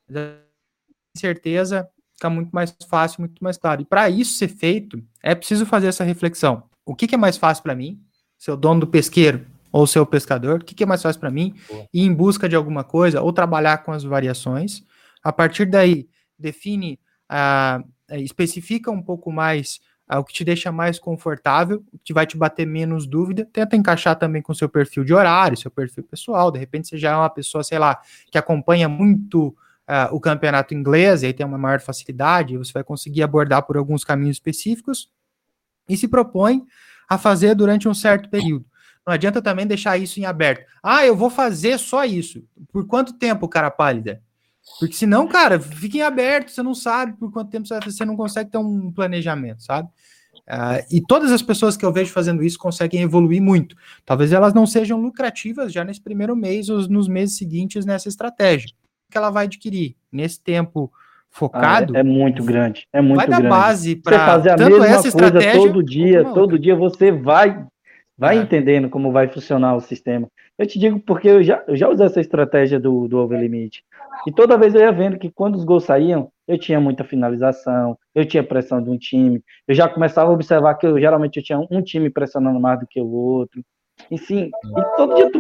Com 0.09 1.19
certeza 1.19 1.89
fica 2.17 2.31
muito 2.31 2.51
mais 2.51 2.75
fácil, 2.89 3.21
muito 3.21 3.43
mais 3.45 3.57
claro. 3.57 3.83
E 3.83 3.85
para 3.85 4.09
isso 4.11 4.35
ser 4.35 4.49
feito, 4.49 5.03
é 5.23 5.35
preciso 5.35 5.67
fazer 5.67 5.89
essa 5.89 6.03
reflexão. 6.03 6.65
O 6.85 6.95
que, 6.95 7.07
que 7.07 7.15
é 7.15 7.19
mais 7.19 7.37
fácil 7.37 7.63
para 7.63 7.75
mim, 7.75 8.01
ser 8.39 8.51
o 8.51 8.57
dono 8.57 8.81
do 8.81 8.87
pesqueiro 8.87 9.47
ou 9.71 9.87
ser 9.87 10.01
o 10.01 10.07
pescador? 10.07 10.61
O 10.61 10.65
que, 10.65 10.75
que 10.75 10.83
é 10.83 10.87
mais 10.87 11.03
fácil 11.03 11.21
para 11.21 11.31
mim? 11.31 11.55
Ir 11.93 12.03
em 12.03 12.13
busca 12.13 12.49
de 12.49 12.57
alguma 12.57 12.83
coisa 12.83 13.21
ou 13.21 13.33
trabalhar 13.33 13.79
com 13.79 13.93
as 13.93 14.03
variações. 14.03 14.83
A 15.23 15.33
partir 15.33 15.67
daí, 15.67 16.09
define, 16.39 16.99
uh, 17.31 17.87
especifica 18.17 18.91
um 18.91 19.03
pouco 19.03 19.33
mais 19.33 19.81
uh, 20.11 20.19
o 20.19 20.25
que 20.25 20.33
te 20.33 20.45
deixa 20.45 20.71
mais 20.71 20.99
confortável, 20.99 21.85
o 21.93 21.99
que 21.99 22.13
vai 22.13 22.27
te 22.27 22.37
bater 22.37 22.67
menos 22.67 23.07
dúvida. 23.07 23.49
Tenta 23.53 23.77
encaixar 23.77 24.17
também 24.17 24.43
com 24.43 24.55
seu 24.55 24.69
perfil 24.69 25.05
de 25.05 25.15
horário, 25.15 25.57
seu 25.57 25.71
perfil 25.71 26.05
pessoal. 26.05 26.51
De 26.51 26.59
repente, 26.59 26.89
você 26.89 26.99
já 26.99 27.13
é 27.13 27.17
uma 27.17 27.31
pessoa, 27.31 27.65
sei 27.65 27.79
lá, 27.79 28.01
que 28.31 28.39
acompanha 28.39 28.89
muito 28.89 29.49
uh, 29.49 30.13
o 30.13 30.21
campeonato 30.21 30.75
inglês, 30.75 31.23
e 31.23 31.27
aí 31.27 31.33
tem 31.33 31.47
uma 31.47 31.59
maior 31.59 31.81
facilidade, 31.81 32.57
você 32.57 32.73
vai 32.73 32.85
conseguir 32.85 33.23
abordar 33.23 33.63
por 33.63 33.77
alguns 33.77 34.05
caminhos 34.05 34.37
específicos, 34.37 35.11
e 35.89 35.97
se 35.97 36.09
propõe 36.09 36.65
a 37.09 37.17
fazer 37.17 37.55
durante 37.55 37.89
um 37.89 37.95
certo 37.95 38.29
período. 38.29 38.67
Não 39.07 39.15
adianta 39.15 39.41
também 39.41 39.67
deixar 39.67 39.97
isso 39.97 40.19
em 40.19 40.25
aberto. 40.25 40.67
Ah, 40.83 41.07
eu 41.07 41.15
vou 41.15 41.31
fazer 41.31 41.79
só 41.79 42.05
isso. 42.05 42.43
Por 42.73 42.87
quanto 42.89 43.13
tempo, 43.13 43.49
cara 43.49 43.71
pálida? 43.71 44.21
Porque 44.79 44.95
senão, 44.95 45.27
cara, 45.27 45.59
fica 45.59 45.99
em 45.99 46.03
aberto, 46.03 46.51
você 46.51 46.63
não 46.63 46.75
sabe 46.75 47.17
por 47.17 47.33
quanto 47.33 47.51
tempo 47.51 47.67
você 47.67 48.05
não 48.05 48.17
consegue 48.17 48.51
ter 48.51 48.59
um 48.59 48.93
planejamento, 48.93 49.63
sabe? 49.63 49.89
Uh, 50.49 50.79
e 50.91 51.01
todas 51.01 51.33
as 51.33 51.43
pessoas 51.43 51.77
que 51.77 51.85
eu 51.85 51.93
vejo 51.93 52.13
fazendo 52.13 52.43
isso 52.43 52.59
conseguem 52.59 53.03
evoluir 53.03 53.43
muito. 53.43 53.75
Talvez 54.05 54.33
elas 54.33 54.55
não 54.55 54.67
sejam 54.67 55.01
lucrativas 55.01 55.73
já 55.73 55.83
nesse 55.83 56.01
primeiro 56.01 56.37
mês 56.37 56.69
ou 56.69 56.79
nos 56.89 57.09
meses 57.09 57.37
seguintes 57.37 57.85
nessa 57.85 58.09
estratégia 58.09 58.71
que 59.11 59.17
ela 59.17 59.31
vai 59.31 59.47
adquirir 59.47 59.97
nesse 60.11 60.41
tempo 60.41 60.93
focado. 61.31 61.95
Ah, 61.95 61.99
é, 61.99 62.01
é, 62.01 62.03
muito 62.03 62.43
grande, 62.45 62.87
é 62.93 63.01
muito 63.01 63.17
vai 63.17 63.27
grande. 63.27 63.43
Vai 63.43 63.51
dar 63.51 63.57
base 63.57 63.97
para 63.97 64.27
fazer 64.27 64.51
a 64.51 64.57
mesma 64.57 65.13
coisa 65.13 65.53
todo 65.53 65.83
dia, 65.83 66.25
todo 66.25 66.59
dia 66.59 66.77
você 66.77 67.11
vai 67.13 67.67
vai 68.19 68.39
é. 68.39 68.41
entendendo 68.41 68.89
como 68.89 69.13
vai 69.13 69.29
funcionar 69.29 69.75
o 69.75 69.81
sistema. 69.81 70.29
Eu 70.59 70.67
te 70.67 70.79
digo 70.79 70.99
porque 71.01 71.29
eu 71.29 71.43
já, 71.43 71.63
eu 71.67 71.77
já 71.77 71.89
usei 71.89 72.07
essa 72.07 72.21
estratégia 72.21 72.81
do, 72.81 73.07
do 73.07 73.19
over 73.19 73.39
limit. 73.39 73.85
E 74.27 74.33
toda 74.33 74.57
vez 74.57 74.75
eu 74.75 74.81
ia 74.81 74.93
vendo 74.93 75.19
que 75.19 75.31
quando 75.31 75.57
os 75.57 75.65
gols 75.65 75.85
saíam, 75.85 76.31
eu 76.49 76.59
tinha 76.59 76.81
muita 76.81 77.05
finalização, 77.05 77.99
eu 78.15 78.25
tinha 78.25 78.43
pressão 78.43 78.83
de 78.83 78.89
um 78.89 78.97
time, 78.97 79.43
eu 79.69 79.75
já 79.75 79.89
começava 79.89 80.31
a 80.31 80.35
observar 80.35 80.75
que 80.77 80.87
eu 80.87 80.99
geralmente 80.99 81.37
eu 81.39 81.43
tinha 81.43 81.59
um 81.71 81.83
time 81.83 82.09
pressionando 82.09 82.59
mais 82.59 82.81
do 82.81 82.87
que 82.87 83.01
o 83.01 83.09
outro. 83.09 83.63
E 84.11 84.19
sim, 84.19 84.51
e 84.65 84.97
todo 84.97 85.15
dia, 85.15 85.31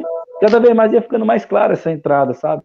cada 0.40 0.58
vez 0.58 0.74
mais 0.74 0.92
ia 0.92 1.02
ficando 1.02 1.24
mais 1.24 1.44
clara 1.44 1.72
essa 1.72 1.90
entrada, 1.90 2.34
sabe? 2.34 2.62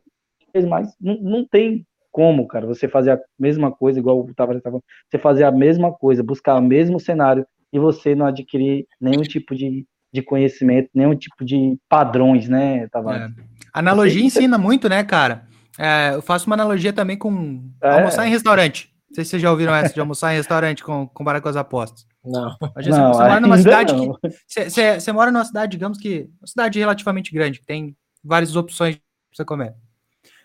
mais. 0.68 0.94
Não, 1.00 1.16
não 1.22 1.46
tem 1.46 1.86
como, 2.12 2.46
cara, 2.48 2.68
você 2.68 2.88
fazer 2.88 3.12
a 3.12 3.20
mesma 3.40 3.72
coisa, 3.72 4.00
igual 4.00 4.20
o 4.20 4.34
Tavares 4.34 4.60
estava 4.60 4.82
você 5.10 5.18
fazer 5.18 5.46
a 5.46 5.52
mesma 5.52 5.94
coisa, 5.94 6.22
buscar 6.22 6.58
o 6.58 6.62
mesmo 6.62 7.00
cenário 7.00 7.46
e 7.72 7.80
você 7.80 8.14
não 8.14 8.26
adquirir 8.26 8.86
nenhum 9.00 9.22
tipo 9.22 9.56
de, 9.56 9.86
de 10.14 10.22
conhecimento, 10.22 10.90
nenhum 10.94 11.16
tipo 11.16 11.44
de 11.44 11.78
padrões, 11.88 12.48
né, 12.48 12.88
Tavares? 12.88 13.32
É. 13.32 13.44
Analogia 13.74 14.24
ensina 14.24 14.58
muito, 14.58 14.90
né, 14.90 15.04
cara? 15.04 15.48
É, 15.80 16.12
eu 16.14 16.22
faço 16.22 16.48
uma 16.48 16.56
analogia 16.56 16.92
também 16.92 17.18
com 17.18 17.64
é. 17.82 17.90
almoçar 17.90 18.28
em 18.28 18.30
restaurante. 18.30 18.92
Não 19.10 19.16
sei 19.16 19.24
se 19.24 19.32
vocês 19.32 19.42
já 19.42 19.52
ouviram 19.52 19.74
essa 19.74 19.94
de 19.94 20.00
almoçar 20.00 20.34
em 20.34 20.38
restaurante 20.38 20.84
com, 20.84 21.08
comparado 21.08 21.44
com 21.44 21.50
as 21.50 21.56
apostas. 21.56 22.06
Não. 22.24 22.56
Imagina, 22.74 22.98
não 22.98 23.14
você, 23.14 23.24
mora 23.24 23.40
numa 23.40 23.58
cidade 23.58 23.94
não. 23.94 24.14
que. 24.14 24.30
Você, 24.48 24.70
você, 24.70 25.00
você 25.00 25.12
mora 25.12 25.32
numa 25.32 25.46
cidade, 25.46 25.72
digamos 25.72 25.98
que. 25.98 26.30
Uma 26.40 26.48
cidade 26.48 26.80
relativamente 26.80 27.34
grande, 27.34 27.60
que 27.60 27.66
tem 27.66 27.96
várias 28.24 28.56
opções 28.56 28.96
para 28.96 29.04
você 29.34 29.46
comer. 29.46 29.76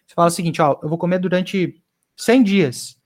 Você 0.07 0.15
fala 0.15 0.29
o 0.29 0.33
seguinte, 0.33 0.63
ó, 0.63 0.79
eu 0.83 0.89
vou 0.89 0.99
comer 0.99 1.19
durante 1.19 1.83
100 2.17 2.43
dias 2.43 2.97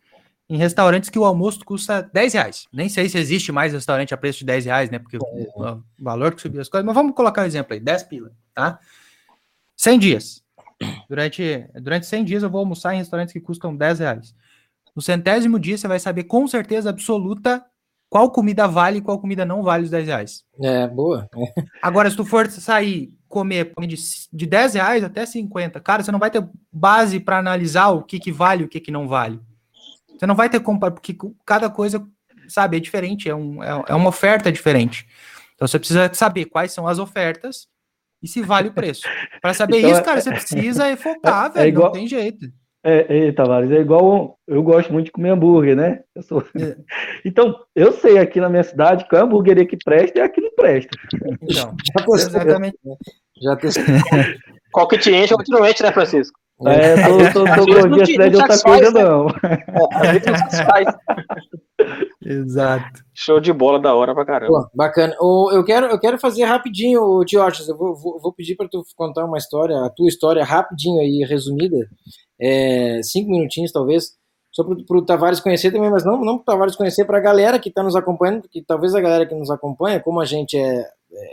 em 0.51 0.57
restaurantes 0.57 1.09
que 1.09 1.19
o 1.19 1.25
almoço 1.25 1.65
custa 1.65 2.03
10 2.13 2.35
reais. 2.35 2.67
Nem 2.73 2.89
sei 2.89 3.09
se 3.09 3.17
existe 3.17 3.53
mais 3.53 3.73
restaurante 3.73 4.13
a 4.13 4.17
preço 4.17 4.41
de 4.41 4.47
10 4.47 4.65
reais, 4.65 4.91
né? 4.91 4.99
Porque 4.99 5.17
o, 5.17 5.23
o 5.23 5.83
valor 5.97 6.35
que 6.35 6.43
subiu 6.43 6.61
as 6.61 6.69
coisas. 6.69 6.85
Mas 6.85 6.95
vamos 6.95 7.15
colocar 7.15 7.43
um 7.43 7.47
exemplo 7.47 7.73
aí, 7.73 7.79
10 7.79 8.03
pila, 8.03 8.33
tá? 8.53 8.81
100 9.77 9.99
dias. 10.01 10.43
Durante, 11.09 11.65
durante 11.81 12.07
100 12.07 12.25
dias 12.25 12.43
eu 12.43 12.51
vou 12.51 12.59
almoçar 12.59 12.93
em 12.93 12.99
restaurantes 12.99 13.33
que 13.33 13.39
custam 13.39 13.77
10 13.77 14.01
reais. 14.01 14.35
No 14.95 15.01
centésimo 15.01 15.57
dia 15.57 15.79
você 15.79 15.87
vai 15.87 16.01
saber 16.01 16.25
com 16.25 16.49
certeza 16.49 16.91
absoluta 16.91 17.65
qual 18.09 18.29
comida 18.33 18.67
vale 18.67 18.99
e 18.99 19.01
qual 19.01 19.21
comida 19.21 19.45
não 19.45 19.63
vale 19.63 19.85
os 19.85 19.91
10 19.91 20.07
reais. 20.09 20.45
É, 20.61 20.89
boa. 20.89 21.29
Agora, 21.81 22.11
se 22.11 22.17
tu 22.17 22.25
for 22.25 22.51
sair 22.51 23.15
comer 23.29 23.73
de, 23.87 23.95
de 24.33 24.47
10 24.47 24.75
reais 24.75 25.05
até 25.05 25.25
50, 25.25 25.79
cara, 25.81 26.03
você 26.03 26.11
não 26.11 26.19
vai 26.19 26.29
ter 26.29 26.45
base 26.73 27.21
para 27.21 27.39
analisar 27.39 27.91
o 27.91 28.03
que, 28.03 28.19
que 28.19 28.33
vale 28.33 28.63
e 28.63 28.67
o 28.67 28.69
que, 28.69 28.81
que 28.81 28.91
não 28.91 29.07
vale. 29.07 29.41
Você 30.20 30.26
não 30.26 30.35
vai 30.35 30.50
ter 30.50 30.61
compra, 30.61 30.90
porque 30.90 31.16
cada 31.46 31.70
coisa, 31.70 32.06
sabe, 32.46 32.76
é 32.76 32.80
diferente, 32.80 33.26
é, 33.26 33.35
um, 33.35 33.64
é, 33.64 33.85
é 33.88 33.94
uma 33.94 34.11
oferta 34.11 34.52
diferente. 34.52 35.06
Então 35.54 35.66
você 35.66 35.78
precisa 35.78 36.12
saber 36.12 36.44
quais 36.44 36.72
são 36.72 36.87
as 36.87 36.98
ofertas 36.98 37.66
e 38.22 38.28
se 38.28 38.42
vale 38.42 38.68
o 38.68 38.74
preço. 38.74 39.09
Para 39.40 39.54
saber 39.54 39.78
então, 39.78 39.92
isso, 39.92 40.02
cara, 40.02 40.20
você 40.20 40.28
precisa 40.30 40.94
focar, 40.98 41.46
é, 41.46 41.54
velho, 41.54 41.64
é 41.64 41.68
igual, 41.68 41.87
não 41.87 41.92
tem 41.94 42.06
jeito. 42.06 42.52
É, 42.85 43.28
é, 43.28 43.33
Tavares, 43.33 43.70
é 43.70 43.80
igual. 43.80 44.38
Eu 44.46 44.62
gosto 44.62 44.92
muito 44.92 45.06
de 45.06 45.12
comer 45.12 45.30
hambúrguer, 45.30 45.74
né? 45.74 46.00
Eu 46.14 46.22
sou... 46.22 46.44
É. 46.54 46.76
Então, 47.24 47.54
eu 47.74 47.92
sei 47.92 48.18
aqui 48.18 48.40
na 48.40 48.48
minha 48.48 48.62
cidade 48.62 49.06
qual 49.09 49.20
é 49.20 49.22
a 49.22 49.26
hambúrgueria 49.26 49.66
que 49.66 49.76
presta 49.76 50.18
e 50.18 50.22
a 50.22 50.28
que 50.28 50.40
não 50.40 50.54
presta. 50.54 50.90
Então, 51.14 51.37
já 51.50 51.72
testei. 52.06 52.40
Exatamente. 52.40 52.78
Já 53.42 53.56
testei. 53.56 53.85
qual 54.72 54.88
que 54.88 54.98
te 54.98 55.14
enche, 55.14 55.35
qual 55.35 55.44
que 55.44 55.52
não 55.52 55.66
enche, 55.66 55.83
né, 55.83 55.92
Francisco? 55.92 56.39
É, 56.66 57.09
tô, 57.09 57.18
tô, 57.33 57.44
tô, 57.44 57.66
tô 57.66 57.88
gordinho 57.88 58.31
de 58.31 58.37
outra 58.37 58.59
coisa, 58.61 58.90
né? 58.90 59.03
não. 59.03 59.29
É, 59.29 60.20
Exato. 62.23 63.03
Show 63.14 63.40
de 63.40 63.53
bola 63.53 63.81
da 63.81 63.94
hora 63.94 64.14
pra 64.14 64.27
caramba. 64.27 64.53
Pô, 64.53 64.70
bacana. 64.75 65.16
O, 65.20 65.51
eu, 65.53 65.64
quero, 65.64 65.87
eu 65.87 65.99
quero 65.99 66.18
fazer 66.18 66.44
rapidinho, 66.44 67.25
Diógenes, 67.25 67.68
eu 67.68 67.77
vou, 67.77 67.96
vou, 67.96 68.20
vou 68.20 68.33
pedir 68.33 68.57
para 68.57 68.68
tu 68.68 68.83
contar 68.94 69.25
uma 69.25 69.38
história, 69.38 69.79
a 69.79 69.90
tua 69.90 70.08
história 70.08 70.44
rapidinho 70.44 71.00
aí, 71.00 71.25
resumida, 71.27 71.88
é, 72.38 73.00
cinco 73.02 73.31
minutinhos 73.31 73.73
talvez, 73.73 74.19
só 74.52 74.63
para 74.65 74.98
o 74.98 75.04
Tavares 75.04 75.40
conhecer 75.40 75.73
também, 75.73 75.90
mas 75.90 76.04
não, 76.04 76.23
não 76.23 76.37
para 76.37 76.42
o 76.42 76.56
Tavares 76.56 76.77
conhecer, 76.77 77.06
para 77.06 77.19
a 77.19 77.23
galera 77.23 77.58
que 77.58 77.71
está 77.71 77.83
nos 77.83 77.96
acompanhando, 77.96 78.42
porque 78.42 78.63
talvez 78.67 78.94
a 78.94 79.00
galera 79.00 79.25
que 79.25 79.35
nos 79.35 79.50
acompanha, 79.50 80.00
como 80.00 80.21
a 80.21 80.27
gente 80.27 80.58
é, 80.58 80.85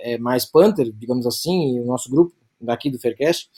é 0.03 0.17
mais 0.17 0.45
Panther, 0.45 0.89
digamos 0.93 1.27
assim, 1.27 1.79
o 1.81 1.85
nosso 1.85 2.09
grupo 2.09 2.33
daqui 2.61 2.89
do 2.89 2.99
Faircast, 2.99 3.49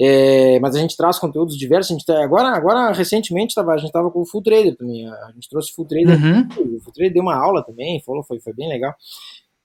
é, 0.00 0.58
mas 0.60 0.74
a 0.74 0.78
gente 0.78 0.96
traz 0.96 1.18
conteúdos 1.18 1.58
diversos. 1.58 1.90
A 1.90 1.94
gente 1.94 2.06
tá, 2.06 2.24
agora, 2.24 2.48
agora, 2.48 2.90
recentemente, 2.92 3.54
tava, 3.54 3.72
a 3.72 3.76
gente 3.76 3.88
estava 3.88 4.10
com 4.10 4.22
o 4.22 4.26
Full 4.26 4.42
Trader 4.42 4.74
também. 4.76 5.06
A 5.06 5.30
gente 5.34 5.48
trouxe 5.48 5.70
o 5.72 5.74
Full 5.74 5.84
Trader. 5.84 6.18
Uhum. 6.18 6.76
O 6.76 6.80
Full 6.80 6.92
Trader 6.94 7.12
deu 7.12 7.22
uma 7.22 7.36
aula 7.36 7.62
também, 7.62 8.02
falou, 8.02 8.24
foi, 8.24 8.40
foi 8.40 8.54
bem 8.54 8.68
legal. 8.68 8.94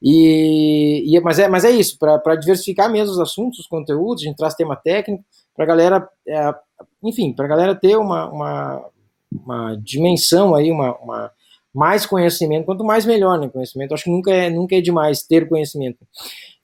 E, 0.01 1.03
e 1.07 1.19
mas, 1.21 1.39
é, 1.39 1.47
mas 1.47 1.63
é 1.63 1.71
isso, 1.71 1.97
para 1.97 2.35
diversificar 2.35 2.91
mesmo 2.91 3.13
os 3.13 3.19
assuntos, 3.19 3.59
os 3.59 3.67
conteúdos, 3.67 4.23
a 4.23 4.27
gente 4.27 4.35
traz 4.35 4.53
tema 4.53 4.75
técnico, 4.75 5.23
para 5.55 5.63
a 5.63 5.67
galera, 5.67 6.09
é, 6.27 6.53
enfim, 7.01 7.33
para 7.33 7.45
a 7.45 7.47
galera 7.47 7.73
ter 7.73 7.95
uma, 7.95 8.29
uma, 8.29 8.85
uma 9.31 9.75
dimensão 9.81 10.53
aí, 10.53 10.69
uma, 10.69 10.95
uma, 10.97 11.31
mais 11.73 12.05
conhecimento, 12.05 12.65
quanto 12.65 12.83
mais 12.83 13.05
melhor, 13.05 13.39
né? 13.39 13.47
Conhecimento, 13.47 13.93
acho 13.93 14.03
que 14.03 14.11
nunca 14.11 14.31
é, 14.31 14.49
nunca 14.49 14.75
é 14.75 14.81
demais 14.81 15.23
ter 15.23 15.47
conhecimento. 15.47 16.05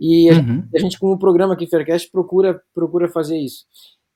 E 0.02 0.30
a, 0.32 0.34
Uhum. 0.34 0.40
gente, 0.40 0.76
a 0.76 0.80
gente, 0.80 1.00
com 1.00 1.12
o 1.12 1.20
programa 1.20 1.54
aqui, 1.54 1.68
Faircast, 1.68 2.10
procura, 2.12 2.60
procura 2.74 3.08
fazer 3.08 3.38
isso. 3.38 3.66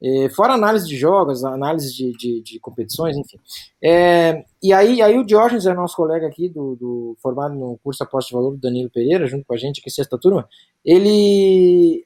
É, 0.02 0.30
fora 0.30 0.54
análise 0.54 0.88
de 0.88 0.98
jogos, 0.98 1.44
análise 1.46 1.94
de, 1.94 2.12
de, 2.18 2.42
de 2.42 2.60
competições, 2.60 3.16
enfim. 3.16 3.38
É, 3.82 4.44
e 4.62 4.74
aí, 4.74 5.02
aí 5.02 5.18
o 5.18 5.24
Diógenes 5.26 5.66
é 5.66 5.74
nosso 5.74 5.96
colega 5.96 6.28
aqui, 6.28 6.50
do, 6.50 6.76
do 6.76 7.18
formado 7.22 7.54
no 7.56 7.78
curso 7.84 8.04
Aposta 8.04 8.30
de 8.30 8.36
Valor 8.36 8.52
do 8.52 8.58
Danilo 8.58 8.90
Pereira, 8.90 9.28
junto 9.28 9.46
com 9.46 9.54
a 9.54 9.58
gente 9.58 9.80
aqui, 9.80 9.90
sexta 9.90 10.18
turma, 10.18 10.50
ele 10.84 12.04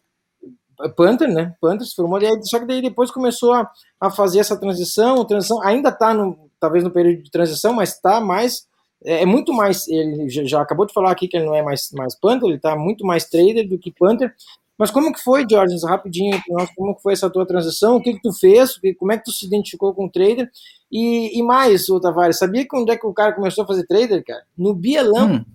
Panther, 0.96 1.28
né? 1.34 1.56
Panther 1.60 1.86
se 1.86 1.96
formou, 1.96 2.20
aí, 2.20 2.44
só 2.44 2.60
que 2.60 2.66
daí 2.66 2.82
depois 2.82 3.12
começou 3.12 3.54
a, 3.54 3.70
a 4.00 4.10
fazer 4.10 4.40
essa 4.40 4.58
transição, 4.58 5.26
transição 5.26 5.62
ainda 5.62 5.90
está 5.90 6.14
no, 6.14 6.50
talvez 6.60 6.84
no 6.84 6.92
período 6.92 7.24
de 7.24 7.32
transição, 7.32 7.74
mas 7.74 7.94
está 7.94 8.22
mais, 8.22 8.68
é, 9.04 9.24
é, 9.24 9.26
muito 9.26 9.54
mais, 9.54 9.88
ele 9.88 10.30
já, 10.30 10.44
já, 10.44 10.62
acabou 10.62 10.86
de 10.86 10.94
falar 10.94 11.12
aqui 11.12 11.28
que 11.28 11.38
ele 11.38 11.46
não 11.46 11.56
é 11.56 11.62
mais, 11.62 11.90
mais 11.94 12.16
Panther, 12.16 12.48
ele 12.48 12.58
está 12.58 12.76
muito 12.76 13.06
mais 13.06 13.26
trader 13.26 13.68
do 13.68 13.78
que 13.78 13.92
Panther, 13.92 14.34
mas 14.78 14.92
como 14.92 15.12
que 15.12 15.22
foi, 15.22 15.46
Jorge, 15.50 15.76
rapidinho, 15.86 16.42
como 16.76 16.96
que 16.96 17.02
foi 17.02 17.14
essa 17.14 17.30
tua 17.30 17.46
transição, 17.46 17.98
o 17.98 18.02
que 18.02 18.14
que 18.14 18.22
tu 18.22 18.32
fez, 18.32 18.80
como 18.98 19.12
é 19.12 19.18
que 19.18 19.26
tu 19.26 19.32
se 19.32 19.46
identificou 19.46 19.94
com 19.94 20.06
o 20.06 20.10
trader, 20.10 20.50
e, 20.92 21.38
e 21.38 21.44
mais, 21.44 21.90
ô 21.90 22.00
Tavares, 22.00 22.38
sabia 22.40 22.66
que 22.68 22.76
onde 22.76 22.92
é 22.92 22.98
que 22.98 23.06
o 23.06 23.14
cara 23.14 23.34
começou 23.34 23.64
a 23.64 23.68
fazer 23.68 23.86
trader, 23.86 24.24
cara? 24.26 24.44
No 24.58 24.74
Bielão, 24.74 25.34
hum. 25.34 25.46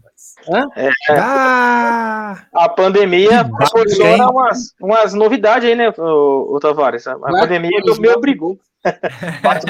É, 0.77 0.91
ah, 1.11 2.47
a 2.53 2.69
pandemia 2.69 3.45
proporciona 3.45 4.31
umas, 4.31 4.75
umas 4.81 5.13
novidades 5.13 5.69
aí, 5.69 5.75
né, 5.75 5.91
o, 5.99 6.55
o 6.55 6.61
Tavares? 6.61 7.07
A, 7.07 7.13
a 7.13 7.19
pandemia 7.19 7.81
me, 7.99 8.09
obrigou. 8.11 8.59
Bate 9.43 9.67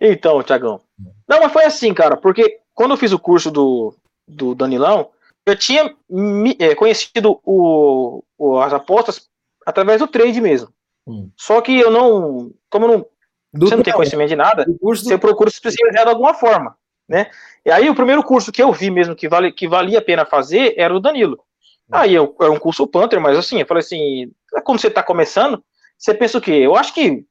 Então, 0.00 0.42
Tiagão. 0.42 0.80
Não, 1.28 1.40
mas 1.40 1.52
foi 1.52 1.64
assim, 1.64 1.92
cara, 1.92 2.16
porque 2.16 2.60
quando 2.74 2.92
eu 2.92 2.96
fiz 2.96 3.12
o 3.12 3.18
curso 3.18 3.50
do, 3.50 3.94
do 4.26 4.54
Danilão, 4.54 5.10
eu 5.44 5.56
tinha 5.56 5.94
me, 6.08 6.56
é, 6.58 6.74
conhecido 6.74 7.40
o, 7.44 8.22
o, 8.36 8.58
as 8.58 8.72
apostas 8.72 9.28
através 9.66 10.00
do 10.00 10.06
trade 10.06 10.40
mesmo. 10.40 10.68
Hum. 11.06 11.30
Só 11.36 11.60
que 11.60 11.78
eu 11.78 11.90
não, 11.90 12.52
como 12.70 12.86
eu 12.86 12.88
não, 12.88 13.06
do 13.52 13.66
você 13.66 13.76
não 13.76 13.82
tem 13.82 13.94
conhecimento 13.94 14.28
de 14.28 14.36
nada, 14.36 14.66
você 14.80 15.16
do... 15.16 15.18
procura 15.18 15.50
se 15.50 15.56
especializar 15.56 16.04
de 16.04 16.10
alguma 16.10 16.34
forma, 16.34 16.76
né? 17.08 17.30
E 17.64 17.70
aí 17.70 17.88
o 17.88 17.94
primeiro 17.94 18.22
curso 18.22 18.52
que 18.52 18.62
eu 18.62 18.72
vi 18.72 18.90
mesmo 18.90 19.16
que, 19.16 19.28
vale, 19.28 19.52
que 19.52 19.66
valia 19.66 19.98
a 19.98 20.02
pena 20.02 20.24
fazer 20.24 20.74
era 20.76 20.94
o 20.94 21.00
Danilo. 21.00 21.42
Aí 21.90 22.14
eu, 22.14 22.36
era 22.38 22.52
um 22.52 22.58
curso 22.58 22.86
Panther, 22.86 23.18
mas 23.18 23.38
assim, 23.38 23.60
eu 23.60 23.66
falei 23.66 23.80
assim, 23.80 24.30
quando 24.62 24.78
você 24.78 24.88
está 24.88 25.02
começando, 25.02 25.64
você 25.96 26.12
pensa 26.12 26.36
o 26.36 26.40
quê? 26.40 26.52
Eu 26.52 26.76
acho 26.76 26.92
que 26.92 27.24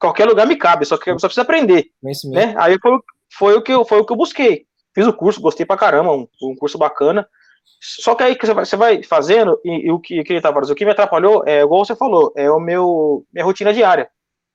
qualquer 0.00 0.26
lugar 0.26 0.46
me 0.46 0.56
cabe, 0.56 0.84
só 0.84 0.96
que 0.96 1.10
eu 1.10 1.18
só 1.18 1.28
preciso 1.28 1.42
aprender, 1.42 1.90
né? 2.30 2.54
Aí 2.58 2.78
foi, 2.80 2.98
foi, 3.32 3.54
o 3.54 3.62
que 3.62 3.72
eu, 3.72 3.84
foi 3.84 4.00
o 4.00 4.04
que 4.04 4.12
eu 4.12 4.16
busquei. 4.16 4.66
Fiz 4.94 5.06
o 5.06 5.12
curso, 5.12 5.40
gostei 5.40 5.64
pra 5.64 5.76
caramba, 5.76 6.12
um, 6.12 6.26
um 6.42 6.56
curso 6.56 6.78
bacana. 6.78 7.28
Só 7.80 8.14
que 8.14 8.22
aí 8.22 8.34
que 8.34 8.46
você 8.46 8.54
vai, 8.54 8.64
você 8.64 8.76
vai 8.76 9.02
fazendo, 9.02 9.60
e, 9.64 9.86
e 9.86 9.92
o 9.92 10.00
que, 10.00 10.24
que 10.24 10.40
tava, 10.40 10.60
o 10.60 10.74
que 10.74 10.84
me 10.84 10.90
atrapalhou, 10.90 11.44
é 11.46 11.60
igual 11.60 11.84
você 11.84 11.94
falou, 11.94 12.32
é 12.34 12.50
o 12.50 12.58
meu 12.58 13.24
minha 13.32 13.44
rotina 13.44 13.72
diária. 13.72 14.08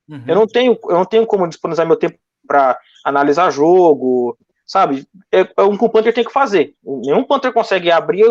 Uhum. 0.08 0.24
Eu 0.26 0.34
não 0.34 0.46
tenho, 0.46 0.78
eu 0.84 0.96
não 0.96 1.04
tenho 1.04 1.26
como 1.26 1.48
disponibilizar 1.48 1.86
meu 1.86 1.96
tempo 1.96 2.18
para 2.46 2.78
analisar 3.04 3.50
jogo, 3.50 4.36
sabe? 4.66 5.06
É, 5.32 5.40
é 5.56 5.62
um 5.62 5.76
que 5.76 5.84
o 5.84 5.88
Panther 5.88 6.12
tem 6.12 6.24
que 6.24 6.32
fazer. 6.32 6.74
Nenhum 6.84 7.24
Panther 7.24 7.52
consegue 7.52 7.90
abrir, 7.90 8.24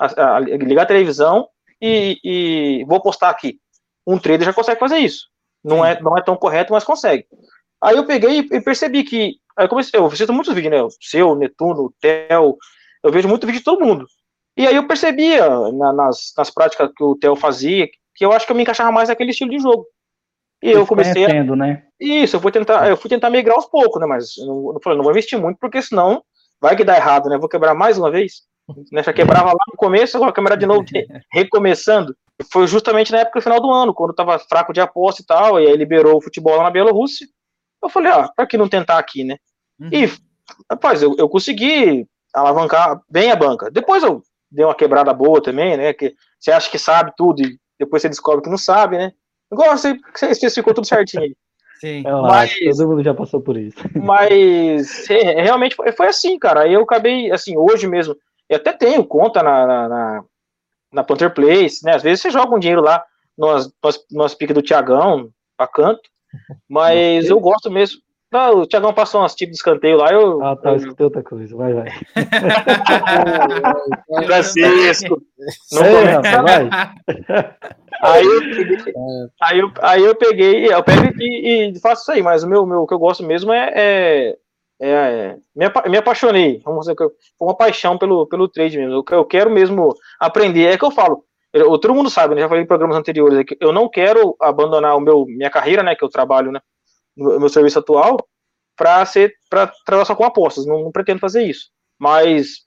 a, 0.00 0.36
a, 0.36 0.40
ligar 0.40 0.82
a 0.82 0.86
televisão 0.86 1.48
e, 1.80 2.18
e, 2.22 2.84
vou 2.86 3.00
postar 3.00 3.30
aqui. 3.30 3.58
Um 4.06 4.18
trader 4.18 4.46
já 4.46 4.52
consegue 4.52 4.80
fazer 4.80 4.98
isso. 4.98 5.28
Não 5.62 5.84
é, 5.84 6.00
não 6.00 6.16
é 6.16 6.22
tão 6.22 6.36
correto, 6.36 6.72
mas 6.72 6.84
consegue. 6.84 7.26
Aí 7.82 7.96
eu 7.96 8.06
peguei 8.06 8.38
e 8.38 8.60
percebi 8.60 9.04
que. 9.04 9.36
Aí 9.56 9.64
eu 9.64 9.68
comecei, 9.68 9.98
eu 9.98 10.06
assisto 10.06 10.32
muitos 10.32 10.54
vídeos, 10.54 10.72
né? 10.72 10.82
O 10.82 10.88
seu, 11.00 11.34
Netuno, 11.34 11.84
o 11.84 11.94
Theo, 12.00 12.56
eu 13.02 13.12
vejo 13.12 13.28
muito 13.28 13.46
vídeo 13.46 13.58
de 13.58 13.64
todo 13.64 13.84
mundo. 13.84 14.06
E 14.56 14.66
aí 14.66 14.74
eu 14.74 14.86
percebia 14.86 15.48
na, 15.72 15.92
nas, 15.92 16.32
nas 16.36 16.50
práticas 16.50 16.90
que 16.94 17.02
o 17.02 17.16
Theo 17.16 17.36
fazia 17.36 17.88
que 18.20 18.24
eu 18.24 18.32
acho 18.32 18.44
que 18.44 18.52
eu 18.52 18.56
me 18.56 18.62
encaixava 18.62 18.92
mais 18.92 19.08
naquele 19.08 19.30
estilo 19.30 19.50
de 19.50 19.58
jogo. 19.58 19.86
E 20.62 20.70
eu 20.70 20.86
comecei 20.86 21.24
a... 21.24 21.42
né? 21.56 21.84
Isso, 21.98 22.36
eu 22.36 22.40
fui 22.40 22.52
tentar, 22.52 22.86
eu 22.86 22.96
fui 22.96 23.08
tentar 23.08 23.30
migrar 23.30 23.56
aos 23.56 23.64
poucos, 23.64 23.98
né? 23.98 24.06
Mas 24.06 24.36
eu 24.36 24.72
não, 24.74 24.80
falei, 24.82 24.98
não 24.98 25.04
vou 25.04 25.12
investir 25.12 25.40
muito, 25.40 25.58
porque 25.58 25.80
senão 25.80 26.22
vai 26.60 26.76
que 26.76 26.84
dá 26.84 26.96
errado, 26.96 27.30
né? 27.30 27.38
Vou 27.38 27.48
quebrar 27.48 27.74
mais 27.74 27.96
uma 27.96 28.10
vez. 28.10 28.42
Né? 28.92 29.02
Já 29.02 29.12
quebrava 29.12 29.48
lá 29.48 29.64
no 29.68 29.76
começo, 29.76 30.18
agora 30.18 30.32
câmera 30.32 30.56
de 30.56 30.66
novo 30.66 30.84
recomeçando. 31.32 32.14
Foi 32.50 32.66
justamente 32.66 33.12
na 33.12 33.18
época 33.20 33.40
do 33.40 33.42
final 33.42 33.60
do 33.60 33.70
ano, 33.70 33.94
quando 33.94 34.14
tava 34.14 34.38
fraco 34.38 34.72
de 34.72 34.80
aposta 34.80 35.22
e 35.22 35.26
tal, 35.26 35.60
e 35.60 35.66
aí 35.66 35.76
liberou 35.76 36.16
o 36.16 36.22
futebol 36.22 36.56
lá 36.56 36.64
na 36.64 36.70
Bielorrússia. 36.70 37.26
Eu 37.82 37.88
falei, 37.88 38.12
ó, 38.12 38.28
pra 38.28 38.46
que 38.46 38.56
não 38.56 38.68
tentar 38.68 38.98
aqui, 38.98 39.24
né? 39.24 39.36
Uhum. 39.78 39.90
E, 39.92 40.12
rapaz, 40.70 41.02
eu, 41.02 41.14
eu 41.18 41.28
consegui 41.28 42.06
alavancar 42.32 43.00
bem 43.08 43.30
a 43.30 43.36
banca. 43.36 43.70
Depois 43.70 44.02
eu 44.02 44.22
dei 44.50 44.64
uma 44.64 44.74
quebrada 44.74 45.12
boa 45.12 45.42
também, 45.42 45.76
né? 45.76 45.92
Que 45.92 46.14
você 46.38 46.50
acha 46.50 46.70
que 46.70 46.78
sabe 46.78 47.12
tudo 47.16 47.42
e 47.42 47.58
depois 47.78 48.02
você 48.02 48.08
descobre 48.08 48.42
que 48.42 48.50
não 48.50 48.58
sabe, 48.58 48.98
né? 48.98 49.12
Igual 49.52 49.76
você, 49.76 49.98
você 50.14 50.26
especificou 50.26 50.74
tudo 50.74 50.86
certinho. 50.86 51.34
Sim. 51.80 52.02
É 52.06 52.12
mas, 52.12 52.54
todo 52.76 52.88
mundo 52.88 53.02
já 53.02 53.14
passou 53.14 53.40
por 53.40 53.56
isso. 53.56 53.78
Mas 53.96 55.08
é, 55.08 55.40
realmente 55.40 55.74
foi, 55.74 55.90
foi, 55.92 56.08
assim, 56.08 56.38
cara. 56.38 56.64
Aí 56.64 56.74
eu 56.74 56.82
acabei, 56.82 57.32
assim, 57.32 57.56
hoje 57.56 57.86
mesmo, 57.86 58.14
eu 58.50 58.56
até 58.58 58.70
tenho 58.74 59.02
conta 59.02 59.42
na, 59.42 59.66
na, 59.66 59.88
na, 59.88 60.24
na 60.92 61.04
Panther 61.04 61.32
Place, 61.32 61.84
né? 61.84 61.94
Às 61.94 62.02
vezes 62.02 62.22
você 62.22 62.30
joga 62.30 62.54
um 62.54 62.58
dinheiro 62.58 62.82
lá 62.82 63.02
nas, 63.36 63.70
nas, 63.82 63.98
nas 64.10 64.34
piques 64.34 64.54
do 64.54 64.62
Tiagão, 64.62 65.30
pra 65.56 65.66
canto. 65.66 66.08
Mas 66.68 67.28
eu 67.28 67.40
gosto 67.40 67.70
mesmo. 67.70 68.00
Não, 68.32 68.60
o 68.60 68.66
Tiagão 68.66 68.94
passou 68.94 69.20
umas 69.20 69.34
tipos 69.34 69.54
de 69.54 69.56
escanteio 69.56 69.96
lá, 69.96 70.12
eu. 70.12 70.40
Ah, 70.44 70.54
tá, 70.54 70.76
escutei 70.76 71.04
outra 71.04 71.22
coisa, 71.22 71.56
vai, 71.56 71.74
vai. 71.74 71.88
Francisco. 74.24 75.20
Não 75.72 75.84
é, 75.84 76.20
vai. 76.40 76.70
Aí 78.02 78.24
eu 78.24 78.40
peguei, 78.40 78.94
aí 79.42 79.58
eu, 79.58 79.72
aí 79.82 80.04
eu 80.04 80.14
peguei, 80.14 80.72
eu 80.72 80.82
pego 80.82 81.12
e, 81.20 81.72
e, 81.72 81.80
faço 81.80 82.02
isso 82.02 82.12
aí, 82.12 82.22
mas 82.22 82.44
o 82.44 82.48
meu, 82.48 82.64
meu, 82.64 82.82
o 82.82 82.86
que 82.86 82.94
eu 82.94 82.98
gosto 82.98 83.24
mesmo 83.24 83.52
é, 83.52 83.72
é, 83.74 84.36
é 84.80 85.36
me, 85.54 85.66
me 85.90 85.98
apaixonei, 85.98 86.60
vamos 86.64 86.86
dizer, 86.86 86.96
foi 86.96 87.10
uma 87.40 87.56
paixão 87.56 87.98
pelo, 87.98 88.26
pelo 88.26 88.48
trade 88.48 88.78
mesmo, 88.78 88.94
eu, 88.94 89.04
eu 89.10 89.24
quero 89.24 89.50
mesmo 89.50 89.94
aprender, 90.18 90.66
é 90.66 90.78
que 90.78 90.84
eu 90.84 90.90
falo, 90.90 91.24
eu, 91.52 91.78
todo 91.78 91.94
mundo 91.94 92.08
sabe, 92.08 92.34
né, 92.34 92.40
já 92.40 92.48
falei 92.48 92.64
em 92.64 92.66
programas 92.66 92.96
anteriores, 92.96 93.38
é 93.38 93.44
eu 93.60 93.72
não 93.72 93.88
quero 93.88 94.34
abandonar 94.40 94.96
o 94.96 95.00
meu, 95.00 95.26
minha 95.26 95.50
carreira, 95.50 95.82
né, 95.82 95.94
que 95.94 96.04
eu 96.04 96.08
trabalho, 96.08 96.50
né, 96.50 96.60
no 97.16 97.38
meu 97.38 97.48
serviço 97.48 97.78
atual, 97.78 98.16
para 98.76 99.04
ser, 99.04 99.34
para 99.50 99.70
trabalhar 99.84 100.06
só 100.06 100.14
com 100.14 100.24
apostas, 100.24 100.64
não, 100.64 100.84
não 100.84 100.90
pretendo 100.90 101.20
fazer 101.20 101.42
isso, 101.42 101.70
mas 101.98 102.64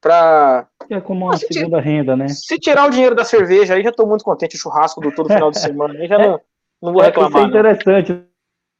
para 0.00 0.66
é 0.90 1.00
como 1.00 1.26
uma 1.26 1.36
segunda 1.36 1.80
renda, 1.80 2.16
né? 2.16 2.26
Se 2.26 2.58
tirar 2.58 2.86
o 2.86 2.90
dinheiro 2.90 3.14
da 3.14 3.24
cerveja, 3.24 3.74
aí 3.74 3.84
já 3.84 3.90
estou 3.90 4.06
muito 4.06 4.24
contente. 4.24 4.56
O 4.56 4.58
churrasco 4.58 5.00
do 5.00 5.14
todo 5.14 5.28
final 5.28 5.50
de 5.50 5.60
semana, 5.60 5.94
aí 5.94 6.08
já 6.08 6.18
não, 6.18 6.40
não 6.82 6.92
vou 6.92 7.02
reclamar. 7.02 7.42
É, 7.42 7.46
isso 7.46 7.46
é 7.46 7.48
interessante 7.48 8.12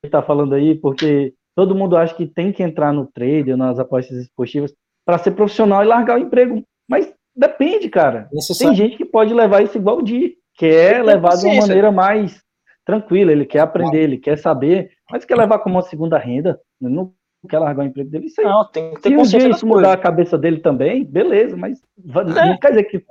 estar 0.05 0.21
tá 0.21 0.27
falando 0.27 0.55
aí, 0.55 0.75
porque 0.75 1.33
todo 1.55 1.75
mundo 1.75 1.97
acha 1.97 2.15
que 2.15 2.27
tem 2.27 2.53
que 2.53 2.63
entrar 2.63 2.93
no 2.93 3.07
trade, 3.07 3.55
nas 3.57 3.79
apostas 3.79 4.19
esportivas, 4.19 4.73
para 5.05 5.19
ser 5.19 5.33
profissional 5.33 5.83
e 5.83 5.87
largar 5.87 6.19
o 6.19 6.23
emprego. 6.23 6.63
Mas 6.89 7.13
depende, 7.35 7.89
cara. 7.89 8.29
Tem 8.59 8.75
gente 8.75 8.97
que 8.97 9.05
pode 9.05 9.33
levar 9.35 9.63
isso 9.63 9.77
igual 9.77 9.99
o 9.99 10.03
Di, 10.03 10.37
que 10.57 10.67
é 10.67 11.03
levar 11.03 11.37
de 11.37 11.47
uma 11.47 11.63
maneira 11.63 11.91
mais 11.91 12.43
tranquila. 12.85 13.33
Ele 13.33 13.45
quer 13.45 13.61
aprender, 13.61 14.03
ele 14.03 14.19
quer 14.19 14.39
saber, 14.39 14.91
mas 15.11 15.25
quer 15.25 15.37
levar 15.37 15.59
como 15.59 15.77
uma 15.77 15.83
segunda 15.83 16.19
renda. 16.19 16.61
Não 16.81 17.13
quer 17.49 17.59
largar 17.59 17.83
o 17.83 17.87
emprego 17.87 18.11
dele. 18.11 18.27
Isso 18.27 18.41
aí. 18.41 18.47
Não, 18.47 18.65
tem 18.71 18.95
que 18.95 19.01
ter 19.01 19.09
Se 19.11 19.17
um 19.17 19.23
dia 19.23 19.49
isso 19.49 19.67
mudar 19.67 19.93
a 19.93 19.99
cabeça 19.99 20.39
dele 20.39 20.59
também, 20.59 21.05
beleza, 21.05 21.57
mas 21.57 21.81
é. 21.99 22.47
não 22.47 22.59
quer 22.59 22.71
dizer 22.71 22.85
que 22.85 23.05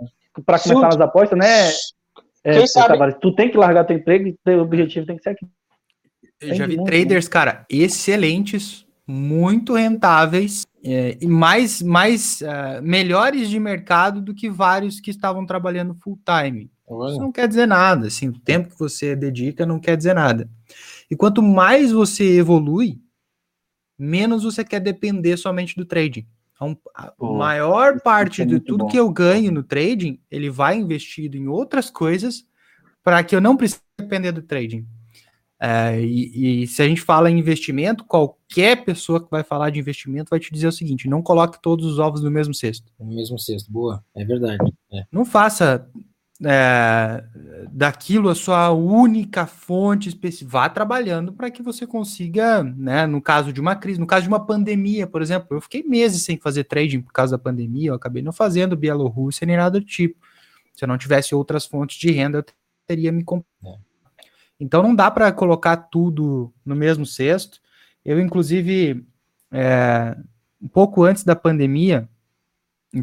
para 0.46 0.60
começar 0.60 0.88
nas 0.88 1.02
apostas, 1.02 1.38
né? 1.38 1.70
É, 2.44 2.66
sabe... 2.66 3.20
tu 3.20 3.36
tem 3.36 3.50
que 3.50 3.58
largar 3.58 3.84
teu 3.84 3.98
emprego 3.98 4.28
e 4.28 4.38
teu 4.44 4.62
objetivo 4.62 5.06
tem 5.06 5.16
que 5.16 5.24
ser 5.24 5.32
aqui. 5.32 5.46
Eu 6.42 6.56
já 6.56 6.66
vi 6.66 6.76
muito, 6.76 6.88
traders, 6.88 7.26
né? 7.26 7.32
cara, 7.32 7.66
excelentes, 7.70 8.86
muito 9.06 9.74
rentáveis 9.74 10.66
é, 10.84 11.18
e 11.22 11.28
mais, 11.28 11.82
mais 11.82 12.42
uh, 12.42 12.82
melhores 12.82 13.50
de 13.50 13.60
mercado 13.60 14.22
do 14.22 14.34
que 14.34 14.50
vários 14.50 15.00
que 15.00 15.12
estavam 15.12 15.46
trabalhando 15.46 15.96
full 15.96 16.20
time. 16.26 16.72
Isso 17.10 17.22
não 17.22 17.32
quer 17.32 17.48
dizer 17.48 17.68
nada, 17.68 18.08
assim, 18.08 18.28
o 18.28 18.40
tempo 18.40 18.70
que 18.70 18.80
você 18.80 19.16
dedica 19.16 19.66
não 19.66 19.80
quer 19.80 19.96
dizer 19.96 20.14
nada. 20.14 20.50
E 21.10 21.16
quanto 21.16 21.42
mais 21.42 21.92
você 21.92 22.38
evolui, 22.38 23.00
menos 23.98 24.44
você 24.44 24.64
quer 24.64 24.80
depender 24.80 25.38
somente 25.38 25.76
do 25.76 25.86
trading. 25.86 26.28
Então, 26.54 26.78
a 26.94 27.08
Pô, 27.12 27.34
maior 27.38 28.02
parte 28.02 28.42
é 28.42 28.46
de 28.46 28.60
tudo 28.60 28.86
bom. 28.86 28.88
que 28.90 28.98
eu 28.98 29.10
ganho 29.10 29.52
no 29.52 29.64
trading, 29.64 30.20
ele 30.30 30.50
vai 30.50 30.78
investido 30.78 31.38
em 31.38 31.48
outras 31.48 31.90
coisas 31.90 32.46
para 33.04 33.24
que 33.24 33.36
eu 33.36 33.42
não 33.42 33.56
precise 33.56 33.82
depender 33.98 34.32
do 34.32 34.42
trading. 34.42 34.86
É, 35.64 36.02
e, 36.02 36.64
e, 36.64 36.68
se 36.68 36.82
a 36.82 36.88
gente 36.88 37.02
fala 37.02 37.30
em 37.30 37.38
investimento, 37.38 38.04
qualquer 38.04 38.84
pessoa 38.84 39.24
que 39.24 39.30
vai 39.30 39.44
falar 39.44 39.70
de 39.70 39.80
investimento 39.80 40.32
vai 40.32 40.40
te 40.40 40.52
dizer 40.52 40.66
o 40.66 40.72
seguinte: 40.72 41.08
não 41.08 41.22
coloque 41.22 41.62
todos 41.62 41.86
os 41.86 42.00
ovos 42.00 42.24
no 42.24 42.32
mesmo 42.32 42.52
cesto. 42.52 42.92
No 43.00 43.14
mesmo 43.14 43.38
cesto, 43.38 43.72
boa, 43.72 44.04
é 44.16 44.26
verdade. 44.26 44.74
É. 44.92 45.06
Não 45.12 45.24
faça 45.24 45.88
é, 46.44 47.24
daquilo 47.72 48.30
a 48.30 48.34
sua 48.34 48.72
única 48.72 49.46
fonte 49.46 50.10
específica. 50.10 50.50
Vá 50.50 50.68
trabalhando 50.68 51.32
para 51.32 51.52
que 51.52 51.62
você 51.62 51.86
consiga, 51.86 52.64
né, 52.64 53.06
no 53.06 53.22
caso 53.22 53.54
de 53.54 53.62
uma 53.62 53.76
crise, 53.76 54.00
no 54.00 54.08
caso 54.08 54.24
de 54.24 54.30
uma 54.30 54.44
pandemia, 54.44 55.06
por 55.06 55.22
exemplo, 55.22 55.56
eu 55.56 55.62
fiquei 55.62 55.84
meses 55.84 56.24
sem 56.24 56.38
fazer 56.38 56.64
trading 56.64 57.02
por 57.02 57.14
causa 57.14 57.38
da 57.38 57.44
pandemia, 57.44 57.90
eu 57.92 57.96
acabei 57.96 58.24
não 58.24 58.34
fazendo 58.34 58.76
Bielorrússia 58.76 59.46
nem 59.46 59.58
nada 59.58 59.80
do 59.80 59.86
tipo. 59.86 60.26
Se 60.74 60.84
eu 60.84 60.88
não 60.88 60.98
tivesse 60.98 61.36
outras 61.36 61.68
fontes 61.68 62.00
de 62.00 62.10
renda, 62.10 62.40
eu 62.40 62.46
teria 62.88 63.12
me 63.12 63.22
é. 63.22 63.91
Então 64.62 64.84
não 64.84 64.94
dá 64.94 65.10
para 65.10 65.32
colocar 65.32 65.76
tudo 65.76 66.54
no 66.64 66.76
mesmo 66.76 67.04
cesto. 67.04 67.60
Eu, 68.06 68.20
inclusive, 68.20 69.04
é, 69.52 70.16
um 70.62 70.68
pouco 70.68 71.04
antes 71.04 71.24
da 71.24 71.36
pandemia, 71.36 72.08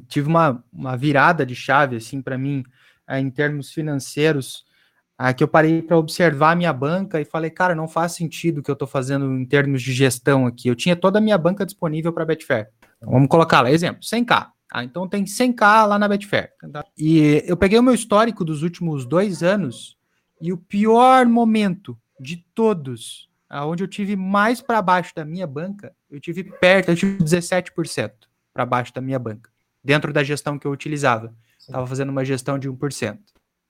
tive 0.06 0.28
uma, 0.28 0.64
uma 0.72 0.96
virada 0.96 1.44
de 1.44 1.56
chave 1.56 1.96
assim 1.96 2.22
para 2.22 2.38
mim 2.38 2.62
é, 3.08 3.18
em 3.18 3.28
termos 3.28 3.72
financeiros, 3.72 4.64
é, 5.20 5.32
que 5.32 5.42
eu 5.42 5.48
parei 5.48 5.82
para 5.82 5.96
observar 5.98 6.52
a 6.52 6.54
minha 6.54 6.72
banca 6.72 7.20
e 7.20 7.24
falei, 7.24 7.50
cara, 7.50 7.74
não 7.74 7.88
faz 7.88 8.12
sentido 8.12 8.58
o 8.58 8.62
que 8.62 8.70
eu 8.70 8.74
estou 8.74 8.86
fazendo 8.86 9.26
em 9.32 9.44
termos 9.44 9.82
de 9.82 9.92
gestão 9.92 10.46
aqui. 10.46 10.68
Eu 10.68 10.76
tinha 10.76 10.94
toda 10.94 11.18
a 11.18 11.22
minha 11.22 11.36
banca 11.36 11.66
disponível 11.66 12.12
para 12.12 12.24
Betfair. 12.24 12.68
Então, 12.98 13.10
vamos 13.10 13.26
colocar 13.26 13.62
lá, 13.62 13.72
exemplo, 13.72 14.00
100k. 14.00 14.46
Ah, 14.72 14.84
então 14.84 15.08
tem 15.08 15.24
100k 15.24 15.86
lá 15.86 15.98
na 15.98 16.06
Betfair. 16.06 16.52
E 16.96 17.42
eu 17.46 17.56
peguei 17.56 17.80
o 17.80 17.82
meu 17.82 17.94
histórico 17.94 18.44
dos 18.44 18.62
últimos 18.62 19.04
dois 19.04 19.42
anos 19.42 19.97
e 20.40 20.52
o 20.52 20.56
pior 20.56 21.26
momento 21.26 21.98
de 22.18 22.36
todos, 22.54 23.28
aonde 23.48 23.82
eu 23.82 23.88
tive 23.88 24.16
mais 24.16 24.60
para 24.60 24.82
baixo 24.82 25.14
da 25.14 25.24
minha 25.24 25.46
banca, 25.46 25.94
eu 26.10 26.20
tive 26.20 26.44
perto, 26.44 26.90
eu 26.90 26.96
tive 26.96 27.18
17% 27.22 28.12
para 28.52 28.66
baixo 28.66 28.92
da 28.92 29.00
minha 29.00 29.18
banca, 29.18 29.50
dentro 29.82 30.12
da 30.12 30.22
gestão 30.24 30.58
que 30.58 30.66
eu 30.66 30.72
utilizava. 30.72 31.34
Estava 31.58 31.86
fazendo 31.86 32.10
uma 32.10 32.24
gestão 32.24 32.58
de 32.58 32.70
1%. 32.70 33.18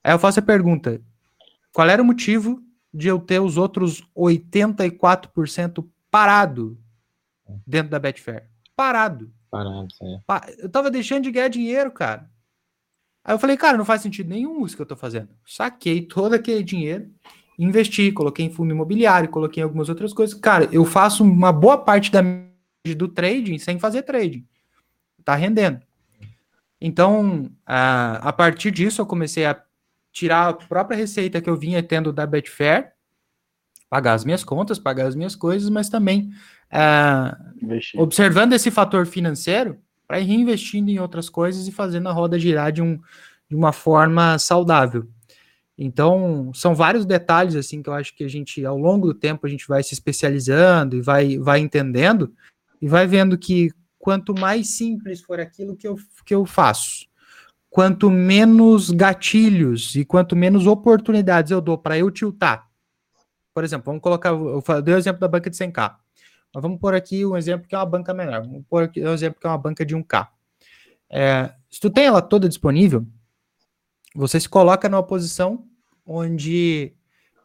Aí 0.05 0.13
eu 0.13 0.19
faço 0.19 0.39
a 0.39 0.43
pergunta: 0.43 1.01
qual 1.73 1.89
era 1.89 2.01
o 2.01 2.05
motivo 2.05 2.63
de 2.93 3.09
eu 3.09 3.19
ter 3.19 3.41
os 3.41 3.57
outros 3.57 4.03
84% 4.17 5.87
parado 6.11 6.79
dentro 7.67 7.91
da 7.91 7.99
Betfair? 7.99 8.49
Parado. 8.77 9.33
Parado, 9.51 9.89
é. 10.03 10.21
Eu 10.59 10.69
tava 10.69 10.91
deixando 10.91 11.25
de 11.25 11.31
ganhar 11.31 11.49
dinheiro, 11.49 11.91
cara. 11.91 12.31
Aí 13.29 13.35
eu 13.35 13.39
falei, 13.39 13.59
cara, 13.59 13.77
não 13.77 13.85
faz 13.85 14.01
sentido 14.01 14.31
nenhum 14.31 14.65
isso 14.65 14.75
que 14.75 14.81
eu 14.81 14.87
tô 14.87 14.97
fazendo. 14.97 15.29
Saquei 15.45 16.01
todo 16.01 16.33
aquele 16.33 16.63
dinheiro, 16.63 17.11
investi, 17.59 18.11
coloquei 18.11 18.47
em 18.47 18.51
fundo 18.51 18.73
imobiliário, 18.73 19.29
coloquei 19.29 19.61
em 19.61 19.65
algumas 19.65 19.91
outras 19.91 20.15
coisas. 20.15 20.35
Cara, 20.35 20.67
eu 20.73 20.83
faço 20.83 21.23
uma 21.23 21.53
boa 21.53 21.77
parte 21.77 22.11
da 22.11 22.23
do 22.97 23.07
trading 23.07 23.59
sem 23.59 23.79
fazer 23.79 24.05
trading. 24.05 24.47
Tá 25.23 25.35
rendendo. 25.35 25.79
Então, 26.81 27.51
a, 27.67 28.31
a 28.31 28.33
partir 28.33 28.71
disso, 28.71 29.03
eu 29.03 29.07
comecei 29.07 29.45
a 29.45 29.63
tirar 30.11 30.49
a 30.49 30.55
própria 30.55 30.97
receita 30.97 31.43
que 31.43 31.51
eu 31.51 31.57
vinha 31.57 31.83
tendo 31.83 32.15
da 32.15 32.25
Betfair, 32.25 32.93
pagar 33.91 34.15
as 34.15 34.25
minhas 34.25 34.43
contas, 34.43 34.79
pagar 34.79 35.07
as 35.07 35.15
minhas 35.15 35.37
coisas, 35.37 35.69
mas 35.69 35.91
também 35.91 36.33
uh, 36.73 38.01
observando 38.01 38.55
esse 38.55 38.71
fator 38.71 39.05
financeiro 39.05 39.79
para 40.09 40.19
ir 40.19 40.25
reinvestindo 40.25 40.91
em 40.91 40.99
outras 40.99 41.29
coisas 41.29 41.69
e 41.69 41.73
fazendo 41.73 42.09
a 42.09 42.13
roda 42.13 42.39
girar 42.39 42.73
de, 42.73 42.81
um, 42.81 42.99
de 43.47 43.55
uma 43.55 43.73
forma 43.73 44.39
saudável. 44.39 45.07
Então, 45.77 46.51
são 46.55 46.75
vários 46.75 47.05
detalhes 47.05 47.55
assim 47.55 47.83
que 47.83 47.91
eu 47.91 47.93
acho 47.93 48.17
que 48.17 48.25
a 48.25 48.29
gente, 48.29 48.65
ao 48.65 48.79
longo 48.79 49.07
do 49.07 49.15
tempo, 49.15 49.47
a 49.47 49.51
gente 49.51 49.69
vai 49.69 49.83
se 49.83 49.93
especializando 49.93 50.97
e 50.97 51.03
vai, 51.03 51.39
vai 51.39 51.61
entendendo 51.61 52.33
e 52.81 52.89
vai 52.89 53.07
vendo 53.07 53.37
que 53.37 53.71
quanto 53.99 54.35
mais 54.35 54.71
simples 54.71 55.21
for 55.21 55.39
aquilo 55.39 55.77
que 55.77 55.87
eu, 55.87 55.97
que 56.25 56.35
eu 56.35 56.47
faço, 56.47 57.07
quanto 57.69 58.11
menos 58.11 58.91
gatilhos 58.91 59.95
e 59.95 60.05
quanto 60.05 60.35
menos 60.35 60.67
oportunidades 60.67 61.53
eu 61.53 61.61
dou 61.61 61.77
para 61.77 61.99
eu 61.99 62.11
tiltar. 62.11 62.67
Por 63.55 63.63
exemplo, 63.63 63.87
vamos 63.87 64.03
colocar, 64.03 64.31
eu 64.31 64.63
dei 64.83 64.95
o 64.95 64.99
exemplo 64.99 65.21
da 65.21 65.29
banca 65.29 65.51
de 65.51 65.57
100k. 65.57 65.97
Mas 66.55 66.63
vamos 66.63 66.81
pôr 66.81 66.95
aqui 66.95 67.25
um 67.25 67.37
exemplo 67.37 67.69
que 67.69 67.75
é 67.75 67.79
uma 67.79 67.87
banca 67.87 68.15
menor. 68.15 68.43
Vamos 68.43 68.65
pôr 68.69 68.85
aqui 68.85 69.05
um 69.05 69.13
exemplo 69.13 69.41
que 69.41 69.47
é 69.47 69.51
uma 69.51 69.59
banca 69.59 69.85
de 69.85 69.97
1k. 69.97 70.29
É, 71.11 71.53
se 71.71 71.81
tu 71.81 71.91
tem 71.91 72.07
ela 72.07 72.23
toda 72.23 72.49
disponível, 72.49 73.07
você 74.15 74.41
se 74.41 74.49
coloca 74.49 74.89
numa 74.89 75.03
posição 75.03 75.65
onde 76.07 76.95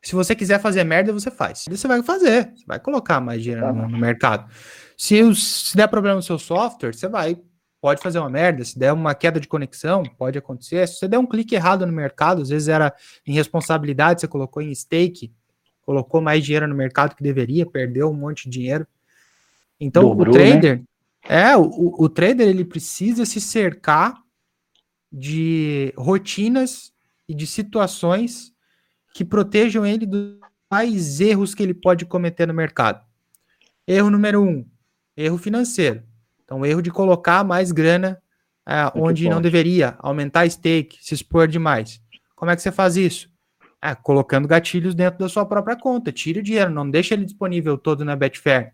se 0.04 0.16
você 0.16 0.36
quiser 0.36 0.60
fazer 0.60 0.84
merda, 0.84 1.14
você 1.14 1.32
faz. 1.32 1.64
Você 1.70 1.88
vai 1.88 2.04
fazer, 2.04 2.52
você 2.54 2.66
vai 2.68 2.78
colocar 2.78 3.22
mais 3.22 3.42
dinheiro 3.42 3.74
no, 3.74 3.88
no 3.88 3.98
mercado. 3.98 4.52
Se, 4.98 5.34
se 5.34 5.78
der 5.78 5.88
problema 5.88 6.18
no 6.18 6.22
seu 6.22 6.38
software, 6.38 6.94
você 6.94 7.08
vai, 7.08 7.38
pode 7.80 8.02
fazer 8.02 8.20
uma 8.20 8.30
merda. 8.30 8.66
Se 8.66 8.78
der 8.78 8.92
uma 8.92 9.16
queda 9.16 9.40
de 9.40 9.48
conexão, 9.48 10.04
pode 10.18 10.38
acontecer. 10.38 10.86
Se 10.90 10.96
você 10.96 11.08
der 11.08 11.18
um 11.18 11.26
clique 11.26 11.56
errado 11.56 11.86
no 11.86 11.94
mercado, 11.94 12.42
às 12.42 12.50
vezes 12.50 12.68
era 12.68 12.94
em 13.26 13.34
responsabilidade, 13.34 14.20
você 14.20 14.28
colocou 14.28 14.62
em 14.62 14.76
stake, 14.76 15.34
colocou 15.82 16.20
mais 16.20 16.44
dinheiro 16.44 16.68
no 16.68 16.76
mercado 16.76 17.16
que 17.16 17.24
deveria, 17.24 17.66
perdeu 17.66 18.10
um 18.10 18.14
monte 18.14 18.50
de 18.50 18.60
dinheiro. 18.60 18.86
Então, 19.84 20.04
Dobrou, 20.04 20.34
o 20.34 20.38
né? 20.38 20.52
trader, 20.52 20.78
né? 20.80 20.86
é, 21.24 21.58
o, 21.58 21.94
o 22.00 22.08
trader 22.08 22.48
ele 22.48 22.64
precisa 22.64 23.26
se 23.26 23.42
cercar 23.42 24.16
de 25.12 25.94
rotinas 25.98 26.94
e 27.28 27.34
de 27.36 27.46
situações 27.46 28.54
que 29.14 29.26
protejam 29.26 29.86
ele 29.86 30.06
dos 30.06 30.40
mais 30.72 31.20
erros 31.20 31.54
que 31.54 31.62
ele 31.62 31.74
pode 31.74 32.06
cometer 32.06 32.48
no 32.48 32.54
mercado. 32.54 33.06
Erro 33.86 34.10
número 34.10 34.42
um, 34.42 34.66
Erro 35.16 35.38
financeiro. 35.38 36.02
Então, 36.44 36.66
erro 36.66 36.82
de 36.82 36.90
colocar 36.90 37.44
mais 37.44 37.72
grana 37.72 38.20
é, 38.68 38.92
onde 38.96 39.30
não 39.30 39.42
deveria, 39.42 39.96
aumentar 40.00 40.50
stake, 40.50 40.98
se 41.02 41.14
expor 41.14 41.48
demais. 41.48 42.02
Como 42.36 42.50
é 42.50 42.56
que 42.56 42.62
você 42.62 42.72
faz 42.72 42.98
isso? 42.98 43.30
É, 43.82 43.94
colocando 43.94 44.48
gatilhos 44.48 44.96
dentro 44.96 45.20
da 45.20 45.30
sua 45.30 45.46
própria 45.46 45.76
conta. 45.76 46.12
Tira 46.12 46.40
o 46.40 46.44
dinheiro, 46.44 46.72
não 46.72 46.90
deixa 46.90 47.14
ele 47.14 47.26
disponível 47.26 47.78
todo 47.78 48.06
na 48.06 48.16
Betfair. 48.16 48.74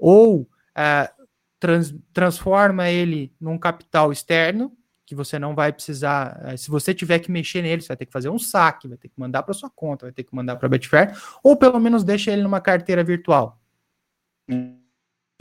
Ou 0.00 0.48
é, 0.74 1.12
trans, 1.60 1.94
transforma 2.12 2.88
ele 2.88 3.32
num 3.40 3.58
capital 3.58 4.10
externo, 4.10 4.76
que 5.04 5.14
você 5.14 5.38
não 5.38 5.54
vai 5.54 5.72
precisar. 5.72 6.40
É, 6.44 6.56
se 6.56 6.70
você 6.70 6.94
tiver 6.94 7.18
que 7.18 7.30
mexer 7.30 7.62
nele, 7.62 7.82
você 7.82 7.88
vai 7.88 7.96
ter 7.96 8.06
que 8.06 8.12
fazer 8.12 8.30
um 8.30 8.38
saque, 8.38 8.88
vai 8.88 8.96
ter 8.96 9.08
que 9.08 9.18
mandar 9.18 9.42
para 9.42 9.52
sua 9.52 9.68
conta, 9.68 10.06
vai 10.06 10.12
ter 10.12 10.24
que 10.24 10.34
mandar 10.34 10.56
para 10.56 10.66
a 10.66 10.68
Betfair, 10.68 11.16
ou 11.42 11.56
pelo 11.56 11.78
menos 11.78 12.02
deixa 12.02 12.30
ele 12.30 12.42
numa 12.42 12.60
carteira 12.60 13.04
virtual. 13.04 13.60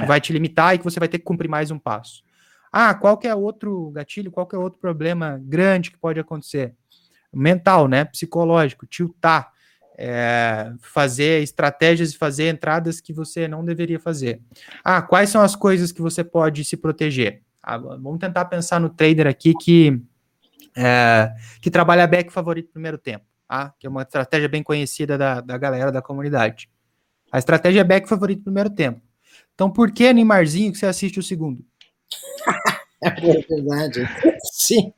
Vai 0.06 0.20
te 0.20 0.34
limitar 0.34 0.76
e 0.76 0.78
que 0.78 0.84
você 0.84 1.00
vai 1.00 1.08
ter 1.08 1.20
que 1.20 1.26
cumprir 1.26 1.48
mais 1.48 1.72
um 1.72 1.80
passo. 1.80 2.24
Ah, 2.72 2.94
qual 2.94 3.18
que 3.18 3.28
é 3.28 3.34
outro 3.34 3.92
gatilho, 3.92 4.32
qual 4.32 4.46
que 4.46 4.56
é 4.56 4.60
outro 4.60 4.80
problema 4.80 5.40
grande 5.44 5.92
que 5.92 5.98
pode 5.98 6.20
acontecer? 6.20 6.76
Mental, 7.34 7.88
né? 7.88 8.06
Psicológico, 8.06 8.86
tiltar, 8.86 9.52
é, 10.02 10.72
fazer 10.80 11.44
estratégias 11.44 12.14
e 12.14 12.18
fazer 12.18 12.50
entradas 12.50 13.02
que 13.02 13.12
você 13.12 13.50
não 13.50 13.66
deveria 13.66 14.00
fazer. 14.00 14.42
Ah, 14.82 15.02
quais 15.02 15.30
são 15.30 15.42
as 15.42 15.58
coisas 15.58 15.92
que 15.92 16.02
você 16.02 16.24
pode 16.24 16.64
se 16.64 16.78
proteger? 16.78 17.42
Ah, 17.62 17.78
vamos 17.78 18.18
tentar 18.18 18.46
pensar 18.46 18.80
no 18.80 18.90
trader 18.90 19.28
aqui 19.28 19.54
que, 19.60 20.02
é, 20.78 21.34
que 21.62 21.70
trabalha 21.70 22.08
back 22.08 22.32
favorito 22.32 22.72
primeiro 22.72 22.98
tempo, 22.98 23.26
tá? 23.46 23.74
que 23.78 23.86
é 23.86 23.90
uma 23.90 24.04
estratégia 24.04 24.48
bem 24.48 24.64
conhecida 24.64 25.18
da, 25.18 25.42
da 25.42 25.58
galera 25.58 25.92
da 25.92 26.02
comunidade. 26.02 26.70
A 27.30 27.38
estratégia 27.38 27.82
é 27.82 27.84
back 27.84 28.08
favorito 28.08 28.42
primeiro 28.42 28.70
tempo. 28.70 29.02
Então, 29.54 29.70
por 29.70 29.92
que 29.92 30.14
Neymarzinho 30.14 30.72
que 30.72 30.78
você 30.78 30.86
assiste 30.86 31.20
o 31.20 31.24
segundo? 31.24 31.62
é 33.04 33.10
verdade. 33.42 34.08
Sim. 34.54 34.94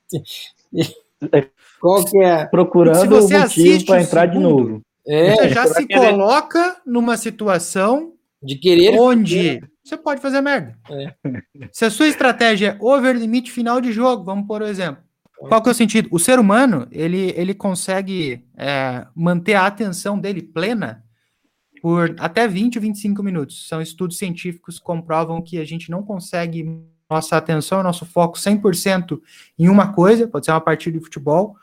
Qual 1.79 2.05
que 2.05 2.19
é? 2.19 2.45
Procurando 2.45 2.99
se 2.99 3.07
você 3.07 3.35
o 3.35 3.39
motivo 3.41 3.85
para 3.87 4.01
entrar 4.03 4.29
segundo, 4.29 4.37
de 4.37 4.69
novo. 4.69 4.81
É, 5.11 5.35
você 5.35 5.49
já 5.49 5.67
se 5.67 5.85
querer. 5.85 6.11
coloca 6.11 6.77
numa 6.85 7.17
situação 7.17 8.13
de 8.41 8.55
querer 8.55 8.97
onde 8.97 9.61
você 9.83 9.97
pode 9.97 10.21
fazer 10.21 10.39
merda. 10.41 10.77
É. 10.89 11.13
Se 11.71 11.85
a 11.85 11.91
sua 11.91 12.07
estratégia 12.07 12.77
é 12.79 12.83
over 12.83 13.15
limite 13.15 13.51
final 13.51 13.81
de 13.81 13.91
jogo, 13.91 14.23
vamos 14.23 14.47
por 14.47 14.61
um 14.61 14.67
exemplo. 14.67 15.03
Qual 15.47 15.61
que 15.61 15.69
é 15.69 15.71
o 15.71 15.75
sentido? 15.75 16.07
O 16.11 16.19
ser 16.19 16.39
humano, 16.39 16.87
ele, 16.91 17.33
ele 17.35 17.53
consegue 17.53 18.45
é, 18.55 19.05
manter 19.15 19.55
a 19.55 19.65
atenção 19.65 20.19
dele 20.19 20.41
plena 20.41 21.03
por 21.81 22.15
até 22.19 22.47
20 22.47 22.77
ou 22.77 22.81
25 22.81 23.23
minutos. 23.23 23.67
São 23.67 23.81
estudos 23.81 24.17
científicos 24.17 24.77
que 24.77 24.85
comprovam 24.85 25.41
que 25.41 25.57
a 25.57 25.65
gente 25.65 25.89
não 25.89 26.03
consegue 26.03 26.63
nossa 27.09 27.35
atenção, 27.35 27.83
nosso 27.83 28.05
foco 28.05 28.37
100% 28.37 29.19
em 29.59 29.67
uma 29.67 29.91
coisa, 29.91 30.27
pode 30.27 30.45
ser 30.45 30.51
uma 30.51 30.61
partida 30.61 30.97
de 30.97 31.03
futebol, 31.03 31.57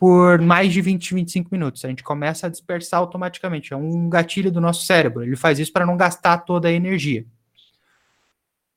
por 0.00 0.40
mais 0.40 0.72
de 0.72 0.80
20, 0.80 1.14
25 1.14 1.50
minutos. 1.52 1.84
A 1.84 1.88
gente 1.88 2.02
começa 2.02 2.46
a 2.46 2.50
dispersar 2.50 3.00
automaticamente. 3.00 3.74
É 3.74 3.76
um 3.76 4.08
gatilho 4.08 4.50
do 4.50 4.58
nosso 4.58 4.86
cérebro. 4.86 5.22
Ele 5.22 5.36
faz 5.36 5.58
isso 5.58 5.70
para 5.70 5.84
não 5.84 5.94
gastar 5.94 6.38
toda 6.38 6.68
a 6.68 6.72
energia. 6.72 7.26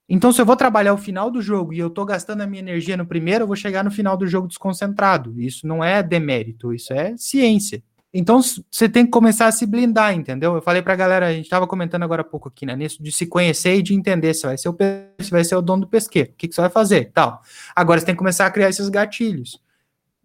Então, 0.10 0.34
se 0.34 0.42
eu 0.42 0.46
vou 0.46 0.58
trabalhar 0.58 0.94
o 0.94 0.98
final 0.98 1.32
do 1.32 1.42
jogo 1.42 1.72
e 1.72 1.80
eu 1.80 1.88
estou 1.88 2.04
gastando 2.04 2.42
a 2.42 2.46
minha 2.46 2.60
energia 2.60 2.98
no 2.98 3.06
primeiro, 3.06 3.44
eu 3.44 3.48
vou 3.48 3.56
chegar 3.56 3.86
no 3.86 3.90
final 3.90 4.18
do 4.18 4.28
jogo 4.28 4.50
desconcentrado. 4.50 5.40
Isso 5.40 5.66
não 5.66 5.82
é 5.82 6.04
demérito, 6.04 6.74
isso 6.74 6.92
é 6.92 7.16
ciência. 7.16 7.82
Então 8.14 8.42
você 8.42 8.90
tem 8.90 9.06
que 9.06 9.12
começar 9.12 9.48
a 9.48 9.52
se 9.54 9.66
blindar, 9.66 10.14
entendeu? 10.14 10.54
Eu 10.56 10.62
falei 10.62 10.82
pra 10.82 10.94
galera, 10.94 11.28
a 11.28 11.34
gente 11.34 11.50
tava 11.50 11.66
comentando 11.66 12.04
agora 12.04 12.22
há 12.22 12.26
pouco 12.26 12.50
aqui, 12.50 12.66
né? 12.66 12.76
Nisso 12.76 13.02
de 13.02 13.14
se 13.14 13.26
conhecer 13.26 13.76
e 13.78 13.82
de 13.82 13.94
entender 13.94 14.34
se 14.34 14.46
vai 14.46 14.58
ser 14.58 14.68
o, 14.68 14.76
se 15.22 15.32
vai 15.32 15.44
ser 15.46 15.56
o 15.56 15.62
dono 15.62 15.84
do 15.84 15.88
pesqueiro, 15.88 16.32
o 16.32 16.34
que, 16.36 16.50
que 16.50 16.54
você 16.54 16.62
vai 16.62 16.70
fazer 16.70 17.12
tal. 17.14 17.42
Agora 17.74 18.02
você 18.02 18.06
tem 18.06 18.14
que 18.14 18.20
começar 18.20 18.46
a 18.46 18.52
criar 18.52 18.70
esses 18.70 18.90
gatilhos. 18.90 19.64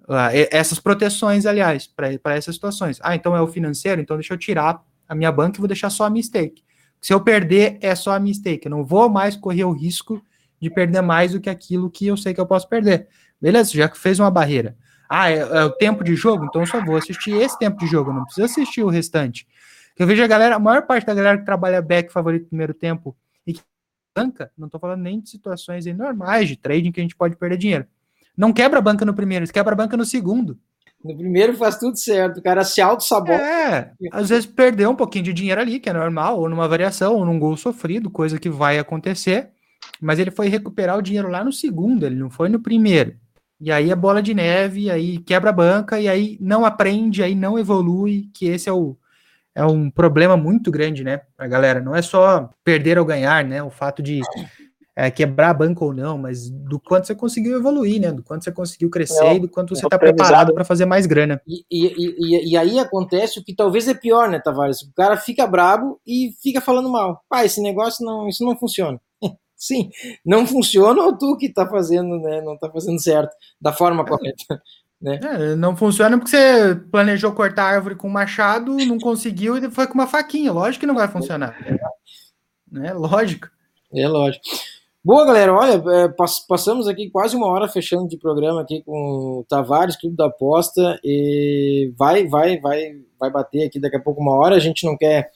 Ah, 0.09 0.31
essas 0.33 0.81
proteções, 0.81 1.45
aliás, 1.45 1.87
para 1.87 2.35
essas 2.35 2.55
situações. 2.55 2.99
Ah, 3.03 3.15
então 3.15 3.37
é 3.37 3.43
o 3.43 3.47
financeiro, 3.47 4.01
então 4.01 4.17
deixa 4.17 4.33
eu 4.33 4.39
tirar 4.39 4.83
a 5.07 5.15
minha 5.15 5.31
banca 5.31 5.59
e 5.59 5.61
vou 5.61 5.69
deixar 5.69 5.91
só 5.91 6.05
a 6.05 6.11
minha 6.11 6.23
stake. 6.23 6.65
Se 7.01 7.13
eu 7.13 7.21
perder, 7.21 7.79
é 7.81 7.95
só 7.95 8.13
a 8.13 8.21
minha 8.21 8.35
stake. 8.35 8.67
Eu 8.67 8.71
não 8.71 8.85
vou 8.85 9.09
mais 9.09 9.37
correr 9.37 9.65
o 9.65 9.73
risco 9.73 10.23
de 10.61 10.71
perder 10.71 11.03
mais 11.03 11.33
do 11.33 11.41
que 11.41 11.51
aquilo 11.51 11.91
que 11.91 12.07
eu 12.07 12.17
sei 12.17 12.35
que 12.35 12.41
eu 12.41 12.47
posso 12.47 12.69
perder. 12.69 13.09
Beleza, 13.41 13.73
já 13.73 13.89
que 13.89 13.99
fez 13.99 14.19
uma 14.19 14.31
barreira. 14.31 14.77
Ah, 15.09 15.31
é, 15.31 15.39
é, 15.39 15.65
o 15.65 15.71
tempo 15.71 16.03
de 16.03 16.15
jogo? 16.17 16.45
Então 16.45 16.63
eu 16.63 16.67
só 16.67 16.85
vou 16.85 16.97
assistir 16.97 17.33
esse 17.33 17.59
tempo 17.59 17.79
de 17.79 17.87
jogo, 17.87 18.13
não 18.13 18.25
preciso 18.25 18.45
assistir 18.45 18.83
o 18.83 18.89
restante. 18.89 19.47
Eu 19.99 20.07
vejo 20.07 20.23
a 20.23 20.27
galera, 20.27 20.57
a 20.57 20.59
maior 20.59 20.87
parte 20.87 21.07
da 21.07 21.15
galera 21.15 21.39
que 21.39 21.45
trabalha 21.45 21.81
back 21.81 22.13
favorito 22.13 22.49
primeiro 22.49 22.75
tempo 22.75 23.17
e 23.47 23.55
que 23.55 23.63
banca, 24.17 24.51
não 24.57 24.67
estou 24.67 24.81
falando 24.81 25.03
nem 25.03 25.21
de 25.21 25.31
situações 25.31 25.87
normais 25.87 26.49
de 26.49 26.57
trading 26.57 26.93
que 26.93 27.01
a 27.01 27.03
gente 27.03 27.17
pode 27.17 27.37
perder 27.37 27.57
dinheiro. 27.57 27.87
Não 28.39 28.53
quebra 28.53 28.79
a 28.79 28.83
banca 28.83 29.05
no 29.05 29.13
primeiro, 29.13 29.45
quebra 29.49 29.73
a 29.73 29.77
banca 29.77 29.97
no 29.97 30.05
segundo. 30.05 30.57
No 31.05 31.17
primeiro 31.17 31.55
faz 31.57 31.77
tudo 31.77 31.97
certo, 31.97 32.39
o 32.39 32.43
cara 32.43 32.63
se 32.63 32.81
auto-sabota. 32.81 33.33
É, 33.33 33.91
às 34.13 34.29
vezes 34.29 34.47
perdeu 34.47 34.91
um 34.91 34.95
pouquinho 34.95 35.25
de 35.25 35.33
dinheiro 35.33 35.61
ali, 35.61 35.81
que 35.81 35.91
é 35.91 35.93
normal, 35.93 36.39
ou 36.39 36.49
numa 36.49 36.69
variação, 36.69 37.17
ou 37.17 37.25
num 37.25 37.39
gol 37.39 37.57
sofrido, 37.57 38.09
coisa 38.09 38.39
que 38.39 38.49
vai 38.49 38.79
acontecer. 38.79 39.51
Mas 40.01 40.21
ele 40.21 40.31
foi 40.31 40.47
recuperar 40.47 40.97
o 40.97 41.03
dinheiro 41.03 41.29
lá 41.29 41.43
no 41.43 41.53
segundo, 41.53 42.07
ele 42.07 42.15
não 42.15 42.31
foi 42.31 42.49
no 42.49 42.61
primeiro. 42.61 43.17
E 43.61 43.73
aí 43.73 43.91
é 43.91 43.97
bola 43.97 44.23
de 44.23 44.33
neve, 44.35 44.89
aí 44.89 45.19
quebra 45.19 45.51
a 45.51 45.53
banca, 45.53 46.01
e 46.01 46.09
aí 46.09 46.39
não 46.41 46.65
aprende, 46.65 47.25
aí 47.25 47.35
não 47.35 47.59
evolui, 47.59 48.31
que 48.33 48.47
esse 48.47 48.69
é 48.69 48.73
o 48.73 48.97
é 49.53 49.65
um 49.65 49.91
problema 49.91 50.37
muito 50.37 50.71
grande, 50.71 51.03
né, 51.03 51.23
pra 51.37 51.49
galera. 51.49 51.81
Não 51.81 51.93
é 51.93 52.01
só 52.01 52.49
perder 52.63 52.97
ou 52.97 53.05
ganhar, 53.05 53.45
né, 53.45 53.61
o 53.61 53.71
fato 53.71 54.01
de 54.01 54.21
é, 54.99 55.13
quebrar 55.13 55.51
a 55.51 55.55
banca 55.55 55.85
ou 55.85 55.95
não, 55.95 56.19
mas 56.19 56.51
do 56.51 56.81
quanto 56.81 57.07
você 57.07 57.15
conseguiu 57.15 57.57
evoluir, 57.57 58.01
né, 58.01 58.11
do 58.11 58.21
quanto 58.21 58.43
você 58.43 58.51
conseguiu 58.51 58.91
crescer 58.91 59.23
não, 59.23 59.37
e 59.37 59.39
do 59.39 59.49
quanto 59.49 59.73
você 59.73 59.87
está 59.87 59.97
preparado 59.97 60.53
para 60.53 60.65
fazer 60.65 60.87
mais 60.87 61.07
grana. 61.07 61.41
E, 61.47 61.65
e, 61.71 61.87
e, 62.19 62.51
e, 62.51 62.57
aí 62.57 62.81
acontece 62.81 63.39
o 63.39 63.45
que 63.45 63.55
talvez 63.55 63.87
é 63.87 63.95
pior, 63.95 64.29
né, 64.29 64.41
Tavares? 64.41 64.83
O 64.83 64.93
cara 64.93 65.17
fica 65.17 65.47
brabo 65.47 66.01
e 66.05 66.33
fica 66.43 66.61
falando 66.61 66.91
mal. 66.91 67.23
Pai, 67.29 67.47
esse 67.47 67.63
negócio 67.63 68.05
não, 68.05 68.27
isso 68.27 68.45
não 68.45 68.59
funciona. 68.59 69.01
Sim, 69.55 69.89
não 70.27 70.45
funciona 70.45 71.01
ou 71.01 71.17
tu 71.17 71.37
que 71.37 71.47
está 71.47 71.65
fazendo, 71.69 72.19
né? 72.19 72.43
Não 72.43 72.55
está 72.55 72.69
fazendo 72.69 73.01
certo 73.01 73.33
da 73.61 73.73
forma 73.73 74.05
correta. 74.05 74.45
Né? 75.01 75.21
É, 75.23 75.55
não 75.55 75.77
funciona 75.77 76.19
porque 76.19 76.33
você 76.37 76.75
planejou 76.91 77.31
cortar 77.31 77.63
a 77.63 77.69
árvore 77.77 77.95
com 77.95 78.09
um 78.09 78.11
machado, 78.11 78.75
não 78.75 78.99
conseguiu 78.99 79.57
e 79.57 79.71
foi 79.71 79.87
com 79.87 79.95
uma 79.95 80.09
faquinha. 80.09 80.51
Lógico 80.51 80.81
que 80.81 80.87
não 80.89 80.95
vai 80.97 81.07
funcionar. 81.13 81.57
É 82.83 82.93
lógico. 82.93 83.49
É 83.95 84.09
lógico. 84.09 84.43
Boa, 85.09 85.25
galera. 85.25 85.55
Olha, 85.55 85.83
é, 85.91 86.09
passamos 86.47 86.87
aqui 86.87 87.09
quase 87.09 87.35
uma 87.35 87.47
hora 87.47 87.67
fechando 87.67 88.07
de 88.07 88.19
programa 88.19 88.61
aqui 88.61 88.83
com 88.83 89.39
o 89.41 89.45
Tavares, 89.49 89.97
Clube 89.97 90.15
da 90.15 90.27
Aposta, 90.27 91.01
e 91.03 91.91
vai, 91.97 92.27
vai, 92.27 92.61
vai, 92.61 92.93
vai 93.19 93.31
bater 93.31 93.65
aqui 93.65 93.81
daqui 93.81 93.97
a 93.97 94.01
pouco 94.03 94.21
uma 94.21 94.35
hora. 94.35 94.55
A 94.55 94.59
gente 94.59 94.85
não 94.85 94.99
quer 94.99 95.31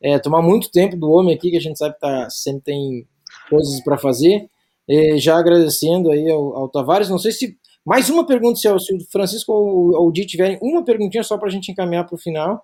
é, 0.00 0.18
tomar 0.18 0.40
muito 0.40 0.70
tempo 0.70 0.96
do 0.96 1.10
homem 1.10 1.34
aqui, 1.34 1.50
que 1.50 1.58
a 1.58 1.60
gente 1.60 1.78
sabe 1.78 1.92
que 1.92 2.00
tá, 2.00 2.30
sempre 2.30 2.62
tem 2.62 3.06
coisas 3.50 3.84
para 3.84 3.98
fazer. 3.98 4.48
E 4.88 5.18
já 5.18 5.36
agradecendo 5.36 6.10
aí 6.10 6.30
ao, 6.30 6.56
ao, 6.56 6.68
Tavares. 6.70 7.10
Não 7.10 7.18
sei 7.18 7.32
se. 7.32 7.54
Mais 7.84 8.08
uma 8.08 8.24
pergunta, 8.24 8.58
se, 8.58 8.66
o 8.66 8.78
Francisco 9.12 9.52
ou 9.52 10.08
o 10.08 10.10
Di 10.10 10.24
tiverem 10.24 10.58
uma 10.62 10.82
perguntinha 10.82 11.22
só 11.22 11.36
para 11.36 11.48
a 11.48 11.52
gente 11.52 11.70
encaminhar 11.70 12.06
para 12.06 12.14
o 12.14 12.18
final. 12.18 12.62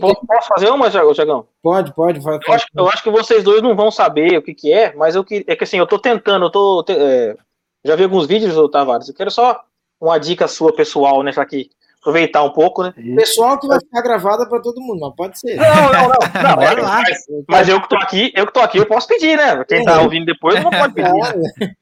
Posso, 0.00 0.48
fazer 0.48 0.70
uma, 0.70 0.88
Tiagão? 0.88 1.48
Pode, 1.62 1.92
pode. 1.94 2.20
Vai, 2.20 2.38
eu, 2.46 2.54
acho, 2.54 2.66
eu, 2.76 2.88
acho, 2.88 3.02
que 3.02 3.10
vocês 3.10 3.42
dois 3.42 3.60
não 3.60 3.74
vão 3.74 3.90
saber 3.90 4.38
o 4.38 4.42
que, 4.42 4.54
que 4.54 4.72
é, 4.72 4.94
mas 4.94 5.16
eu 5.16 5.24
que, 5.24 5.44
é 5.48 5.56
que 5.56 5.64
assim, 5.64 5.78
eu 5.78 5.86
tô 5.86 5.98
tentando, 5.98 6.46
eu 6.46 6.50
tô. 6.50 6.84
É, 6.88 7.36
já 7.84 7.96
vi 7.96 8.04
alguns 8.04 8.26
vídeos 8.26 8.54
do 8.54 8.68
Tavares. 8.68 9.08
Eu 9.08 9.14
quero 9.14 9.30
só 9.30 9.60
uma 10.00 10.18
dica 10.18 10.46
sua 10.46 10.74
pessoal, 10.74 11.22
né? 11.22 11.32
Já 11.32 11.44
que 11.44 11.70
aproveitar 12.00 12.42
um 12.42 12.50
pouco, 12.50 12.82
né? 12.82 12.94
Pessoal 13.16 13.58
que 13.58 13.66
vai 13.66 13.80
ficar 13.80 14.02
gravada 14.02 14.46
para 14.46 14.60
todo 14.60 14.80
mundo, 14.80 15.00
mas 15.00 15.14
pode 15.16 15.40
ser. 15.40 15.56
Não, 15.56 15.64
não, 15.64 16.08
não. 16.08 16.56
não 16.56 16.62
é, 16.62 16.82
mas, 16.82 17.18
mas, 17.48 17.68
eu 17.68 17.80
que 17.80 17.88
tô 17.88 17.96
aqui, 17.96 18.32
eu 18.36 18.46
que 18.46 18.52
tô 18.52 18.60
aqui, 18.60 18.78
eu 18.78 18.86
posso 18.86 19.08
pedir, 19.08 19.36
né? 19.36 19.64
Quem 19.64 19.84
tá 19.84 20.00
ouvindo 20.02 20.26
depois 20.26 20.62
não 20.62 20.70
pode 20.70 20.94
pedir. 20.94 21.76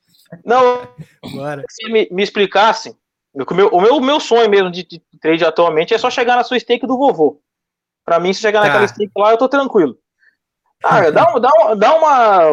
Não, 0.45 0.88
Bora. 1.34 1.62
se 1.68 1.93
me, 1.93 2.09
me 2.11 2.22
explicassem, 2.22 2.97
o 3.34 3.55
meu, 3.55 3.68
o 3.68 3.80
meu, 3.80 4.01
meu 4.01 4.18
sonho 4.18 4.49
mesmo 4.49 4.70
de, 4.70 4.82
de, 4.82 5.03
trade 5.20 5.45
atualmente 5.45 5.93
é 5.93 5.99
só 5.99 6.11
chegar 6.11 6.36
na 6.36 6.45
sua 6.45 6.59
stake 6.59 6.86
do 6.86 6.97
vovô. 6.97 7.38
Pra 8.05 8.18
mim, 8.18 8.32
se 8.32 8.40
chegar 8.40 8.62
tá. 8.62 8.80
naquela 8.80 9.11
lá, 9.16 9.30
eu 9.32 9.38
tô 9.38 9.48
tranquilo. 9.48 9.96
Ah, 10.84 11.09
dá, 11.11 11.24
dá, 11.38 11.74
dá 11.76 11.94
uma, 11.94 12.50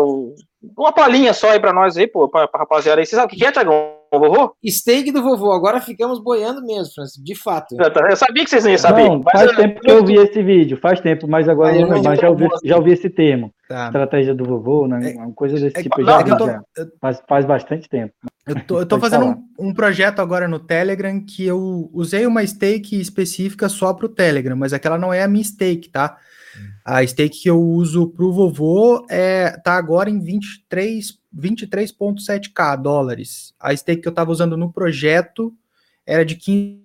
uma 0.77 0.93
palhinha 0.93 1.33
só 1.33 1.49
aí 1.49 1.59
pra 1.59 1.73
nós 1.73 1.97
aí, 1.97 2.07
pô, 2.07 2.27
pra, 2.29 2.47
pra 2.47 2.61
rapaziada 2.61 3.01
aí. 3.01 3.05
Você 3.05 3.15
sabe 3.15 3.33
o 3.33 3.37
que 3.37 3.45
é, 3.45 3.51
Tiagão? 3.51 3.98
Vovô? 4.17 4.53
Steak 4.65 5.11
do 5.11 5.21
vovô. 5.21 5.51
Agora 5.51 5.81
ficamos 5.81 6.19
boiando 6.23 6.65
mesmo, 6.65 6.93
Francisco, 6.93 7.23
de 7.23 7.35
fato. 7.35 7.75
Eu 7.77 8.15
sabia 8.15 8.43
que 8.43 8.49
vocês 8.49 8.63
não 8.63 8.71
iam 8.71 8.79
saber. 8.79 9.09
Não, 9.09 9.21
faz 9.21 9.55
tempo 9.55 9.81
que 9.81 9.91
eu 9.91 10.05
vi 10.05 10.15
esse 10.15 10.41
vídeo, 10.41 10.77
faz 10.77 11.01
tempo, 11.01 11.27
mas 11.27 11.49
agora 11.49 11.75
eu 11.75 11.87
não, 11.87 12.01
mas 12.01 12.19
já, 12.19 12.29
ouvi, 12.29 12.47
já 12.63 12.77
ouvi 12.77 12.93
esse 12.93 13.09
termo. 13.09 13.53
Tá. 13.67 13.87
Estratégia 13.87 14.33
do 14.33 14.45
vovô, 14.45 14.87
né? 14.87 15.13
É, 15.13 15.17
uma 15.17 15.33
coisa 15.33 15.59
desse 15.59 15.77
é, 15.77 15.83
tipo. 15.83 16.03
já, 16.03 16.21
é 16.21 16.23
tô, 16.23 16.47
já 16.47 16.61
faz, 16.99 17.21
faz 17.27 17.45
bastante 17.45 17.87
tempo. 17.87 18.13
Eu 18.47 18.65
tô, 18.65 18.79
eu 18.79 18.85
tô 18.85 18.99
fazendo 18.99 19.25
um, 19.25 19.67
um, 19.67 19.73
projeto 19.73 20.21
agora 20.21 20.47
no 20.47 20.57
Telegram 20.57 21.23
que 21.23 21.45
eu 21.45 21.87
usei 21.93 22.25
uma 22.25 22.45
stake 22.45 22.99
específica 22.99 23.69
só 23.69 23.93
para 23.93 24.07
o 24.07 24.09
Telegram, 24.09 24.55
mas 24.55 24.73
aquela 24.73 24.97
não 24.97 25.13
é 25.13 25.21
a 25.21 25.27
minha 25.27 25.43
stake, 25.43 25.89
tá? 25.89 26.17
A 26.83 27.05
stake 27.05 27.43
que 27.43 27.49
eu 27.49 27.61
uso 27.61 28.07
para 28.07 28.25
o 28.25 28.33
vovô 28.33 29.05
é, 29.09 29.51
tá 29.63 29.73
agora 29.73 30.09
em 30.09 30.19
23 30.19 31.18
23,7k 31.35 32.81
dólares. 32.81 33.53
A 33.59 33.75
stake 33.75 34.01
que 34.01 34.07
eu 34.07 34.11
estava 34.11 34.31
usando 34.31 34.57
no 34.57 34.71
projeto 34.71 35.55
era 36.05 36.25
de 36.25 36.35
15. 36.35 36.81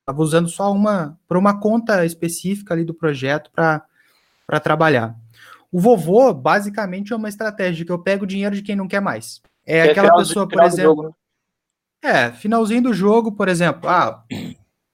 Estava 0.00 0.22
usando 0.22 0.48
só 0.48 0.72
uma 0.72 1.18
para 1.26 1.38
uma 1.38 1.58
conta 1.58 2.04
específica 2.04 2.74
ali 2.74 2.84
do 2.84 2.94
projeto 2.94 3.50
para 3.50 4.60
trabalhar. 4.60 5.16
O 5.72 5.80
vovô, 5.80 6.32
basicamente, 6.32 7.12
é 7.12 7.16
uma 7.16 7.28
estratégia 7.28 7.84
que 7.84 7.90
eu 7.90 7.98
pego 7.98 8.24
o 8.24 8.26
dinheiro 8.26 8.54
de 8.54 8.62
quem 8.62 8.76
não 8.76 8.86
quer 8.86 9.00
mais. 9.00 9.42
É, 9.66 9.78
é 9.78 9.90
aquela 9.90 10.14
pessoa, 10.16 10.46
por 10.46 10.62
exemplo. 10.62 11.02
Né? 11.04 12.10
É, 12.10 12.32
finalzinho 12.32 12.82
do 12.82 12.94
jogo, 12.94 13.32
por 13.32 13.48
exemplo. 13.48 13.88
Ah, 13.88 14.22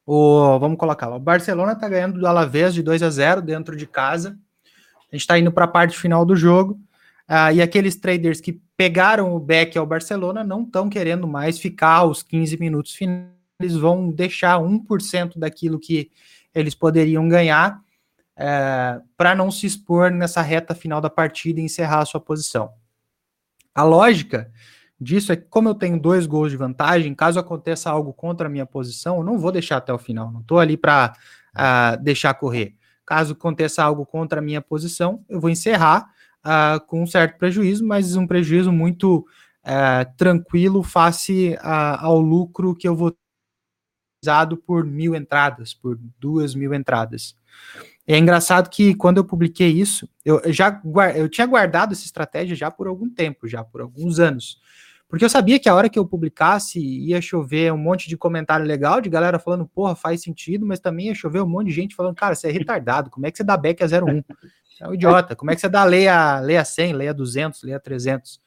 o, 0.06 0.58
vamos 0.58 0.78
colocar 0.78 1.08
lá. 1.08 1.16
O 1.16 1.20
Barcelona 1.20 1.72
está 1.72 1.88
ganhando 1.88 2.18
do 2.18 2.26
Alavés 2.26 2.72
de 2.72 2.82
2 2.82 3.02
a 3.02 3.10
0 3.10 3.42
dentro 3.42 3.76
de 3.76 3.86
casa. 3.86 4.38
A 5.10 5.16
gente 5.16 5.22
está 5.22 5.38
indo 5.38 5.52
para 5.52 5.64
a 5.64 5.68
parte 5.68 5.98
final 5.98 6.24
do 6.24 6.36
jogo. 6.36 6.80
Ah, 7.32 7.52
e 7.52 7.62
aqueles 7.62 7.94
traders 7.94 8.40
que 8.40 8.60
pegaram 8.76 9.36
o 9.36 9.38
back 9.38 9.78
ao 9.78 9.86
Barcelona 9.86 10.42
não 10.42 10.64
estão 10.64 10.90
querendo 10.90 11.28
mais 11.28 11.60
ficar 11.60 12.04
os 12.04 12.24
15 12.24 12.58
minutos 12.58 12.92
finais, 12.92 13.28
eles 13.60 13.76
vão 13.76 14.10
deixar 14.10 14.58
1% 14.58 15.38
daquilo 15.38 15.78
que 15.78 16.10
eles 16.52 16.74
poderiam 16.74 17.28
ganhar 17.28 17.80
é, 18.36 19.00
para 19.16 19.32
não 19.36 19.48
se 19.48 19.64
expor 19.64 20.10
nessa 20.10 20.42
reta 20.42 20.74
final 20.74 21.00
da 21.00 21.08
partida 21.08 21.60
e 21.60 21.62
encerrar 21.62 22.00
a 22.00 22.04
sua 22.04 22.20
posição. 22.20 22.72
A 23.72 23.84
lógica 23.84 24.50
disso 25.00 25.30
é 25.30 25.36
que, 25.36 25.44
como 25.44 25.68
eu 25.68 25.74
tenho 25.76 26.00
dois 26.00 26.26
gols 26.26 26.50
de 26.50 26.56
vantagem, 26.56 27.14
caso 27.14 27.38
aconteça 27.38 27.88
algo 27.88 28.12
contra 28.12 28.48
a 28.48 28.50
minha 28.50 28.66
posição, 28.66 29.18
eu 29.18 29.22
não 29.22 29.38
vou 29.38 29.52
deixar 29.52 29.76
até 29.76 29.92
o 29.92 29.98
final, 29.98 30.32
não 30.32 30.40
estou 30.40 30.58
ali 30.58 30.76
para 30.76 31.14
uh, 31.54 32.02
deixar 32.02 32.34
correr. 32.34 32.74
Caso 33.06 33.34
aconteça 33.34 33.84
algo 33.84 34.04
contra 34.04 34.40
a 34.40 34.42
minha 34.42 34.60
posição, 34.60 35.24
eu 35.28 35.40
vou 35.40 35.48
encerrar 35.48 36.10
uh, 36.44 36.84
com 36.86 37.02
um 37.02 37.06
certo 37.06 37.38
prejuízo, 37.38 37.86
mas 37.86 38.16
um 38.16 38.26
prejuízo 38.26 38.72
muito 38.72 39.26
uh, 39.64 40.16
tranquilo 40.16 40.82
face 40.82 41.56
a, 41.60 42.04
ao 42.04 42.20
lucro 42.20 42.74
que 42.74 42.88
eu 42.88 42.94
vou 42.94 43.14
usado 44.22 44.56
por 44.56 44.84
mil 44.84 45.14
entradas, 45.14 45.72
por 45.72 45.98
duas 46.18 46.54
mil 46.54 46.74
entradas. 46.74 47.34
É 48.06 48.18
engraçado 48.18 48.68
que 48.68 48.94
quando 48.94 49.18
eu 49.18 49.24
publiquei 49.24 49.68
isso, 49.68 50.08
eu 50.24 50.40
já 50.52 50.80
eu 51.14 51.28
tinha 51.28 51.46
guardado 51.46 51.92
essa 51.92 52.04
estratégia 52.04 52.56
já 52.56 52.70
por 52.70 52.86
algum 52.86 53.08
tempo, 53.08 53.46
já 53.46 53.62
por 53.62 53.80
alguns 53.80 54.18
anos. 54.18 54.58
Porque 55.08 55.24
eu 55.24 55.28
sabia 55.28 55.58
que 55.58 55.68
a 55.68 55.74
hora 55.74 55.88
que 55.88 55.98
eu 55.98 56.06
publicasse 56.06 56.78
ia 56.78 57.20
chover 57.20 57.72
um 57.72 57.76
monte 57.76 58.08
de 58.08 58.16
comentário 58.16 58.64
legal, 58.64 59.00
de 59.00 59.08
galera 59.08 59.40
falando, 59.40 59.66
porra, 59.66 59.96
faz 59.96 60.22
sentido, 60.22 60.64
mas 60.64 60.78
também 60.78 61.06
ia 61.06 61.14
chover 61.14 61.42
um 61.42 61.48
monte 61.48 61.68
de 61.68 61.74
gente 61.74 61.96
falando, 61.96 62.14
cara, 62.14 62.34
você 62.34 62.48
é 62.48 62.52
retardado, 62.52 63.10
como 63.10 63.26
é 63.26 63.30
que 63.30 63.36
você 63.36 63.42
dá 63.42 63.56
back 63.56 63.82
a 63.82 63.86
01? 63.86 64.22
é 64.80 64.88
um 64.88 64.94
idiota. 64.94 65.36
Como 65.36 65.50
é 65.50 65.54
que 65.54 65.60
você 65.60 65.68
dá 65.68 65.84
lei 65.84 66.08
a, 66.08 66.40
lei 66.40 66.56
a 66.56 66.64
100, 66.64 66.92
lei 66.94 67.08
a 67.08 67.12
200, 67.12 67.62
lei 67.62 67.74
a 67.74 67.80
300? 67.80 68.40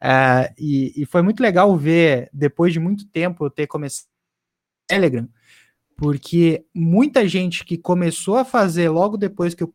É, 0.00 0.52
e, 0.58 0.92
e, 1.02 1.06
foi 1.06 1.22
muito 1.22 1.40
legal 1.40 1.74
ver, 1.76 2.28
depois 2.32 2.72
de 2.72 2.78
muito 2.78 3.06
tempo, 3.08 3.44
eu 3.44 3.50
ter 3.50 3.66
começado 3.66 4.06
Telegram, 4.86 5.28
porque 5.96 6.64
muita 6.74 7.26
gente 7.26 7.64
que 7.64 7.78
começou 7.78 8.36
a 8.36 8.44
fazer 8.44 8.88
logo 8.90 9.16
depois 9.16 9.54
que 9.54 9.62
eu 9.62 9.74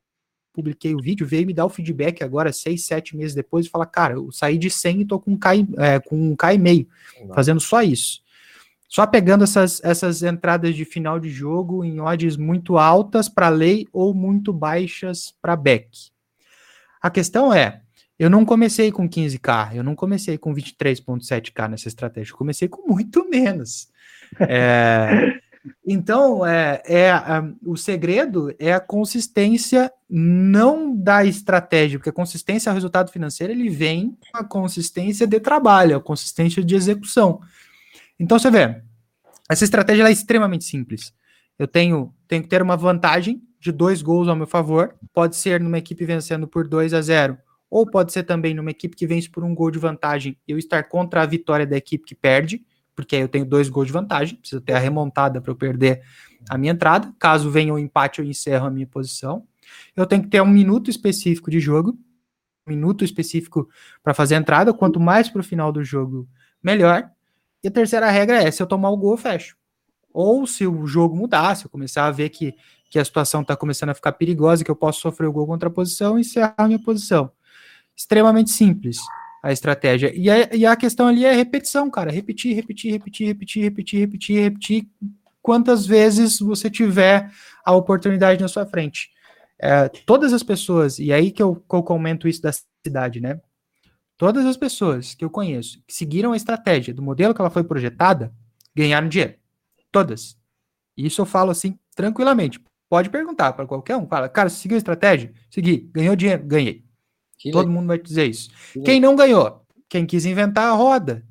publiquei 0.53 0.93
o 0.93 1.01
vídeo 1.01 1.25
veio 1.25 1.47
me 1.47 1.53
dar 1.53 1.65
o 1.65 1.69
feedback 1.69 2.23
agora, 2.23 2.53
seis, 2.53 2.85
sete 2.85 3.15
meses 3.15 3.33
depois, 3.33 3.65
e 3.65 3.69
fala, 3.69 3.85
cara, 3.85 4.13
eu 4.15 4.31
saí 4.31 4.57
de 4.57 4.69
100 4.69 5.01
e 5.01 5.05
tô 5.05 5.19
com 5.19 5.31
um 5.31 5.37
K, 5.37 5.55
é, 5.77 5.99
com 5.99 6.31
um 6.31 6.35
K 6.35 6.53
e 6.53 6.57
meio, 6.57 6.87
fazendo 7.33 7.59
só 7.59 7.81
isso. 7.81 8.21
Só 8.91 9.07
pegando 9.07 9.45
essas, 9.45 9.81
essas 9.85 10.21
entradas 10.21 10.75
de 10.75 10.83
final 10.83 11.17
de 11.17 11.29
jogo 11.29 11.81
em 11.85 12.01
odds 12.01 12.35
muito 12.35 12.77
altas 12.77 13.29
para 13.29 13.47
lei 13.47 13.87
ou 13.93 14.13
muito 14.13 14.51
baixas 14.51 15.33
para 15.41 15.55
back. 15.55 15.87
A 17.01 17.09
questão 17.09 17.53
é, 17.53 17.83
eu 18.19 18.29
não 18.29 18.43
comecei 18.43 18.91
com 18.91 19.07
15k, 19.07 19.75
eu 19.77 19.81
não 19.81 19.95
comecei 19.95 20.37
com 20.37 20.53
23.7k 20.53 21.69
nessa 21.69 21.87
estratégia, 21.87 22.33
eu 22.33 22.37
comecei 22.37 22.67
com 22.67 22.85
muito 22.85 23.29
menos. 23.29 23.87
É, 24.41 25.39
Então, 25.85 26.43
é, 26.45 26.81
é 26.85 27.11
a- 27.11 27.47
o 27.63 27.77
segredo 27.77 28.51
é 28.59 28.73
a 28.73 28.79
consistência 28.79 29.89
não 30.09 30.93
da 30.95 31.23
estratégia, 31.23 31.97
porque 31.99 32.09
a 32.09 32.13
consistência 32.13 32.69
ao 32.69 32.73
resultado 32.73 33.11
financeiro 33.11 33.53
ele 33.53 33.69
vem 33.69 34.17
com 34.33 34.37
a 34.39 34.43
consistência 34.43 35.25
de 35.27 35.39
trabalho, 35.39 35.95
a 35.95 36.01
consistência 36.01 36.63
de 36.63 36.75
execução. 36.75 37.41
Então, 38.21 38.37
você 38.37 38.51
vê, 38.51 38.79
essa 39.49 39.63
estratégia 39.63 40.07
é 40.07 40.11
extremamente 40.11 40.63
simples. 40.63 41.11
Eu 41.57 41.67
tenho, 41.67 42.13
tenho 42.27 42.43
que 42.43 42.47
ter 42.47 42.61
uma 42.61 42.77
vantagem 42.77 43.41
de 43.59 43.71
dois 43.71 44.03
gols 44.03 44.27
ao 44.27 44.35
meu 44.35 44.45
favor, 44.45 44.95
pode 45.11 45.35
ser 45.35 45.59
numa 45.59 45.79
equipe 45.79 46.05
vencendo 46.05 46.47
por 46.47 46.67
2 46.67 46.93
a 46.93 47.01
0, 47.01 47.35
ou 47.67 47.83
pode 47.89 48.13
ser 48.13 48.21
também 48.21 48.53
numa 48.53 48.69
equipe 48.69 48.95
que 48.95 49.07
vence 49.07 49.27
por 49.27 49.43
um 49.43 49.55
gol 49.55 49.71
de 49.71 49.79
vantagem 49.79 50.37
eu 50.47 50.59
estar 50.59 50.83
contra 50.83 51.23
a 51.23 51.25
vitória 51.25 51.65
da 51.65 51.75
equipe 51.75 52.05
que 52.05 52.13
perde, 52.13 52.63
porque 52.95 53.15
aí 53.15 53.23
eu 53.23 53.27
tenho 53.27 53.43
dois 53.43 53.69
gols 53.69 53.87
de 53.87 53.93
vantagem, 53.93 54.37
preciso 54.37 54.61
ter 54.61 54.73
a 54.73 54.79
remontada 54.79 55.41
para 55.41 55.51
eu 55.51 55.55
perder 55.55 56.03
a 56.47 56.59
minha 56.59 56.73
entrada. 56.73 57.11
Caso 57.17 57.49
venha 57.49 57.73
o 57.73 57.79
empate, 57.79 58.19
eu 58.19 58.25
encerro 58.25 58.67
a 58.67 58.69
minha 58.69 58.85
posição. 58.85 59.47
Eu 59.95 60.05
tenho 60.05 60.21
que 60.21 60.29
ter 60.29 60.41
um 60.41 60.47
minuto 60.47 60.91
específico 60.91 61.49
de 61.49 61.59
jogo, 61.59 61.97
um 62.67 62.71
minuto 62.71 63.03
específico 63.03 63.67
para 64.03 64.13
fazer 64.13 64.35
a 64.35 64.37
entrada. 64.37 64.73
Quanto 64.73 64.99
mais 64.99 65.27
para 65.27 65.41
o 65.41 65.43
final 65.43 65.71
do 65.71 65.83
jogo, 65.83 66.27
melhor. 66.61 67.09
E 67.63 67.67
a 67.67 67.71
terceira 67.71 68.09
regra 68.09 68.41
é: 68.41 68.49
se 68.51 68.61
eu 68.61 68.67
tomar 68.67 68.89
o 68.89 68.97
gol, 68.97 69.11
eu 69.11 69.17
fecho. 69.17 69.55
Ou 70.13 70.45
se 70.45 70.67
o 70.67 70.85
jogo 70.85 71.15
mudar, 71.15 71.55
se 71.55 71.65
eu 71.65 71.69
começar 71.69 72.05
a 72.05 72.11
ver 72.11 72.29
que, 72.29 72.53
que 72.89 72.99
a 72.99 73.05
situação 73.05 73.41
está 73.41 73.55
começando 73.55 73.89
a 73.89 73.93
ficar 73.93 74.11
perigosa, 74.13 74.63
que 74.63 74.71
eu 74.71 74.75
posso 74.75 74.99
sofrer 74.99 75.27
o 75.27 75.31
gol 75.31 75.47
contra 75.47 75.69
a 75.69 75.71
posição, 75.71 76.19
encerrar 76.19 76.55
a 76.57 76.67
minha 76.67 76.79
posição. 76.79 77.31
Extremamente 77.95 78.51
simples 78.51 78.97
a 79.41 79.51
estratégia. 79.51 80.13
E 80.15 80.29
a, 80.29 80.49
e 80.53 80.65
a 80.65 80.75
questão 80.75 81.07
ali 81.07 81.25
é 81.25 81.33
repetição, 81.33 81.89
cara. 81.89 82.11
Repetir, 82.11 82.55
repetir, 82.55 82.91
repetir, 82.91 83.27
repetir, 83.27 83.63
repetir, 83.63 83.99
repetir, 83.99 84.41
repetir. 84.41 84.87
Quantas 85.41 85.85
vezes 85.85 86.39
você 86.39 86.69
tiver 86.69 87.31
a 87.65 87.73
oportunidade 87.73 88.41
na 88.41 88.47
sua 88.47 88.65
frente. 88.65 89.09
É, 89.59 89.89
todas 89.89 90.33
as 90.33 90.43
pessoas, 90.43 90.99
e 90.99 91.11
aí 91.11 91.31
que 91.31 91.41
eu, 91.41 91.55
que 91.55 91.75
eu 91.75 91.83
comento 91.83 92.27
isso 92.27 92.41
da 92.41 92.51
cidade, 92.85 93.19
né? 93.19 93.39
Todas 94.21 94.45
as 94.45 94.55
pessoas 94.55 95.15
que 95.15 95.25
eu 95.25 95.31
conheço 95.31 95.81
que 95.87 95.95
seguiram 95.95 96.31
a 96.31 96.37
estratégia 96.37 96.93
do 96.93 97.01
modelo 97.01 97.33
que 97.33 97.41
ela 97.41 97.49
foi 97.49 97.63
projetada, 97.63 98.31
ganharam 98.75 99.09
dinheiro. 99.09 99.33
Todas. 99.91 100.37
Isso 100.95 101.21
eu 101.21 101.25
falo 101.25 101.49
assim, 101.49 101.79
tranquilamente. 101.95 102.61
Pode 102.87 103.09
perguntar 103.09 103.53
para 103.53 103.65
qualquer 103.65 103.97
um. 103.97 104.05
Fala, 104.07 104.29
cara, 104.29 104.47
você 104.47 104.57
seguiu 104.57 104.75
a 104.75 104.77
estratégia? 104.77 105.33
Segui. 105.49 105.89
Ganhou 105.91 106.15
dinheiro? 106.15 106.43
Ganhei. 106.45 106.85
Que 107.35 107.49
Todo 107.49 107.67
mundo 107.71 107.87
vai 107.87 107.97
dizer 107.97 108.29
isso. 108.29 108.51
Quem 108.85 108.99
não 108.99 109.15
ganhou? 109.15 109.65
Quem 109.89 110.05
quis 110.05 110.23
inventar 110.23 110.67
a 110.67 110.73
roda. 110.73 111.25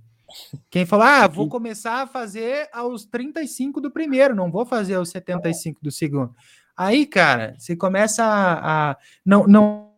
Quem 0.68 0.84
falou, 0.84 1.06
ah, 1.06 1.28
vou 1.28 1.46
começar 1.48 2.02
a 2.02 2.06
fazer 2.08 2.68
aos 2.72 3.04
35 3.04 3.80
do 3.80 3.92
primeiro, 3.92 4.34
não 4.34 4.50
vou 4.50 4.66
fazer 4.66 4.94
aos 4.94 5.10
75 5.10 5.78
do 5.80 5.92
segundo. 5.92 6.34
Aí, 6.76 7.06
cara, 7.06 7.54
você 7.56 7.76
começa 7.76 8.24
a. 8.24 8.90
a- 8.90 8.96
não, 9.24 9.46
não 9.46 9.89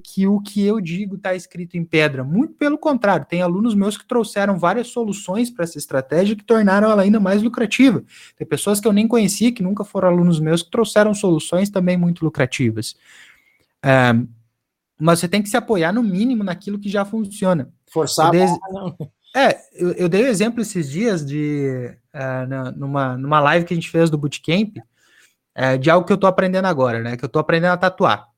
que 0.00 0.26
o 0.26 0.40
que 0.40 0.64
eu 0.64 0.80
digo 0.80 1.16
está 1.16 1.34
escrito 1.34 1.76
em 1.76 1.84
pedra. 1.84 2.24
Muito 2.24 2.54
pelo 2.54 2.76
contrário, 2.78 3.26
tem 3.26 3.42
alunos 3.42 3.74
meus 3.74 3.96
que 3.96 4.06
trouxeram 4.06 4.58
várias 4.58 4.88
soluções 4.88 5.50
para 5.50 5.64
essa 5.64 5.78
estratégia 5.78 6.34
que 6.34 6.44
tornaram 6.44 6.90
ela 6.90 7.02
ainda 7.02 7.20
mais 7.20 7.42
lucrativa. 7.42 8.02
Tem 8.36 8.46
pessoas 8.46 8.80
que 8.80 8.88
eu 8.88 8.92
nem 8.92 9.06
conhecia, 9.06 9.52
que 9.52 9.62
nunca 9.62 9.84
foram 9.84 10.08
alunos 10.08 10.40
meus, 10.40 10.62
que 10.62 10.70
trouxeram 10.70 11.14
soluções 11.14 11.70
também 11.70 11.96
muito 11.96 12.24
lucrativas. 12.24 12.96
É, 13.84 14.12
mas 14.98 15.20
você 15.20 15.28
tem 15.28 15.42
que 15.42 15.48
se 15.48 15.56
apoiar 15.56 15.92
no 15.92 16.02
mínimo 16.02 16.42
naquilo 16.42 16.78
que 16.78 16.88
já 16.88 17.04
funciona. 17.04 17.70
Forçar 17.86 18.30
dei-. 18.30 18.46
É, 19.34 19.60
eu, 19.74 19.92
eu 19.92 20.08
dei 20.08 20.24
o 20.24 20.26
exemplo 20.26 20.60
esses 20.60 20.90
dias 20.90 21.24
de 21.24 21.94
na- 22.12 22.72
numa, 22.72 23.16
numa 23.16 23.40
live 23.40 23.64
que 23.64 23.72
a 23.72 23.76
gente 23.76 23.88
fez 23.90 24.10
do 24.10 24.18
Bootcamp, 24.18 24.76
eh, 25.54 25.78
de 25.78 25.90
algo 25.90 26.06
que 26.06 26.12
eu 26.12 26.18
tô 26.18 26.26
aprendendo 26.26 26.66
agora, 26.66 27.00
né? 27.00 27.16
Que 27.16 27.24
eu 27.24 27.28
tô 27.28 27.38
aprendendo 27.38 27.72
a 27.72 27.76
tatuar. 27.76 28.29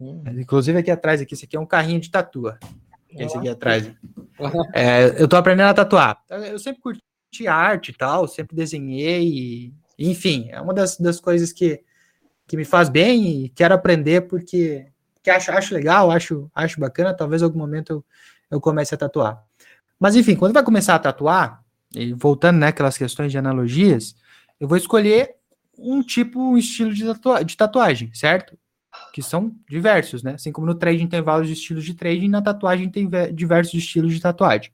Hum. 0.00 0.22
Inclusive 0.38 0.78
aqui 0.78 0.90
atrás, 0.90 1.20
aqui, 1.20 1.34
esse 1.34 1.44
aqui 1.44 1.56
é 1.56 1.60
um 1.60 1.66
carrinho 1.66 2.00
de 2.00 2.10
tatua. 2.10 2.58
Esse 3.10 3.36
aqui 3.36 3.48
atrás. 3.48 3.90
É, 4.72 5.22
eu 5.22 5.28
tô 5.28 5.36
aprendendo 5.36 5.68
a 5.68 5.74
tatuar. 5.74 6.22
Eu 6.28 6.58
sempre 6.58 6.80
curti 6.80 7.46
arte 7.46 7.90
e 7.90 7.94
tal, 7.94 8.26
sempre 8.26 8.56
desenhei, 8.56 9.28
e, 9.28 9.74
enfim, 9.98 10.48
é 10.50 10.60
uma 10.60 10.72
das, 10.72 10.96
das 10.96 11.20
coisas 11.20 11.52
que, 11.52 11.82
que 12.46 12.56
me 12.56 12.64
faz 12.64 12.88
bem 12.88 13.44
e 13.44 13.48
quero 13.50 13.74
aprender 13.74 14.22
porque, 14.22 14.86
porque 15.14 15.30
acho, 15.30 15.50
acho 15.52 15.74
legal, 15.74 16.10
acho, 16.10 16.50
acho 16.54 16.80
bacana, 16.80 17.14
talvez 17.14 17.42
em 17.42 17.44
algum 17.44 17.58
momento 17.58 17.92
eu, 17.92 18.04
eu 18.52 18.60
comece 18.60 18.94
a 18.94 18.98
tatuar. 18.98 19.44
Mas 19.98 20.16
enfim, 20.16 20.34
quando 20.34 20.54
vai 20.54 20.62
começar 20.62 20.94
a 20.94 20.98
tatuar, 20.98 21.62
e 21.94 22.14
voltando 22.14 22.58
né, 22.58 22.68
aquelas 22.68 22.96
questões 22.96 23.30
de 23.30 23.38
analogias, 23.38 24.14
eu 24.58 24.66
vou 24.66 24.78
escolher 24.78 25.34
um 25.76 26.02
tipo, 26.02 26.40
um 26.40 26.56
estilo 26.56 26.94
de, 26.94 27.04
tatua 27.04 27.44
de 27.44 27.56
tatuagem, 27.56 28.12
certo? 28.14 28.56
Que 29.12 29.22
são 29.22 29.54
diversos, 29.68 30.22
né? 30.22 30.34
Assim 30.34 30.52
como 30.52 30.66
no 30.66 30.74
trading 30.74 31.06
tem 31.08 31.20
vários 31.20 31.50
estilos 31.50 31.84
de 31.84 31.94
trading, 31.94 32.28
na 32.28 32.40
tatuagem 32.42 32.88
tem 32.90 33.08
ve- 33.08 33.32
diversos 33.32 33.74
estilos 33.74 34.14
de 34.14 34.20
tatuagem. 34.20 34.70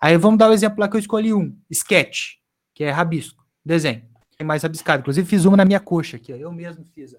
Aí 0.00 0.16
vamos 0.18 0.38
dar 0.38 0.50
o 0.50 0.52
exemplo 0.52 0.80
lá 0.80 0.88
que 0.88 0.96
eu 0.96 1.00
escolhi 1.00 1.32
um, 1.32 1.56
sketch, 1.70 2.34
que 2.74 2.84
é 2.84 2.90
rabisco, 2.90 3.44
desenho. 3.64 4.02
Tem 4.36 4.46
mais 4.46 4.62
rabiscado. 4.62 5.00
Inclusive 5.00 5.26
fiz 5.28 5.44
uma 5.44 5.56
na 5.56 5.64
minha 5.64 5.80
coxa 5.80 6.16
aqui, 6.16 6.32
ó. 6.32 6.36
eu 6.36 6.52
mesmo 6.52 6.84
fiz. 6.94 7.14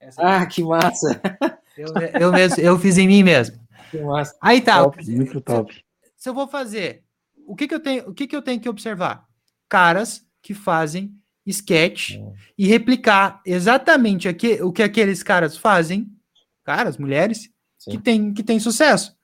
Essa 0.00 0.22
aqui. 0.22 0.30
Ah, 0.42 0.46
que 0.46 0.62
massa. 0.62 1.20
Eu, 1.76 1.88
eu 2.20 2.32
mesmo, 2.32 2.60
eu 2.62 2.78
fiz 2.78 2.96
em 2.98 3.08
mim 3.08 3.24
mesmo. 3.24 3.58
Que 3.90 3.98
massa. 3.98 4.36
Aí 4.40 4.60
tá, 4.60 4.84
Top, 4.84 5.10
muito 5.10 5.40
top. 5.40 5.84
se 6.16 6.28
eu 6.28 6.32
vou 6.32 6.46
fazer, 6.46 7.02
o 7.48 7.56
que 7.56 7.66
que 7.66 7.74
eu 7.74 7.80
tenho, 7.80 8.08
o 8.08 8.14
que 8.14 8.28
que 8.28 8.36
eu 8.36 8.42
tenho 8.42 8.60
que 8.60 8.68
observar? 8.68 9.26
Caras 9.68 10.24
que 10.40 10.54
fazem 10.54 11.12
sketch 11.46 12.18
e 12.56 12.66
replicar 12.66 13.40
exatamente 13.44 14.28
aque- 14.28 14.62
o 14.62 14.72
que 14.72 14.82
aqueles 14.82 15.22
caras 15.22 15.56
fazem, 15.56 16.08
caras, 16.64 16.96
mulheres, 16.96 17.50
Sim. 17.78 17.92
que 17.92 17.98
tem, 17.98 18.32
que 18.32 18.42
tem 18.42 18.58
sucesso. 18.58 19.14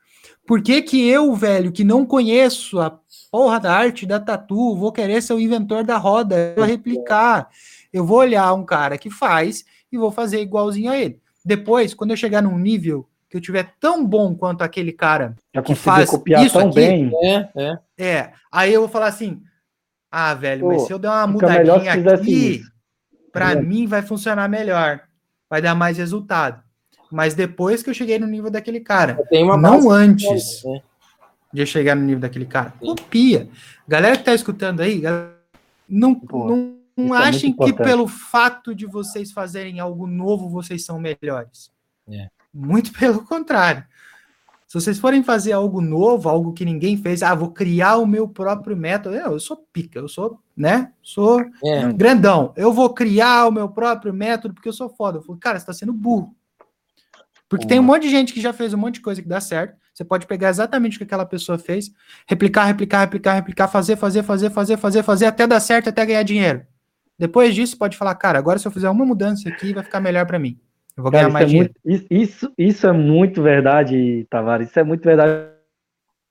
Por 0.46 0.62
que 0.62 0.82
que 0.82 1.08
eu, 1.08 1.34
velho, 1.34 1.70
que 1.72 1.84
não 1.84 2.04
conheço 2.04 2.80
a 2.80 2.98
porra 3.30 3.60
da 3.60 3.72
arte 3.72 4.04
da 4.04 4.18
tatu, 4.18 4.74
vou 4.76 4.90
querer 4.92 5.22
ser 5.22 5.32
o 5.32 5.40
inventor 5.40 5.84
da 5.84 5.96
roda, 5.96 6.36
eu 6.36 6.56
vou 6.56 6.64
replicar. 6.64 7.48
Eu 7.92 8.04
vou 8.04 8.18
olhar 8.18 8.52
um 8.54 8.64
cara 8.64 8.98
que 8.98 9.10
faz 9.10 9.64
e 9.90 9.96
vou 9.96 10.10
fazer 10.10 10.40
igualzinho 10.40 10.90
a 10.90 10.98
ele. 10.98 11.20
Depois, 11.44 11.94
quando 11.94 12.10
eu 12.10 12.16
chegar 12.16 12.42
num 12.42 12.58
nível 12.58 13.06
que 13.28 13.36
eu 13.36 13.40
tiver 13.40 13.74
tão 13.78 14.04
bom 14.04 14.34
quanto 14.34 14.62
aquele 14.62 14.92
cara 14.92 15.36
Já 15.54 15.62
que 15.62 15.74
faz 15.74 16.10
copiar 16.10 16.44
isso 16.44 16.58
tão 16.58 16.66
aqui, 16.68 16.74
bem. 16.74 17.12
É, 17.22 17.48
é. 17.56 17.78
é, 17.96 18.32
aí 18.50 18.72
eu 18.74 18.80
vou 18.80 18.88
falar 18.88 19.06
assim: 19.06 19.40
ah, 20.10 20.34
velho, 20.34 20.66
mas 20.66 20.82
Pô, 20.82 20.86
se 20.86 20.92
eu 20.92 20.98
der 20.98 21.08
uma 21.08 21.26
mudadinha 21.26 21.92
aqui, 22.14 22.56
isso. 22.56 22.70
pra 23.32 23.52
É. 23.52 23.62
mim 23.62 23.86
vai 23.86 24.02
funcionar 24.02 24.48
melhor, 24.48 25.00
vai 25.48 25.62
dar 25.62 25.74
mais 25.74 25.98
resultado. 25.98 26.62
Mas 27.10 27.34
depois 27.34 27.82
que 27.82 27.90
eu 27.90 27.94
cheguei 27.94 28.18
no 28.18 28.26
nível 28.26 28.50
daquele 28.50 28.80
cara, 28.80 29.18
não 29.60 29.90
antes 29.90 30.64
É. 30.64 30.82
de 31.52 31.60
eu 31.62 31.66
chegar 31.66 31.94
no 31.96 32.02
nível 32.02 32.20
daquele 32.20 32.46
cara, 32.46 32.72
copia. 32.78 33.48
Galera 33.86 34.16
que 34.16 34.24
tá 34.24 34.34
escutando 34.34 34.80
aí, 34.80 35.02
não, 35.88 36.14
Pô, 36.14 36.48
não, 36.48 36.76
não 36.96 37.14
é 37.14 37.28
achem 37.28 37.54
muito 37.56 37.64
que 37.76 37.82
pelo 37.82 38.06
fato 38.06 38.74
de 38.74 38.86
vocês 38.86 39.32
fazerem 39.32 39.80
algo 39.80 40.06
novo, 40.06 40.48
vocês 40.48 40.84
são 40.84 41.00
melhores. 41.00 41.70
É. 42.08 42.28
Muito 42.52 42.92
pelo 42.92 43.24
contrário. 43.24 43.84
Se 44.70 44.74
vocês 44.74 45.00
forem 45.00 45.20
fazer 45.20 45.50
algo 45.50 45.80
novo, 45.80 46.28
algo 46.28 46.52
que 46.52 46.64
ninguém 46.64 46.96
fez, 46.96 47.24
ah, 47.24 47.34
vou 47.34 47.50
criar 47.50 47.96
o 47.96 48.06
meu 48.06 48.28
próprio 48.28 48.76
método. 48.76 49.16
Eu, 49.16 49.32
eu 49.32 49.40
sou 49.40 49.66
pica, 49.72 49.98
eu 49.98 50.06
sou, 50.06 50.38
né? 50.56 50.92
Sou 51.02 51.40
É. 51.64 51.92
grandão. 51.92 52.52
Eu 52.56 52.72
vou 52.72 52.88
criar 52.94 53.48
o 53.48 53.50
meu 53.50 53.68
próprio 53.68 54.14
método 54.14 54.54
porque 54.54 54.68
eu 54.68 54.72
sou 54.72 54.88
foda. 54.88 55.18
Eu 55.18 55.22
falo, 55.22 55.36
cara, 55.40 55.58
você 55.58 55.66
tá 55.66 55.72
sendo 55.72 55.92
burro. 55.92 56.36
Porque 57.48 57.66
tem 57.66 57.80
um 57.80 57.82
monte 57.82 58.02
de 58.02 58.10
gente 58.10 58.32
que 58.32 58.40
já 58.40 58.52
fez 58.52 58.72
um 58.72 58.78
monte 58.78 58.94
de 58.94 59.00
coisa 59.00 59.20
que 59.20 59.26
dá 59.26 59.40
certo. 59.40 59.74
Você 59.92 60.04
pode 60.04 60.24
pegar 60.28 60.50
exatamente 60.50 60.94
o 60.94 60.98
que 60.98 61.04
aquela 61.04 61.26
pessoa 61.26 61.58
fez, 61.58 61.90
replicar, 62.24 62.64
replicar, 62.66 63.00
replicar, 63.00 63.34
replicar, 63.34 63.66
fazer, 63.66 63.96
fazer, 63.96 64.22
fazer, 64.22 64.50
fazer, 64.50 64.76
fazer, 64.76 65.02
fazer, 65.02 65.26
até 65.26 65.48
dar 65.48 65.58
certo, 65.58 65.88
até 65.88 66.06
ganhar 66.06 66.22
dinheiro. 66.22 66.64
Depois 67.18 67.56
disso, 67.56 67.76
pode 67.76 67.96
falar, 67.96 68.14
cara, 68.14 68.38
agora 68.38 68.56
se 68.56 68.68
eu 68.68 68.70
fizer 68.70 68.88
uma 68.88 69.04
mudança 69.04 69.48
aqui, 69.48 69.74
vai 69.74 69.82
ficar 69.82 69.98
melhor 69.98 70.26
para 70.26 70.38
mim. 70.38 70.60
Eu 70.96 71.02
vou 71.02 71.12
Cara, 71.12 71.24
ganhar 71.24 71.28
isso, 71.28 71.32
mais 71.32 71.44
é 71.44 71.48
dinheiro. 71.48 71.74
muito, 71.84 72.04
isso, 72.10 72.52
isso, 72.58 72.86
é 72.86 72.92
muito 72.92 73.42
verdade, 73.42 74.26
Tavares. 74.28 74.68
Isso 74.68 74.78
é 74.78 74.84
muito 74.84 75.02
verdade. 75.02 75.50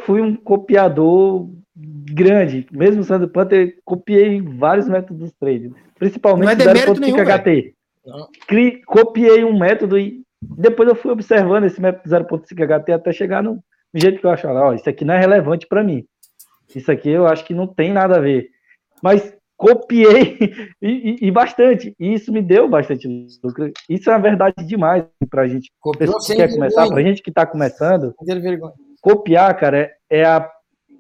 Fui 0.02 0.22
um 0.22 0.36
copiador 0.36 1.50
grande. 1.76 2.68
Mesmo 2.72 3.04
sendo 3.04 3.28
Panther, 3.28 3.78
copiei 3.84 4.42
vários 4.42 4.88
métodos 4.88 5.30
de 5.30 5.36
trading. 5.36 5.74
Principalmente 5.98 6.46
Não 6.46 6.52
é 6.52 6.56
o 6.56 6.58
demérito 6.74 7.00
nenhum, 7.02 7.18
0.5 7.18 7.26
HT. 7.26 7.74
Cri- 8.48 8.82
Copiei 8.86 9.44
um 9.44 9.58
método 9.58 9.98
e 9.98 10.22
depois 10.42 10.88
eu 10.88 10.96
fui 10.96 11.12
observando 11.12 11.66
esse 11.66 11.82
método 11.82 12.10
0.5 12.10 12.84
HT 12.84 12.92
até 12.92 13.12
chegar 13.12 13.44
no, 13.44 13.62
jeito 13.94 14.20
que 14.20 14.26
eu 14.26 14.30
achava. 14.32 14.60
Ó, 14.62 14.74
isso 14.74 14.90
aqui 14.90 15.04
não 15.04 15.14
é 15.14 15.20
relevante 15.20 15.68
para 15.68 15.84
mim. 15.84 16.06
Isso 16.74 16.92
aqui 16.92 17.10
eu 17.10 17.28
acho 17.28 17.44
que 17.46 17.54
não 17.54 17.68
tem 17.68 17.92
nada 17.92 18.18
a 18.18 18.22
ver. 18.22 18.50
Mas 19.02 19.36
copiei 19.60 20.40
e, 20.82 20.88
e- 20.88 21.28
e 21.28 21.32
bastante. 21.32 21.94
E 22.00 22.14
isso 22.14 22.32
me 22.32 22.42
deu 22.42 22.68
bastante 22.70 23.08
lucro. 23.44 23.72
Isso 23.90 24.10
é 24.10 24.14
uma 24.14 24.22
verdade 24.22 24.66
demais 24.66 25.04
pra 25.30 25.48
gente. 25.48 25.70
Copiou 25.82 26.18
que 26.18 26.48
começar, 26.48 26.84
vergonha. 26.84 27.06
gente 27.06 27.22
que 27.22 27.32
tá 27.32 27.46
começando, 27.46 28.16
copiar, 29.02 29.56
cara, 29.58 29.78
é, 29.78 30.20
é 30.22 30.26
a, 30.26 30.50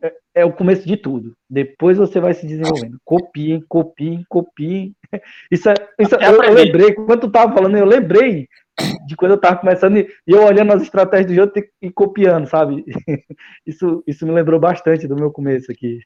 é, 0.03 0.13
é 0.35 0.45
o 0.45 0.51
começo 0.51 0.85
de 0.85 0.97
tudo. 0.97 1.33
Depois 1.49 1.97
você 1.97 2.19
vai 2.19 2.33
se 2.33 2.45
desenvolvendo. 2.45 2.97
Copiem, 3.05 3.63
copiem, 3.67 4.25
copiem. 4.27 4.93
Isso, 5.49 5.67
é, 5.69 5.73
isso 5.97 6.15
é, 6.15 6.27
eu, 6.27 6.43
eu, 6.43 6.53
lembrei, 6.53 6.93
quando 6.93 7.21
tu 7.21 7.31
tava 7.31 7.51
falando, 7.51 7.75
eu 7.75 7.85
lembrei 7.85 8.47
de 9.07 9.15
quando 9.15 9.31
eu 9.31 9.39
tava 9.39 9.57
começando 9.57 9.97
e 9.97 10.07
eu 10.27 10.43
olhando 10.43 10.71
as 10.71 10.83
estratégias 10.83 11.27
do 11.27 11.33
jogo 11.33 11.51
e 11.81 11.89
copiando, 11.89 12.47
sabe? 12.47 12.85
Isso, 13.65 14.03
isso 14.05 14.25
me 14.25 14.31
lembrou 14.31 14.59
bastante 14.59 15.07
do 15.07 15.15
meu 15.15 15.31
começo 15.31 15.71
aqui. 15.71 15.99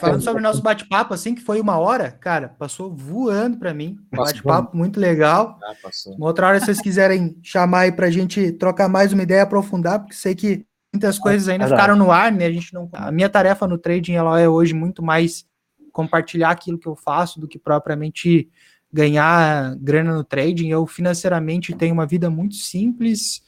Falando 0.00 0.22
sobre 0.22 0.40
o 0.40 0.42
nosso 0.42 0.62
bate-papo, 0.62 1.12
assim, 1.12 1.34
que 1.34 1.42
foi 1.42 1.60
uma 1.60 1.78
hora, 1.78 2.10
cara, 2.10 2.48
passou 2.48 2.94
voando 2.94 3.58
para 3.58 3.74
mim. 3.74 3.98
Bate-papo 4.14 4.76
muito 4.76 5.00
legal. 5.00 5.58
Ah, 5.62 5.74
uma 6.16 6.26
outra 6.26 6.46
hora, 6.46 6.60
se 6.60 6.66
vocês 6.66 6.80
quiserem 6.80 7.36
chamar 7.42 7.80
aí 7.80 7.92
pra 7.92 8.10
gente 8.10 8.52
trocar 8.52 8.88
mais 8.88 9.12
uma 9.12 9.22
ideia, 9.22 9.42
aprofundar, 9.42 9.98
porque 10.00 10.14
sei 10.14 10.34
que 10.34 10.64
muitas 10.92 11.18
coisas 11.18 11.48
ainda 11.48 11.66
ficaram 11.66 11.96
no 11.96 12.12
ar, 12.12 12.30
né? 12.30 12.46
A 12.46 12.52
gente 12.52 12.72
não. 12.72 12.88
A 12.92 13.10
minha 13.10 13.28
tarefa 13.28 13.66
no 13.66 13.76
trading 13.76 14.12
ela 14.12 14.40
é 14.40 14.48
hoje 14.48 14.72
muito 14.72 15.02
mais 15.02 15.44
compartilhar 15.92 16.50
aquilo 16.50 16.78
que 16.78 16.88
eu 16.88 16.94
faço 16.94 17.40
do 17.40 17.48
que 17.48 17.58
propriamente 17.58 18.48
ganhar 18.92 19.74
grana 19.76 20.14
no 20.14 20.22
trading. 20.22 20.68
Eu 20.68 20.86
financeiramente 20.86 21.74
tenho 21.74 21.94
uma 21.94 22.06
vida 22.06 22.30
muito 22.30 22.54
simples. 22.54 23.42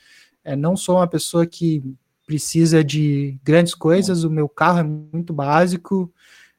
É, 0.44 0.56
não 0.56 0.76
sou 0.76 0.96
uma 0.96 1.06
pessoa 1.06 1.46
que 1.46 1.82
precisa 2.26 2.82
de 2.82 3.38
grandes 3.42 3.74
coisas. 3.74 4.24
O 4.24 4.30
meu 4.30 4.48
carro 4.48 4.80
é 4.80 4.82
muito 4.82 5.32
básico. 5.32 6.12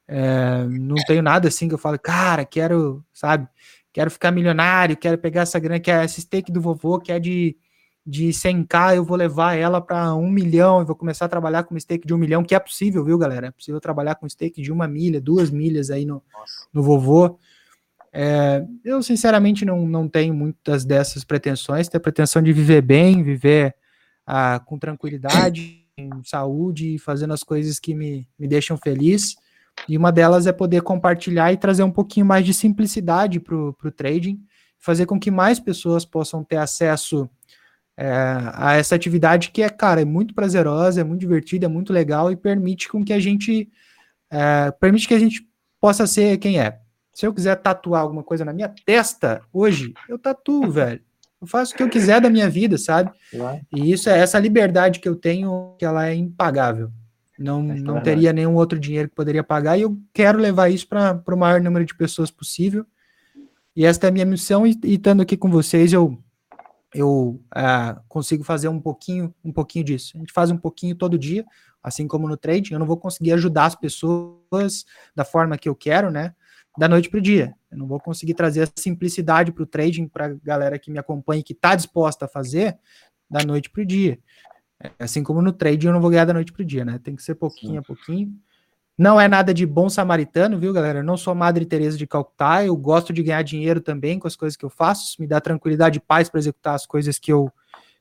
É, 0.08 0.66
não 0.70 0.96
tenho 1.06 1.22
nada 1.22 1.50
assim 1.50 1.68
que 1.68 1.74
eu 1.74 1.78
falo, 1.78 2.00
cara, 2.00 2.46
quero, 2.46 3.04
sabe, 3.14 3.48
quero 3.92 4.10
ficar 4.10 4.32
milionário, 4.32 4.96
quero 4.96 5.18
pegar 5.18 5.42
essa 5.42 5.60
grana, 5.60 5.82
que 5.82 5.92
é 5.92 6.06
esse 6.06 6.22
steak 6.22 6.52
do 6.52 6.62
vovô, 6.62 6.98
que 6.98 7.12
é 7.12 7.20
de 7.20 7.58
de 8.10 8.30
100k, 8.30 8.96
eu 8.96 9.04
vou 9.04 9.18
levar 9.18 9.56
ela 9.56 9.82
para 9.82 10.16
um 10.16 10.30
milhão, 10.30 10.82
e 10.82 10.86
vou 10.86 10.96
começar 10.96 11.26
a 11.26 11.30
trabalhar 11.30 11.64
com 11.64 11.78
stake 11.78 12.08
de 12.08 12.14
um 12.14 12.18
milhão, 12.18 12.42
que 12.42 12.56
é 12.56 12.60
possível, 12.60 13.04
viu, 13.04 13.18
galera? 13.18 13.48
É 13.48 13.52
possível 13.52 13.82
trabalhar 13.82 14.16
com 14.16 14.30
stake 14.30 14.62
de 14.62 14.72
uma 14.72 14.88
milha, 14.88 15.20
duas 15.20 15.52
milhas 15.52 15.92
aí 15.92 16.06
no, 16.06 16.24
no 16.72 16.82
vovô. 16.82 17.38
É, 18.14 18.64
eu, 18.86 19.04
sinceramente, 19.04 19.66
não, 19.66 19.86
não 19.86 20.08
tenho 20.08 20.34
muitas 20.34 20.86
dessas 20.86 21.26
pretensões, 21.26 21.90
tenho 21.90 22.00
a 22.00 22.02
pretensão 22.02 22.42
de 22.42 22.54
viver 22.54 22.82
bem, 22.82 23.22
viver 23.22 23.76
ah, 24.28 24.60
com 24.60 24.78
tranquilidade, 24.78 25.86
com 25.98 26.24
saúde, 26.24 27.00
fazendo 27.00 27.34
as 27.34 27.44
coisas 27.44 27.80
que 27.80 27.96
me, 27.96 28.28
me 28.38 28.48
deixam 28.48 28.78
feliz. 28.78 29.36
E 29.88 29.98
uma 29.98 30.12
delas 30.12 30.46
é 30.46 30.52
poder 30.52 30.82
compartilhar 30.82 31.54
e 31.54 31.58
trazer 31.58 31.84
um 31.84 31.92
pouquinho 31.92 32.26
mais 32.26 32.46
de 32.46 32.54
simplicidade 32.54 33.40
para 33.40 33.56
o 33.56 33.74
trading, 33.96 34.44
fazer 34.78 35.06
com 35.06 35.20
que 35.20 35.32
mais 35.32 35.60
pessoas 35.60 36.04
possam 36.04 36.44
ter 36.44 36.58
acesso 36.58 37.30
é, 37.96 38.12
a 38.54 38.74
essa 38.74 38.96
atividade 38.96 39.50
que 39.50 39.64
é, 39.64 39.70
cara, 39.70 40.02
é 40.02 40.06
muito 40.06 40.36
prazerosa, 40.36 41.02
é 41.02 41.04
muito 41.04 41.22
divertida, 41.22 41.66
é 41.66 41.70
muito 41.70 41.92
legal 41.92 42.32
e 42.32 42.36
permite 42.36 42.88
com 42.88 43.04
que 43.04 43.14
a 43.14 43.20
gente 43.20 43.72
é, 44.30 44.72
permite 44.72 45.08
que 45.08 45.14
a 45.14 45.20
gente 45.20 45.48
possa 45.80 46.06
ser 46.06 46.38
quem 46.38 46.60
é. 46.60 46.80
Se 47.14 47.26
eu 47.26 47.34
quiser 47.34 47.56
tatuar 47.56 48.02
alguma 48.02 48.24
coisa 48.24 48.46
na 48.46 48.54
minha 48.54 48.72
testa 48.86 49.42
hoje, 49.52 49.94
eu 50.08 50.20
tatuo, 50.20 50.70
velho. 50.72 51.02
Eu 51.40 51.48
faço 51.48 51.74
o 51.74 51.78
que 51.78 51.84
eu 51.84 51.90
quiser 51.90 52.20
da 52.20 52.30
minha 52.30 52.50
vida, 52.50 52.78
sabe? 52.78 53.12
E 53.76 53.92
isso 53.92 54.10
é 54.10 54.18
essa 54.18 54.40
liberdade 54.40 55.00
que 55.00 55.08
eu 55.08 55.16
tenho, 55.16 55.76
que 55.78 55.86
ela 55.86 56.08
é 56.08 56.16
impagável. 56.16 56.92
Não, 57.38 57.60
é 57.72 57.76
não 57.76 58.02
teria 58.02 58.34
nenhum 58.34 58.56
outro 58.56 58.80
dinheiro 58.80 59.10
que 59.10 59.16
poderia 59.16 59.44
pagar, 59.44 59.78
e 59.78 59.84
eu 59.84 59.98
quero 60.12 60.40
levar 60.40 60.70
isso 60.70 60.88
para 60.88 61.22
o 61.28 61.38
maior 61.38 61.62
número 61.62 61.86
de 61.86 61.96
pessoas 61.96 62.32
possível. 62.32 62.86
E 63.76 63.86
esta 63.86 64.08
é 64.08 64.10
a 64.10 64.12
minha 64.12 64.26
missão, 64.26 64.66
e, 64.66 64.80
e 64.84 64.96
estando 64.96 65.22
aqui 65.22 65.38
com 65.38 65.50
vocês, 65.52 65.94
eu 65.94 66.18
eu 66.94 67.40
uh, 67.56 68.02
consigo 68.08 68.44
fazer 68.44 68.70
um 68.70 68.80
pouquinho, 68.80 69.34
um 69.44 69.52
pouquinho 69.52 69.86
disso. 69.86 70.14
A 70.16 70.20
gente 70.20 70.34
faz 70.34 70.50
um 70.50 70.58
pouquinho 70.58 70.96
todo 70.96 71.18
dia, 71.18 71.46
assim 71.84 72.08
como 72.08 72.28
no 72.28 72.38
trading. 72.38 72.74
Eu 72.74 72.80
não 72.80 72.88
vou 72.88 72.98
conseguir 72.98 73.34
ajudar 73.34 73.66
as 73.66 73.76
pessoas 73.76 74.86
da 75.16 75.26
forma 75.26 75.58
que 75.58 75.70
eu 75.70 75.76
quero, 75.76 76.10
né? 76.10 76.34
Da 76.78 76.88
noite 76.88 77.10
para 77.10 77.18
o 77.18 77.22
dia. 77.22 77.56
Eu 77.72 77.78
não 77.78 77.88
vou 77.88 78.00
conseguir 78.00 78.34
trazer 78.34 78.64
a 78.64 78.68
simplicidade 78.76 79.52
para 79.52 79.64
o 79.64 79.66
trading 79.66 80.08
para 80.08 80.28
a 80.28 80.34
galera 80.44 80.78
que 80.78 80.92
me 80.92 81.00
acompanha, 81.00 81.44
que 81.44 81.54
está 81.54 81.76
disposta 81.76 82.26
a 82.26 82.28
fazer, 82.28 82.78
da 83.30 83.44
noite 83.44 83.70
para 83.70 83.82
o 83.82 83.86
dia. 83.86 84.20
É, 84.80 84.92
assim 85.00 85.24
como 85.24 85.42
no 85.42 85.52
trading, 85.52 85.88
eu 85.88 85.94
não 85.94 86.02
vou 86.02 86.10
ganhar 86.10 86.26
da 86.26 86.34
noite 86.34 86.54
para 86.54 86.62
o 86.62 86.66
dia, 86.66 86.86
né? 86.86 87.00
Tem 87.04 87.16
que 87.16 87.24
ser 87.24 87.36
pouquinho 87.36 87.74
Sim. 87.74 87.78
a 87.80 87.82
pouquinho. 87.82 88.34
Não 88.98 89.22
é 89.22 89.28
nada 89.28 89.54
de 89.54 89.66
bom 89.66 89.90
samaritano, 89.90 90.60
viu, 90.60 90.74
galera? 90.74 91.00
Eu 91.00 91.04
não 91.04 91.18
sou 91.18 91.36
Madre 91.36 91.66
Teresa 91.66 91.98
de 91.98 92.08
Calcutá, 92.08 92.66
eu 92.66 92.76
gosto 92.76 93.14
de 93.14 93.22
ganhar 93.22 93.44
dinheiro 93.44 93.80
também 93.80 94.18
com 94.18 94.28
as 94.28 94.36
coisas 94.36 94.58
que 94.58 94.66
eu 94.66 94.72
faço, 94.72 95.20
me 95.20 95.28
dá 95.28 95.40
tranquilidade 95.40 95.98
e 95.98 96.02
paz 96.02 96.30
para 96.30 96.40
executar 96.40 96.74
as 96.74 96.86
coisas 96.86 97.20
que 97.20 97.32
eu 97.32 97.52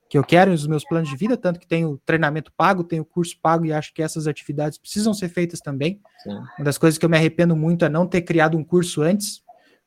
que 0.09 0.17
eu 0.17 0.25
quero 0.25 0.53
os 0.53 0.67
meus 0.67 0.85
planos 0.85 1.09
de 1.09 1.17
vida, 1.17 1.37
tanto 1.37 1.59
que 1.59 1.67
tenho 1.67 2.01
treinamento 2.05 2.53
pago, 2.57 2.85
tenho 2.85 3.05
curso 3.05 3.37
pago 3.41 3.65
e 3.65 3.73
acho 3.73 3.93
que 3.93 4.03
essas 4.03 4.27
atividades 4.27 4.79
precisam 4.79 5.13
ser 5.13 5.29
feitas 5.29 5.61
também. 5.61 6.01
Sim. 6.23 6.31
Uma 6.59 6.65
das 6.65 6.79
coisas 6.79 6.97
que 6.97 7.05
eu 7.05 7.09
me 7.09 7.17
arrependo 7.17 7.57
muito 7.57 7.85
é 7.85 7.89
não 7.89 8.07
ter 8.07 8.23
criado 8.23 8.57
um 8.57 8.63
curso 8.63 9.03
antes, 9.03 9.43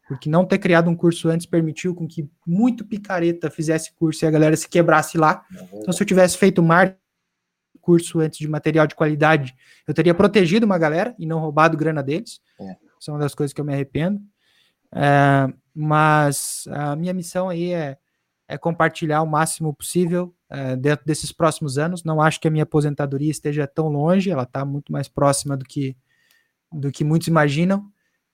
porque 0.07 0.29
não 0.29 0.45
ter 0.45 0.57
criado 0.57 0.89
um 0.89 0.95
curso 0.95 1.29
antes 1.29 1.45
permitiu 1.45 1.93
com 1.95 2.07
que 2.07 2.27
muito 2.45 2.83
picareta 2.85 3.49
fizesse 3.49 3.93
curso 3.93 4.25
e 4.25 4.27
a 4.27 4.31
galera 4.31 4.57
se 4.57 4.67
quebrasse 4.67 5.17
lá. 5.17 5.45
Então, 5.73 5.93
se 5.93 6.01
eu 6.01 6.07
tivesse 6.07 6.37
feito 6.37 6.61
marketing 6.61 6.99
curso 7.79 8.19
antes 8.19 8.37
de 8.37 8.47
material 8.47 8.85
de 8.85 8.93
qualidade, 8.93 9.55
eu 9.87 9.93
teria 9.93 10.13
protegido 10.13 10.65
uma 10.65 10.77
galera 10.77 11.15
e 11.17 11.25
não 11.25 11.39
roubado 11.39 11.77
grana 11.77 12.03
deles. 12.03 12.39
É. 12.59 12.75
São 12.99 13.15
uma 13.15 13.21
das 13.21 13.33
coisas 13.33 13.53
que 13.53 13.59
eu 13.59 13.65
me 13.65 13.73
arrependo. 13.73 14.19
É, 14.93 15.47
mas 15.73 16.65
a 16.69 16.95
minha 16.95 17.13
missão 17.13 17.49
aí 17.49 17.71
é, 17.71 17.97
é 18.49 18.57
compartilhar 18.57 19.21
o 19.21 19.27
máximo 19.27 19.71
possível 19.71 20.33
é, 20.49 20.75
dentro 20.75 21.05
desses 21.05 21.31
próximos 21.31 21.77
anos. 21.77 22.03
Não 22.03 22.19
acho 22.19 22.41
que 22.41 22.47
a 22.47 22.51
minha 22.51 22.63
aposentadoria 22.63 23.29
esteja 23.29 23.67
tão 23.67 23.87
longe, 23.89 24.31
ela 24.31 24.41
está 24.41 24.65
muito 24.65 24.91
mais 24.91 25.07
próxima 25.07 25.55
do 25.55 25.63
que, 25.63 25.95
do 26.71 26.91
que 26.91 27.03
muitos 27.03 27.27
imaginam. 27.27 27.87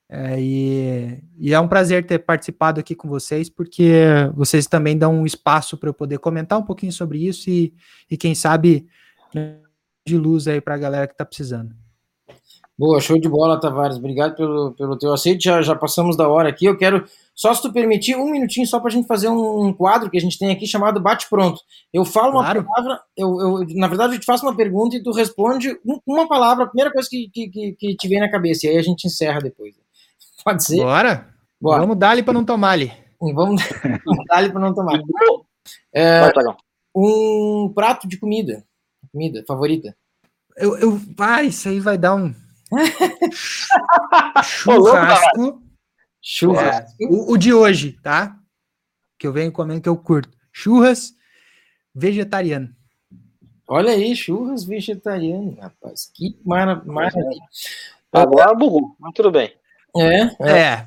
É, 0.08 0.40
e, 0.40 1.22
e, 1.38 1.54
é 1.54 1.60
um 1.60 1.68
prazer 1.68 2.06
ter 2.06 2.20
participado 2.20 2.80
aqui 2.80 2.96
com 2.96 3.10
vocês, 3.10 3.50
porque 3.50 4.04
vocês 4.34 4.68
também 4.68 4.98
dão 4.98 5.14
um 5.14 5.26
espaço 5.26 5.78
para 5.78 5.90
eu 5.90 5.94
poder 5.94 6.20
comentar 6.20 6.58
um 6.58 6.64
pouquinho 6.64 6.94
sobre 6.94 7.28
isso 7.28 7.50
e, 7.50 7.74
e 8.10 8.16
quem 8.16 8.34
sabe 8.34 8.88
de 10.08 10.18
luz 10.18 10.48
aí 10.48 10.62
para 10.62 10.76
a 10.76 10.78
galera 10.78 11.08
que 11.08 11.14
está 11.14 11.26
precisando. 11.26 11.76
Boa, 12.78 13.00
show 13.00 13.20
de 13.20 13.30
bola, 13.30 13.60
Tavares. 13.60 13.98
Obrigado 13.98 14.36
pelo, 14.36 14.74
pelo 14.74 14.98
teu 14.98 15.14
aceito. 15.14 15.42
Já, 15.42 15.62
já 15.62 15.76
passamos 15.76 16.18
da 16.18 16.28
hora 16.28 16.50
aqui. 16.50 16.66
Eu 16.66 16.78
quero, 16.78 17.06
só 17.34 17.54
se 17.54 17.62
tu 17.62 17.72
permitir, 17.72 18.16
um 18.16 18.30
minutinho 18.30 18.68
só 18.68 18.80
para 18.80 18.90
a 18.90 18.92
gente 18.92 19.08
fazer 19.08 19.30
um, 19.30 19.68
um, 19.68 19.74
quadro 19.74 20.10
que 20.10 20.18
a 20.18 20.22
gente 20.22 20.38
tem 20.38 20.52
aqui 20.52 20.68
chamado 20.68 21.00
Bate 21.00 21.30
Pronto. 21.30 21.62
Eu 21.94 22.04
falo 22.04 22.34
claro. 22.34 22.60
uma 22.60 22.68
palavra, 22.68 23.02
eu, 23.16 23.40
eu, 23.40 23.66
na 23.76 23.88
verdade 23.88 24.16
eu 24.16 24.20
te 24.20 24.26
faço 24.26 24.46
uma 24.46 24.56
pergunta 24.56 24.96
e 24.96 25.04
tu 25.04 25.12
responde 25.12 25.80
uma 26.06 26.28
palavra, 26.28 26.66
a 26.66 26.68
primeira 26.68 26.92
coisa 26.92 27.08
que, 27.10 27.30
que, 27.30 27.76
que 27.80 27.96
te 27.96 28.08
vem 28.08 28.20
na 28.20 28.30
cabeça, 28.30 28.68
e 28.68 28.70
aí 28.72 28.78
a 28.78 28.84
gente 28.84 29.06
encerra 29.06 29.40
depois. 29.40 29.74
Pode 30.44 30.64
ser? 30.66 30.78
Bora. 30.78 31.30
Bora. 31.62 31.82
Vamos 31.82 31.98
dar 31.98 32.12
ali 32.12 32.24
para 32.24 32.34
não 32.34 32.44
tomar 32.44 32.72
ali. 32.72 32.92
Vamos 33.20 33.62
dar 34.28 34.38
ali 34.38 34.52
para 34.52 34.62
não 34.62 34.74
tomar. 34.74 35.00
É, 35.94 36.30
um 36.94 37.72
prato 37.74 38.08
de 38.08 38.18
comida 38.18 38.64
comida 39.16 39.44
favorita? 39.48 39.96
Eu, 40.58 40.78
eu, 40.78 41.02
ah, 41.20 41.42
isso 41.44 41.70
aí 41.70 41.80
vai 41.80 41.98
dar 41.98 42.16
um 42.16 42.34
churrasco. 44.44 45.62
churrasco. 46.22 46.96
É, 47.02 47.06
o, 47.08 47.34
o, 47.34 47.38
de 47.38 47.54
hoje, 47.54 47.94
tá? 48.02 48.38
Que 49.18 49.28
eu 49.28 49.34
venho 49.34 49.52
comendo 49.52 49.82
que 49.82 49.90
eu 49.90 49.98
curto. 49.98 50.36
Churras 50.52 51.14
vegetariano. 51.94 52.70
Olha 53.68 53.92
aí, 53.92 54.16
churras 54.16 54.64
vegetariano, 54.64 55.58
rapaz. 55.60 56.12
Que 56.14 56.40
mara 56.46 56.82
maravilha. 56.86 57.42
Agora 58.12 58.54
burro, 58.54 58.96
mas 59.00 59.14
tudo 59.14 59.32
bem. 59.32 59.54
É. 59.98 60.22
É. 60.42 60.60
é. 60.60 60.86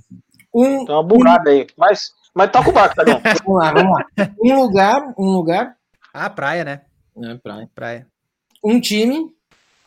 Um, 0.55 0.85
Tem 0.85 0.95
uma 0.95 1.03
burrada 1.03 1.51
um... 1.51 1.53
aí. 1.53 1.67
Mas, 1.77 2.13
mas 2.35 2.51
toca 2.51 2.71
o 2.71 2.73
barco, 2.73 2.95
tá 2.95 3.05
bom. 3.05 3.21
vamos 3.45 3.63
lá, 3.63 3.73
vamos 3.73 3.93
lá. 3.93 4.07
Um 4.43 4.63
lugar, 4.63 5.15
um 5.19 5.31
lugar. 5.33 5.77
Ah, 6.13 6.31
praia, 6.31 6.65
né? 6.65 6.83
É, 7.23 7.35
praia. 7.37 7.71
Praia 7.75 8.07
um 8.63 8.81
time. 8.81 9.33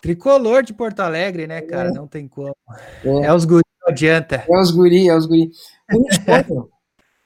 Tricolor 0.02 0.64
de 0.64 0.74
Porto 0.74 1.00
Alegre, 1.02 1.46
né, 1.46 1.62
cara? 1.62 1.90
É. 1.90 1.94
Não 1.94 2.08
tem 2.08 2.28
como. 2.28 2.56
É, 3.04 3.26
é 3.26 3.34
os 3.34 3.46
guri, 3.46 3.64
não 3.82 3.92
adianta. 3.92 4.44
É 4.50 4.60
os 4.60 4.72
guri, 4.72 5.08
é 5.08 5.16
os 5.16 5.26
guri. 5.28 5.52
Um 5.94 6.06
sonho. 6.50 6.70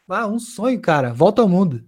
ah, 0.10 0.28
um 0.28 0.40
sonho, 0.40 0.82
cara. 0.82 1.14
Volta 1.14 1.42
ao 1.42 1.48
mundo. 1.48 1.84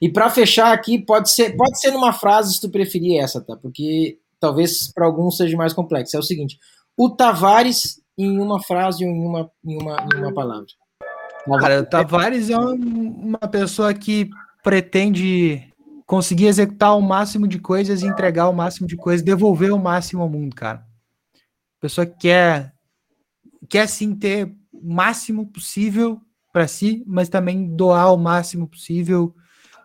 E 0.00 0.08
para 0.08 0.30
fechar 0.30 0.72
aqui, 0.72 0.98
pode 0.98 1.30
ser, 1.30 1.56
pode 1.56 1.78
ser 1.78 1.90
numa 1.90 2.12
frase 2.12 2.54
se 2.54 2.60
tu 2.60 2.70
preferir 2.70 3.22
essa, 3.22 3.40
tá? 3.40 3.56
Porque 3.56 4.18
talvez 4.40 4.90
para 4.92 5.06
alguns 5.06 5.36
seja 5.36 5.56
mais 5.56 5.72
complexo. 5.72 6.16
É 6.16 6.20
o 6.20 6.22
seguinte: 6.22 6.58
o 6.96 7.10
Tavares 7.10 8.00
em 8.16 8.38
uma 8.38 8.62
frase 8.62 9.04
ou 9.04 9.10
em 9.10 9.26
uma, 9.26 9.50
em 9.64 9.80
uma, 9.80 10.06
em 10.14 10.18
uma 10.18 10.34
palavra. 10.34 10.66
Cara, 11.60 11.80
o 11.80 11.86
Tavares 11.86 12.50
é 12.50 12.56
uma 12.56 13.38
pessoa 13.38 13.92
que 13.92 14.28
pretende 14.62 15.71
conseguir 16.12 16.44
executar 16.44 16.94
o 16.94 17.00
máximo 17.00 17.48
de 17.48 17.58
coisas, 17.58 18.02
entregar 18.02 18.46
o 18.46 18.52
máximo 18.52 18.86
de 18.86 18.96
coisas, 18.96 19.24
devolver 19.24 19.72
o 19.72 19.78
máximo 19.78 20.20
ao 20.20 20.28
mundo, 20.28 20.54
cara. 20.54 20.80
A 20.80 21.80
pessoa 21.80 22.06
quer 22.06 22.74
quer 23.66 23.88
sim 23.88 24.14
ter 24.14 24.54
o 24.70 24.92
máximo 24.92 25.46
possível 25.46 26.20
para 26.52 26.68
si, 26.68 27.02
mas 27.06 27.30
também 27.30 27.74
doar 27.74 28.12
o 28.12 28.18
máximo 28.18 28.68
possível 28.68 29.34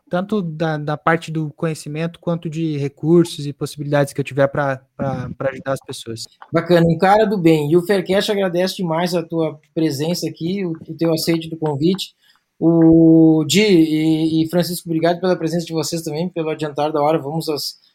tanto 0.10 0.42
da, 0.42 0.78
da 0.78 0.98
parte 0.98 1.32
do 1.32 1.50
conhecimento 1.54 2.20
quanto 2.20 2.50
de 2.50 2.78
recursos 2.78 3.48
e 3.48 3.54
possibilidades 3.54 4.12
que 4.12 4.20
eu 4.20 4.26
tiver 4.26 4.48
para 4.48 4.82
ajudar 5.00 5.72
as 5.72 5.86
pessoas. 5.86 6.26
Bacana, 6.52 6.86
um 6.86 6.98
cara 6.98 7.24
do 7.24 7.38
bem. 7.38 7.72
E 7.72 7.78
o 7.78 7.86
Faircast 7.86 8.34
agradece 8.34 8.76
demais 8.76 9.16
a 9.16 9.24
tua 9.24 9.58
presença 9.74 10.28
aqui, 10.28 10.66
o, 10.66 10.72
o 10.72 10.98
teu 10.98 11.14
aceite 11.14 11.50
do 11.50 11.56
convite. 11.56 12.14
O 12.60 13.46
Di 13.48 13.62
e, 13.62 14.44
e, 14.44 14.50
Francisco, 14.50 14.90
obrigado 14.90 15.20
pela 15.20 15.36
presença 15.36 15.66
de 15.66 15.74
vocês 15.74 16.02
também, 16.02 16.28
pelo 16.28 16.50
adiantar 16.50 16.92
da 16.92 17.02
hora. 17.02 17.20
Vamos 17.20 17.46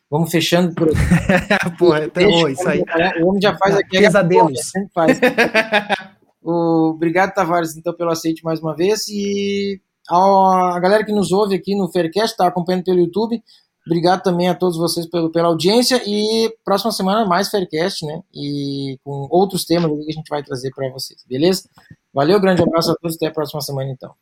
vamos 0.08 0.30
fechando 0.30 0.74
por 0.74 0.88
aqui. 0.88 0.98
Porra, 1.78 2.04
então, 2.04 2.22
Deixa, 2.22 2.50
isso 2.50 2.68
aí. 2.68 2.84
O 3.22 3.28
homem 3.28 3.42
já 3.42 3.56
faz 3.56 3.76
aqui. 3.76 3.98
Pesadelos. 3.98 4.60
Faz. 4.94 5.18
o, 6.40 6.90
obrigado, 6.90 7.34
Tavares, 7.34 7.76
então, 7.76 7.92
pelo 7.92 8.10
aceite 8.10 8.44
mais 8.44 8.60
uma 8.60 8.76
vez. 8.76 9.08
E 9.08 9.80
a 10.08 10.78
galera 10.80 11.04
que 11.04 11.12
nos 11.12 11.32
ouve 11.32 11.54
aqui 11.54 11.74
no 11.74 11.90
Faircast, 11.90 12.32
está 12.32 12.46
acompanhando 12.46 12.84
pelo 12.84 13.00
YouTube, 13.00 13.42
obrigado 13.86 14.22
também 14.22 14.48
a 14.48 14.54
todos 14.54 14.76
vocês 14.76 15.06
pelo, 15.06 15.30
pela 15.30 15.48
audiência 15.48 16.00
e 16.06 16.54
próxima 16.64 16.92
semana 16.92 17.24
mais 17.24 17.48
Faircast, 17.48 18.04
né? 18.06 18.22
E 18.32 18.98
com 19.02 19.26
outros 19.30 19.64
temas 19.64 19.90
que 19.90 20.10
a 20.10 20.12
gente 20.12 20.28
vai 20.28 20.42
trazer 20.42 20.70
para 20.74 20.90
vocês, 20.90 21.24
beleza? 21.26 21.68
Valeu, 22.12 22.40
grande 22.40 22.62
abraço 22.62 22.92
a 22.92 22.94
todos, 22.94 23.16
até 23.16 23.26
a 23.26 23.32
próxima 23.32 23.60
semana 23.60 23.90
então. 23.90 24.12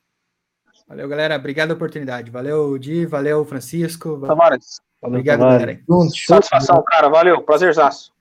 Valeu, 0.91 1.09
galera. 1.09 1.37
Obrigado 1.37 1.69
pela 1.69 1.77
oportunidade. 1.77 2.33
Valeu, 2.33 2.77
Di. 2.77 3.07
Valeu, 3.07 3.45
Francisco. 3.45 4.21
Tavares. 4.27 4.81
Obrigado, 5.01 5.39
galera. 5.39 5.81
Satisfação, 6.27 6.83
cara. 6.85 7.09
Valeu. 7.09 7.43
Prazerzaço. 7.43 8.13